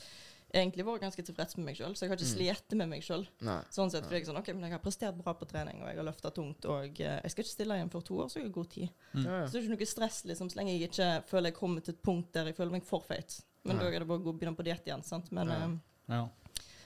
egentlig 0.53 0.83
vært 0.83 1.03
ganske 1.05 1.23
tilfreds 1.23 1.55
med 1.57 1.65
meg 1.69 1.77
sjøl, 1.77 1.93
så 1.95 2.03
jeg 2.03 2.09
har 2.11 2.17
ikke 2.17 2.27
Mm. 2.27 2.35
slitt 2.35 2.73
med 2.75 2.89
meg 2.89 3.03
sjøl. 3.05 3.27
Sånn 3.71 3.91
sett, 3.93 4.03
for 4.03 4.11
jeg 4.17 4.23
er 4.23 4.31
sånn, 4.33 4.39
ok, 4.41 4.47
men 4.53 4.63
jeg 4.67 4.71
har 4.71 4.79
prestert 4.83 5.15
bra 5.15 5.33
på 5.37 5.45
trening, 5.47 5.77
og 5.81 5.87
jeg 5.87 5.95
har 5.95 6.03
løfta 6.03 6.31
tungt, 6.33 6.65
og 6.65 6.99
eh, 6.99 7.21
jeg 7.23 7.31
skal 7.31 7.43
ikke 7.45 7.53
stille 7.53 7.77
igjen 7.77 7.91
for 7.93 8.01
to 8.01 8.17
år, 8.19 8.27
så 8.27 8.39
jeg 8.41 8.47
har 8.49 8.55
god 8.57 8.69
tid. 8.73 8.89
Mm. 9.13 9.23
Ja, 9.23 9.37
ja. 9.39 9.45
Så 9.45 9.51
det 9.53 9.61
er 9.61 9.67
ikke 9.69 9.77
noe 9.77 9.85
stress 9.93 10.25
liksom, 10.25 10.49
så 10.51 10.55
lenge 10.59 10.73
jeg 10.73 10.89
ikke 10.89 11.23
føler 11.29 11.51
jeg 11.51 11.55
kommer 11.61 11.81
til 11.85 11.93
et 11.93 12.01
punkt 12.03 12.33
der 12.33 12.45
jeg 12.51 12.55
føler 12.57 12.71
meg 12.71 12.83
for 12.83 12.99
feit. 13.07 13.37
Men 13.63 13.77
Nei. 13.77 13.83
da 13.85 13.91
er 13.95 13.99
det 13.99 14.07
bare 14.09 14.19
å 14.19 14.25
gå 14.25 14.33
begynne 14.39 14.57
på 14.57 14.65
diett 14.67 14.83
igjen. 14.89 15.03
sant? 15.05 15.31
Men, 15.31 15.47
Ja. 15.47 15.53
eh, 15.63 15.77
Ja. 16.17 16.27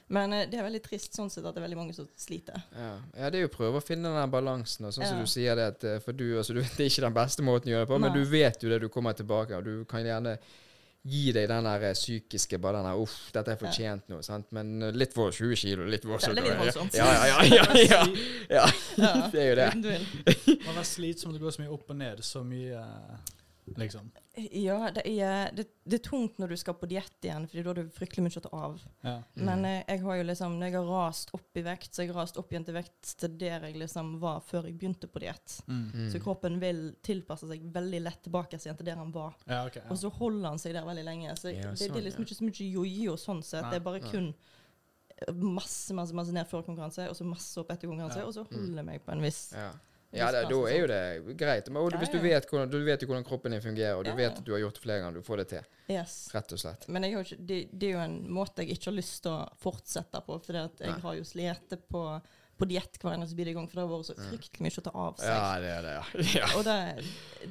Men 0.08 0.34
eh, 0.34 0.44
det 0.50 0.60
er 0.60 0.68
veldig 0.68 0.82
trist 0.86 1.18
sånn 1.18 1.32
sett 1.34 1.46
at 1.46 1.56
det 1.56 1.62
er 1.62 1.66
veldig 1.66 1.80
mange 1.80 1.96
som 1.98 2.08
sliter. 2.20 2.60
Ja. 2.76 2.92
ja, 3.18 3.32
det 3.34 3.40
er 3.40 3.48
jo 3.48 3.50
å 3.50 3.56
prøve 3.56 3.82
å 3.82 3.86
finne 3.86 4.12
den 4.14 4.34
balansen. 4.34 4.86
Og 4.86 4.94
sånn 4.94 5.08
som 5.10 5.24
du 5.24 5.30
sier 5.30 5.58
det, 5.58 5.72
at 5.74 5.88
eh, 5.88 5.98
for 6.04 6.18
du, 6.18 6.28
altså, 6.38 6.54
du, 6.54 6.62
det 6.78 6.86
er 6.86 6.92
ikke 6.92 7.08
den 7.08 7.18
beste 7.18 7.46
måten 7.46 7.72
å 7.72 7.76
gjøre 7.76 7.88
det 7.88 7.94
på, 7.94 8.00
men 8.04 8.14
du 8.14 8.22
vet 8.30 8.62
jo 8.62 8.70
det 8.72 8.84
du 8.86 8.92
kommer 8.94 9.18
tilbake, 9.18 9.58
og 9.58 9.66
du 9.66 9.90
kan 9.90 10.06
gjerne 10.06 10.38
gi 11.06 11.30
deg 11.34 11.48
den 11.50 11.68
der 11.70 11.84
eh, 11.90 11.98
psykiske 11.98 12.58
bare 12.62 12.82
den 12.82 12.90
der 12.90 13.02
Uff, 13.02 13.16
dette 13.34 13.54
er 13.54 13.60
fortjent 13.62 14.08
nå. 14.10 14.22
sant? 14.26 14.48
Men 14.58 14.92
litt 14.98 15.14
for 15.14 15.34
20 15.34 15.60
kilo, 15.62 15.86
litt 15.90 16.06
for 16.06 16.22
Det 16.22 16.32
er 16.32 16.38
litt 16.38 16.50
ja, 16.50 16.60
voldsomt. 16.62 16.98
ja, 16.98 17.10
ja, 17.10 17.26
ja, 17.30 17.44
ja, 17.46 17.66
ja, 17.82 18.04
ja. 18.60 18.68
Ja, 19.02 19.14
Det 19.34 19.42
er 19.42 19.50
jo 19.52 19.58
det. 19.62 19.70
Man 19.74 19.90
er 19.90 19.96
slitsom, 20.36 20.54
Det 20.54 20.70
må 20.70 20.78
være 20.80 20.90
slitsomt 20.92 21.38
å 21.38 21.44
gå 21.46 21.54
så 21.54 21.66
mye 21.66 21.74
opp 21.78 21.94
og 21.94 22.00
ned. 22.02 22.24
Så 22.26 22.46
mye 22.46 22.86
Liksom. 23.66 24.12
Ja, 24.52 24.92
det 24.94 25.02
er, 25.10 25.50
det, 25.56 25.64
det 25.88 25.98
er 25.98 26.04
tungt 26.06 26.38
når 26.38 26.52
du 26.54 26.56
skal 26.60 26.76
på 26.78 26.86
diett 26.92 27.26
igjen, 27.26 27.48
Fordi 27.50 27.64
da 27.66 27.72
har 27.72 27.78
du 27.80 27.94
fryktelig 27.96 28.24
mye 28.28 28.38
å 28.40 28.44
ta 28.46 28.52
av. 28.54 28.82
Ja. 29.02 29.14
Mm. 29.36 29.44
Men 29.48 29.66
eh, 29.66 29.84
jeg 29.90 30.04
har 30.04 30.20
jo 30.20 30.26
liksom, 30.28 30.58
når 30.60 30.70
jeg 30.70 30.76
har 30.78 30.90
rast 30.92 31.34
opp 31.38 31.58
i 31.58 31.64
vekt, 31.66 31.90
så 31.96 32.04
jeg 32.04 32.12
har 32.12 32.20
rast 32.22 32.38
opp 32.42 32.52
igjen 32.54 32.68
til 32.68 32.78
vekt 32.78 33.14
til 33.22 33.38
der 33.42 33.66
jeg 33.70 33.80
liksom 33.82 34.12
var 34.22 34.44
før 34.46 34.68
jeg 34.70 34.78
begynte 34.78 35.10
på 35.10 35.24
diett. 35.24 35.56
Mm. 35.68 35.86
Mm. 35.94 36.10
Så 36.14 36.22
kroppen 36.24 36.60
vil 36.62 36.84
tilpasse 37.06 37.50
seg 37.50 37.64
veldig 37.76 38.04
lett 38.06 38.22
tilbake 38.28 38.60
igjen 38.60 38.78
til 38.78 38.92
der 38.92 39.02
han 39.02 39.14
var. 39.16 39.34
ja, 39.50 39.64
ok. 39.66 39.80
Og 39.90 39.98
så 40.04 40.12
holder 40.20 40.50
han 40.52 40.62
seg 40.62 40.76
der 40.78 40.86
veldig 40.86 41.08
lenge. 41.10 41.34
Så 41.40 41.50
Ja, 41.56 41.72
det, 41.72 41.80
det 41.80 41.88
sånn, 41.88 41.98
er 41.98 42.06
liksom 42.10 42.28
ikke 42.28 42.40
så 42.42 42.50
mye 42.52 42.70
jojo 42.70 43.18
sånn 43.18 43.42
sett. 43.44 43.66
Det 43.72 43.80
er 43.82 43.88
bare 43.88 44.04
kun 44.06 44.34
masse, 45.32 45.94
masse, 45.96 46.14
masse 46.16 46.34
ned 46.36 46.48
før 46.50 46.64
konkurranse, 46.68 47.06
og 47.10 47.16
så 47.16 47.24
masse 47.28 47.56
opp 47.62 47.70
etter 47.72 47.88
konkurranse, 47.88 48.20
Ja. 48.20 48.26
og 48.28 48.34
så 48.36 48.44
holder 48.50 48.82
jeg 48.82 48.86
meg 48.90 49.04
på 49.06 49.14
en 49.14 49.22
viss 49.24 49.46
Ja. 50.16 50.30
Det, 50.32 50.44
da 50.50 50.60
er 50.72 50.78
jo 50.80 50.88
det 50.92 51.36
greit. 51.40 51.68
Men 51.70 51.82
og 51.84 51.98
hvis 52.00 52.12
du 52.14 52.18
vet 52.24 52.48
hvordan, 52.50 52.72
du 52.72 52.78
vet 52.86 53.04
jo 53.04 53.10
hvordan 53.10 53.26
kroppen 53.28 53.56
din 53.56 53.64
fungerer, 53.64 54.00
og 54.00 54.06
du 54.08 54.14
vet 54.16 54.32
at 54.40 54.46
du 54.46 54.54
har 54.56 54.64
gjort 54.64 54.80
det 54.80 54.86
flere 54.86 55.04
ganger, 55.04 55.20
du 55.20 55.28
får 55.28 55.44
det 55.44 55.48
til. 55.52 55.68
Yes. 55.92 56.16
Rett 56.34 56.56
og 56.56 56.62
slett. 56.64 56.88
Men 56.88 57.08
ikke, 57.10 57.38
det, 57.38 57.60
det 57.74 57.92
er 57.92 57.94
jo 57.98 58.02
en 58.06 58.18
måte 58.40 58.66
jeg 58.66 58.78
ikke 58.78 58.92
har 58.92 58.98
lyst 59.02 59.22
til 59.26 59.36
å 59.36 59.44
fortsette 59.62 60.24
på, 60.26 60.40
for 60.46 60.62
jeg 60.62 60.98
har 61.06 61.20
jo 61.20 61.28
slitt 61.28 61.78
på, 61.92 62.04
på 62.56 62.70
diett 62.72 63.00
hver 63.02 63.18
eneste 63.18 63.38
bidige 63.38 63.58
gang, 63.60 63.70
for 63.70 63.80
det 63.82 63.86
har 63.86 63.94
vært 63.94 64.10
så 64.12 64.18
fryktelig 64.20 64.66
mye 64.68 64.82
å 64.82 64.86
ta 64.88 64.96
av 65.06 65.20
seg. 65.22 65.34
Ja, 65.34 65.48
det 65.62 65.74
er 65.78 65.88
det, 65.90 65.96
ja. 65.98 66.06
ja. 66.42 66.52
Og 66.56 66.68
det, 66.68 66.78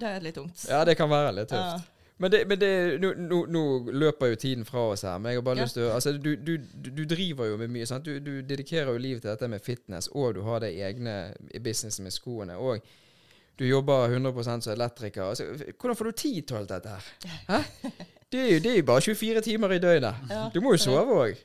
det 0.00 0.14
er 0.14 0.24
litt 0.24 0.38
tungt. 0.40 0.68
Ja, 0.70 0.84
det 0.88 0.96
kan 1.00 1.12
være 1.12 1.34
litt 1.40 1.52
tøft. 1.52 1.90
Men, 2.18 2.30
det, 2.30 2.44
men 2.48 2.58
det, 2.60 2.68
nå, 3.02 3.08
nå, 3.18 3.38
nå 3.50 3.62
løper 3.90 4.30
jo 4.30 4.36
tiden 4.38 4.64
fra 4.64 4.84
oss 4.92 5.02
her, 5.02 5.18
men 5.18 5.32
jeg 5.32 5.40
har 5.40 5.46
bare 5.48 5.58
Ja. 5.58 5.64
lyst 5.66 5.74
til 5.74 5.88
å 5.88 5.94
altså, 5.96 6.12
du, 6.22 6.36
du, 6.36 6.52
du 6.94 7.04
driver 7.10 7.48
jo 7.50 7.56
med 7.58 7.72
mye. 7.74 7.86
Sant? 7.90 8.04
Du, 8.06 8.20
du 8.22 8.42
dedikerer 8.46 8.92
jo 8.94 8.98
livet 9.02 9.22
til 9.24 9.32
dette 9.32 9.48
med 9.50 9.60
fitness, 9.66 10.06
og 10.14 10.34
du 10.36 10.42
har 10.46 10.60
det 10.62 10.70
egne 10.78 11.16
i 11.50 11.58
businessen 11.58 12.06
med 12.06 12.14
skoene. 12.14 12.54
Og 12.56 12.78
du 13.58 13.64
jobber 13.66 14.08
100% 14.14 14.62
som 14.66 14.72
elektriker. 14.76 15.22
Altså, 15.32 15.44
hvordan 15.80 15.96
får 15.98 16.04
du 16.04 16.12
tid 16.22 16.42
til 16.46 16.56
alt 16.62 16.70
dette 16.70 16.94
her? 16.94 17.10
Hæ? 17.50 17.60
Det 18.34 18.40
er, 18.40 18.48
jo, 18.54 18.58
det 18.64 18.70
er 18.72 18.76
jo 18.80 18.86
bare 18.88 19.00
24 19.04 19.40
timer 19.46 19.72
i 19.76 19.78
døgnet. 19.78 20.22
Ja. 20.30 20.46
Du 20.54 20.60
må 20.64 20.72
jo 20.74 20.80
sove 20.82 21.18
òg. 21.26 21.36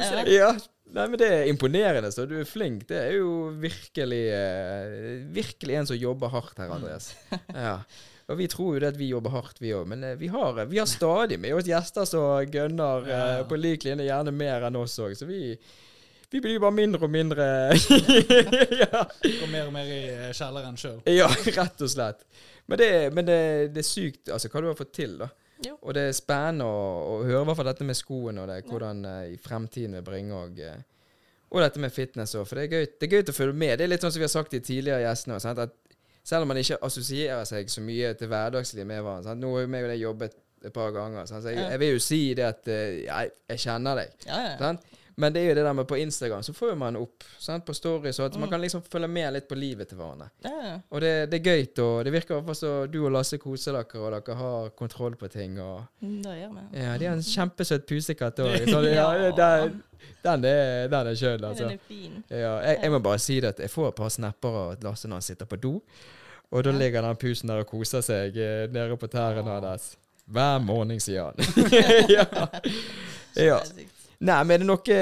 Ja. 0.00 0.24
Ja. 0.26 0.48
Nei, 0.96 1.04
men 1.10 1.18
Det 1.18 1.26
er 1.28 1.48
imponerende. 1.50 2.10
så 2.14 2.24
Du 2.26 2.36
er 2.40 2.44
flink. 2.48 2.86
Det 2.88 2.96
er 2.96 3.16
jo 3.18 3.50
virkelig 3.60 4.22
eh, 4.32 5.24
Virkelig 5.34 5.74
en 5.80 5.86
som 5.90 5.96
jobber 5.98 6.28
hardt 6.32 6.58
her, 6.62 6.70
Andreas. 6.72 7.12
Ja. 7.54 7.78
Og 8.26 8.38
vi 8.40 8.46
tror 8.50 8.74
jo 8.74 8.80
det 8.82 8.88
at 8.90 8.96
vi 8.98 9.06
jobber 9.12 9.30
hardt, 9.36 9.60
vi 9.62 9.70
òg. 9.76 9.84
Men 9.86 10.02
eh, 10.04 10.16
vi 10.18 10.26
har, 10.32 10.56
vi 10.66 10.80
har 10.80 10.88
stadig 10.90 11.38
med 11.38 11.54
oss 11.54 11.68
gjester 11.70 12.08
som 12.10 12.42
gønner 12.50 13.06
eh, 13.06 13.26
Ja. 13.38 13.44
på 13.46 13.58
lik 13.58 13.84
linje, 13.86 14.08
gjerne 14.08 14.32
mer 14.34 14.66
enn 14.66 14.78
oss 14.80 14.96
òg. 14.98 15.14
Så 15.14 15.28
vi, 15.28 15.54
vi 16.32 16.40
blir 16.42 16.58
bare 16.58 16.74
mindre 16.74 17.06
og 17.06 17.12
mindre 17.14 17.46
ja. 18.82 19.04
Går 19.22 19.50
mer 19.52 19.68
og 19.68 19.72
mer 19.76 19.86
i 19.94 20.00
eh, 20.10 20.32
kjelleren 20.34 20.74
sjøl. 20.80 20.98
ja, 21.06 21.28
rett 21.30 21.86
og 21.86 21.92
slett. 21.92 22.26
Men, 22.66 22.80
det, 22.82 22.90
men 23.14 23.28
det, 23.28 23.40
det 23.76 23.84
er 23.84 23.86
sykt 23.86 24.32
altså, 24.34 24.50
hva 24.50 24.64
du 24.64 24.72
har 24.72 24.78
fått 24.78 24.94
til, 24.98 25.14
da. 25.22 25.30
Jo. 25.64 25.76
Og 25.86 25.94
det 25.96 26.08
er 26.10 26.18
spennende 26.18 26.66
å, 26.66 26.80
å 27.06 27.14
høre 27.24 27.44
i 27.44 27.48
hvert 27.48 27.56
fall 27.62 27.70
dette 27.70 27.86
med 27.86 27.96
skoene, 27.96 28.42
og 28.42 28.50
det, 28.50 28.58
hvordan 28.66 29.06
uh, 29.06 29.22
i 29.30 29.38
fremtiden 29.40 29.94
vil 29.96 30.02
bringe 30.04 30.34
og, 30.36 30.58
uh, 30.60 30.82
og 31.54 31.62
dette 31.62 31.80
med 31.80 31.94
fitness 31.94 32.34
òg. 32.36 32.44
For 32.50 32.58
det 32.58 32.66
er, 32.66 32.74
gøy, 32.74 32.90
det 32.90 33.06
er 33.06 33.14
gøy 33.14 33.22
å 33.30 33.36
følge 33.38 33.56
med. 33.62 33.78
Det 33.78 33.86
er 33.86 33.92
litt 33.94 34.02
sånn 34.04 34.12
som 34.12 34.20
vi 34.20 34.26
har 34.26 34.34
sagt 34.34 34.52
til 34.52 34.64
tidligere 34.66 35.06
gjestene. 35.06 35.38
Sant? 35.40 35.62
At 35.62 35.85
selv 36.26 36.42
om 36.42 36.50
man 36.50 36.58
ikke 36.60 36.80
assosierer 36.82 37.46
seg 37.48 37.70
så 37.70 37.84
mye 37.84 38.12
til 38.18 38.30
hverdagslivet 38.32 38.88
med 38.88 39.04
hverandre? 39.04 39.36
Nå 39.38 39.52
har 39.54 39.64
jo 39.66 39.72
meg 39.72 39.86
og 39.86 39.92
deg 39.92 40.02
jobbet 40.02 40.36
et 40.66 40.74
par 40.74 40.90
ganger, 40.94 41.26
sant? 41.28 41.44
så 41.44 41.52
jeg, 41.54 41.66
jeg 41.70 41.80
vil 41.82 41.92
jo 41.94 42.02
si 42.02 42.20
det 42.34 42.46
at 42.48 42.70
eh, 42.72 43.02
jeg, 43.04 43.34
jeg 43.52 43.62
kjenner 43.62 44.00
deg. 44.00 44.14
Ja, 44.26 44.40
ja. 44.48 44.54
Sant? 44.58 44.96
Men 45.18 45.32
det 45.32 45.40
er 45.42 45.46
jo 45.48 45.54
det 45.56 45.62
der 45.64 45.72
med 45.72 45.86
på 45.88 45.96
Instagram, 45.96 46.42
så 46.44 46.52
får 46.52 46.68
jo 46.70 46.74
man 46.76 46.96
opp 47.00 47.24
sant? 47.40 47.64
på 47.64 47.72
stories, 47.74 48.18
og 48.20 48.26
at 48.26 48.34
man 48.36 48.48
Mm. 48.48 48.50
kan 48.50 48.60
liksom 48.60 48.82
følge 48.82 49.08
med 49.08 49.32
litt 49.32 49.46
på 49.48 49.54
livet 49.56 49.88
til 49.88 49.96
hverandre. 49.96 50.26
ja, 50.44 50.50
ja. 50.66 50.74
Og 50.90 51.00
det, 51.00 51.30
det 51.30 51.40
er 51.40 51.44
gøy, 51.56 51.62
og 51.84 52.04
det 52.04 52.12
virker 52.12 52.34
i 52.34 52.36
hvert 52.36 52.46
fall 52.50 52.54
som 52.58 52.90
du 52.92 52.98
og 53.06 53.12
Lasse 53.14 53.38
koser 53.38 53.72
dere, 53.72 54.00
og 54.02 54.12
dere 54.12 54.36
har 54.36 54.68
kontroll 54.76 55.16
på 55.16 55.28
ting. 55.32 55.58
og... 55.60 55.84
Mm, 56.02 56.22
Det 56.22 56.34
gjør 56.42 56.52
vi. 56.52 56.78
Ja, 56.82 56.98
de 56.98 57.04
har 57.06 57.16
en 57.16 57.22
kjempesøt 57.22 57.86
pusekatt 57.88 58.38
òg. 58.44 58.66
Ja, 58.96 59.30
den, 59.32 59.82
den 60.22 60.44
er, 60.44 60.88
den 60.92 61.06
er 61.06 61.14
skjønn, 61.16 61.44
altså. 61.44 61.64
Den 61.64 61.72
er 61.72 61.88
fin. 61.88 62.22
Ja, 62.30 62.58
jeg, 62.60 62.78
jeg 62.82 62.90
må 62.92 62.98
bare 63.00 63.18
si 63.18 63.40
det 63.40 63.48
at 63.54 63.58
jeg 63.64 63.70
får 63.72 63.88
et 63.88 63.94
par 63.94 64.08
snapper 64.12 64.48
av 64.66 64.84
Lasse 64.84 65.08
når 65.08 65.22
han 65.22 65.22
sitter 65.32 65.46
på 65.48 65.56
do. 65.56 65.80
Og 66.52 66.62
da 66.64 66.70
ligger 66.76 67.02
den 67.02 67.16
pusen 67.16 67.48
der 67.48 67.64
og 67.64 67.66
koser 67.72 68.04
seg 68.04 68.36
eh, 68.36 68.68
nede 68.70 68.96
på 69.00 69.08
tærne 69.10 69.42
hans. 69.48 69.94
Hver 70.28 70.58
morgen, 70.60 71.00
sier 71.00 71.32
han. 71.32 71.34
ja. 72.16 72.26
ja. 73.40 73.58
Nei, 74.20 74.38
men 74.44 74.54
er 74.54 74.62
det 74.62 74.66
noe, 74.68 74.98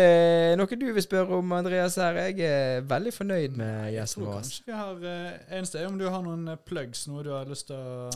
noe 0.59 0.79
du 0.81 0.87
vil 0.96 1.05
spørre 1.05 1.38
om, 1.38 1.53
Andreas? 1.55 1.96
her? 2.03 2.18
Jeg 2.27 2.40
er 2.48 2.87
veldig 2.90 3.12
fornøyd 3.14 3.59
med 3.59 3.92
gjesten 3.94 4.24
vår. 4.24 4.31
Jeg 4.31 4.35
tror 4.35 4.42
kanskje 4.42 4.64
vi 4.66 4.79
har 4.79 5.09
en 5.14 5.59
Eneste 5.59 5.83
er 5.83 5.90
om 5.90 5.98
du 5.98 6.07
har 6.09 6.24
noen 6.27 6.48
eh, 6.50 6.62
plugs, 6.66 7.07
noe 7.11 7.22
du 7.27 7.31
har 7.35 7.50
lyst 7.50 7.70
til 7.70 7.77
å 7.79 8.11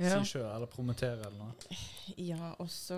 Ja. 0.00 0.20
si 0.20 0.32
sjøl, 0.32 0.46
eller 0.48 0.70
promotere, 0.70 1.18
eller 1.26 1.38
noe. 1.38 1.80
Ja, 2.16 2.54
også 2.58 2.96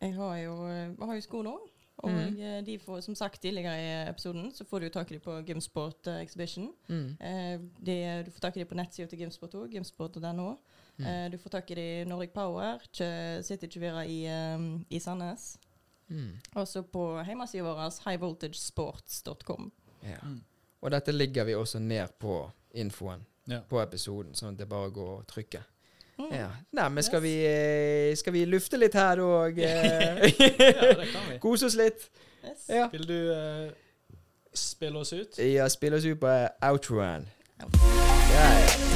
Jeg 0.00 0.14
har 0.16 0.36
jo, 0.38 0.54
jeg 0.66 1.06
har 1.06 1.14
jo 1.14 1.20
sko 1.20 1.42
nå. 1.44 1.58
Og 2.00 2.10
mm. 2.10 2.36
eh, 2.40 2.66
de 2.66 2.78
får, 2.78 3.00
som 3.04 3.14
sagt 3.14 3.42
tidligere 3.42 3.76
i 3.76 4.08
episoden, 4.08 4.50
så 4.54 4.64
får 4.64 4.80
du 4.80 4.88
tak 4.88 5.10
i 5.10 5.14
dem 5.14 5.20
på 5.24 5.36
Gymsport 5.46 6.06
eh, 6.06 6.20
Exhibition. 6.24 6.70
Mm. 6.88 7.16
Eh, 7.20 7.60
de, 7.86 7.96
du 8.26 8.30
får 8.30 8.40
tak 8.40 8.56
i 8.56 8.62
dem 8.62 8.68
på 8.68 8.78
nettsida 8.78 9.08
til 9.08 9.20
Gymsport 9.20 9.54
òg, 9.54 9.74
gymsport.no. 9.74 10.54
Mm. 10.96 11.06
Eh, 11.06 11.26
du 11.32 11.38
får 11.38 11.50
tak 11.50 11.70
i 11.70 11.74
dem 11.74 12.06
i 12.06 12.08
Nordic 12.08 12.32
Power, 12.32 12.80
sitter 12.92 13.42
City 13.42 13.68
Chuvira 13.68 14.04
i, 14.06 14.22
um, 14.56 14.84
i 14.90 14.98
Sandnes. 14.98 15.58
Mm. 16.10 16.30
Også 16.58 16.82
på 16.82 17.04
hjemmesida 17.26 17.62
vår, 17.64 17.82
highvoltagesports.com. 18.08 19.70
Ja. 20.02 20.18
Mm. 20.22 20.40
Og 20.80 20.90
dette 20.90 21.12
ligger 21.12 21.44
vi 21.44 21.54
også 21.54 21.78
ned 21.78 22.08
på 22.18 22.50
infoen 22.74 23.26
Ja. 23.50 23.60
på 23.68 23.80
episoden, 23.82 24.34
sånn 24.34 24.52
at 24.54 24.58
det 24.58 24.68
bare 24.68 24.90
går 24.94 25.10
å 25.20 25.24
trykke. 25.26 25.62
Mm. 26.18 26.32
Ja. 26.36 26.48
Nei, 26.76 26.88
men 26.88 27.02
skal 27.02 27.22
vi, 27.24 27.34
eh, 27.46 28.14
skal 28.16 28.32
vi 28.32 28.44
lufte 28.46 28.76
litt 28.78 28.94
her 28.94 29.20
og 29.24 29.58
ja, 29.62 29.70
det 30.20 31.08
kan 31.12 31.30
vi. 31.30 31.38
Kose 31.42 31.66
oss 31.66 31.76
litt? 31.78 32.10
Yes. 32.44 32.68
Ja. 32.68 32.88
Vil 32.92 33.06
du 33.08 33.18
uh, 33.32 33.72
spille 34.54 34.98
oss 34.98 35.12
ut? 35.12 35.38
Ja, 35.38 35.68
spille 35.68 35.96
oss 35.96 36.04
ut 36.04 36.20
på 36.20 36.28
eh, 36.28 36.48
outroen. 36.70 37.28
Ja. 37.60 37.68
Ja, 38.30 38.89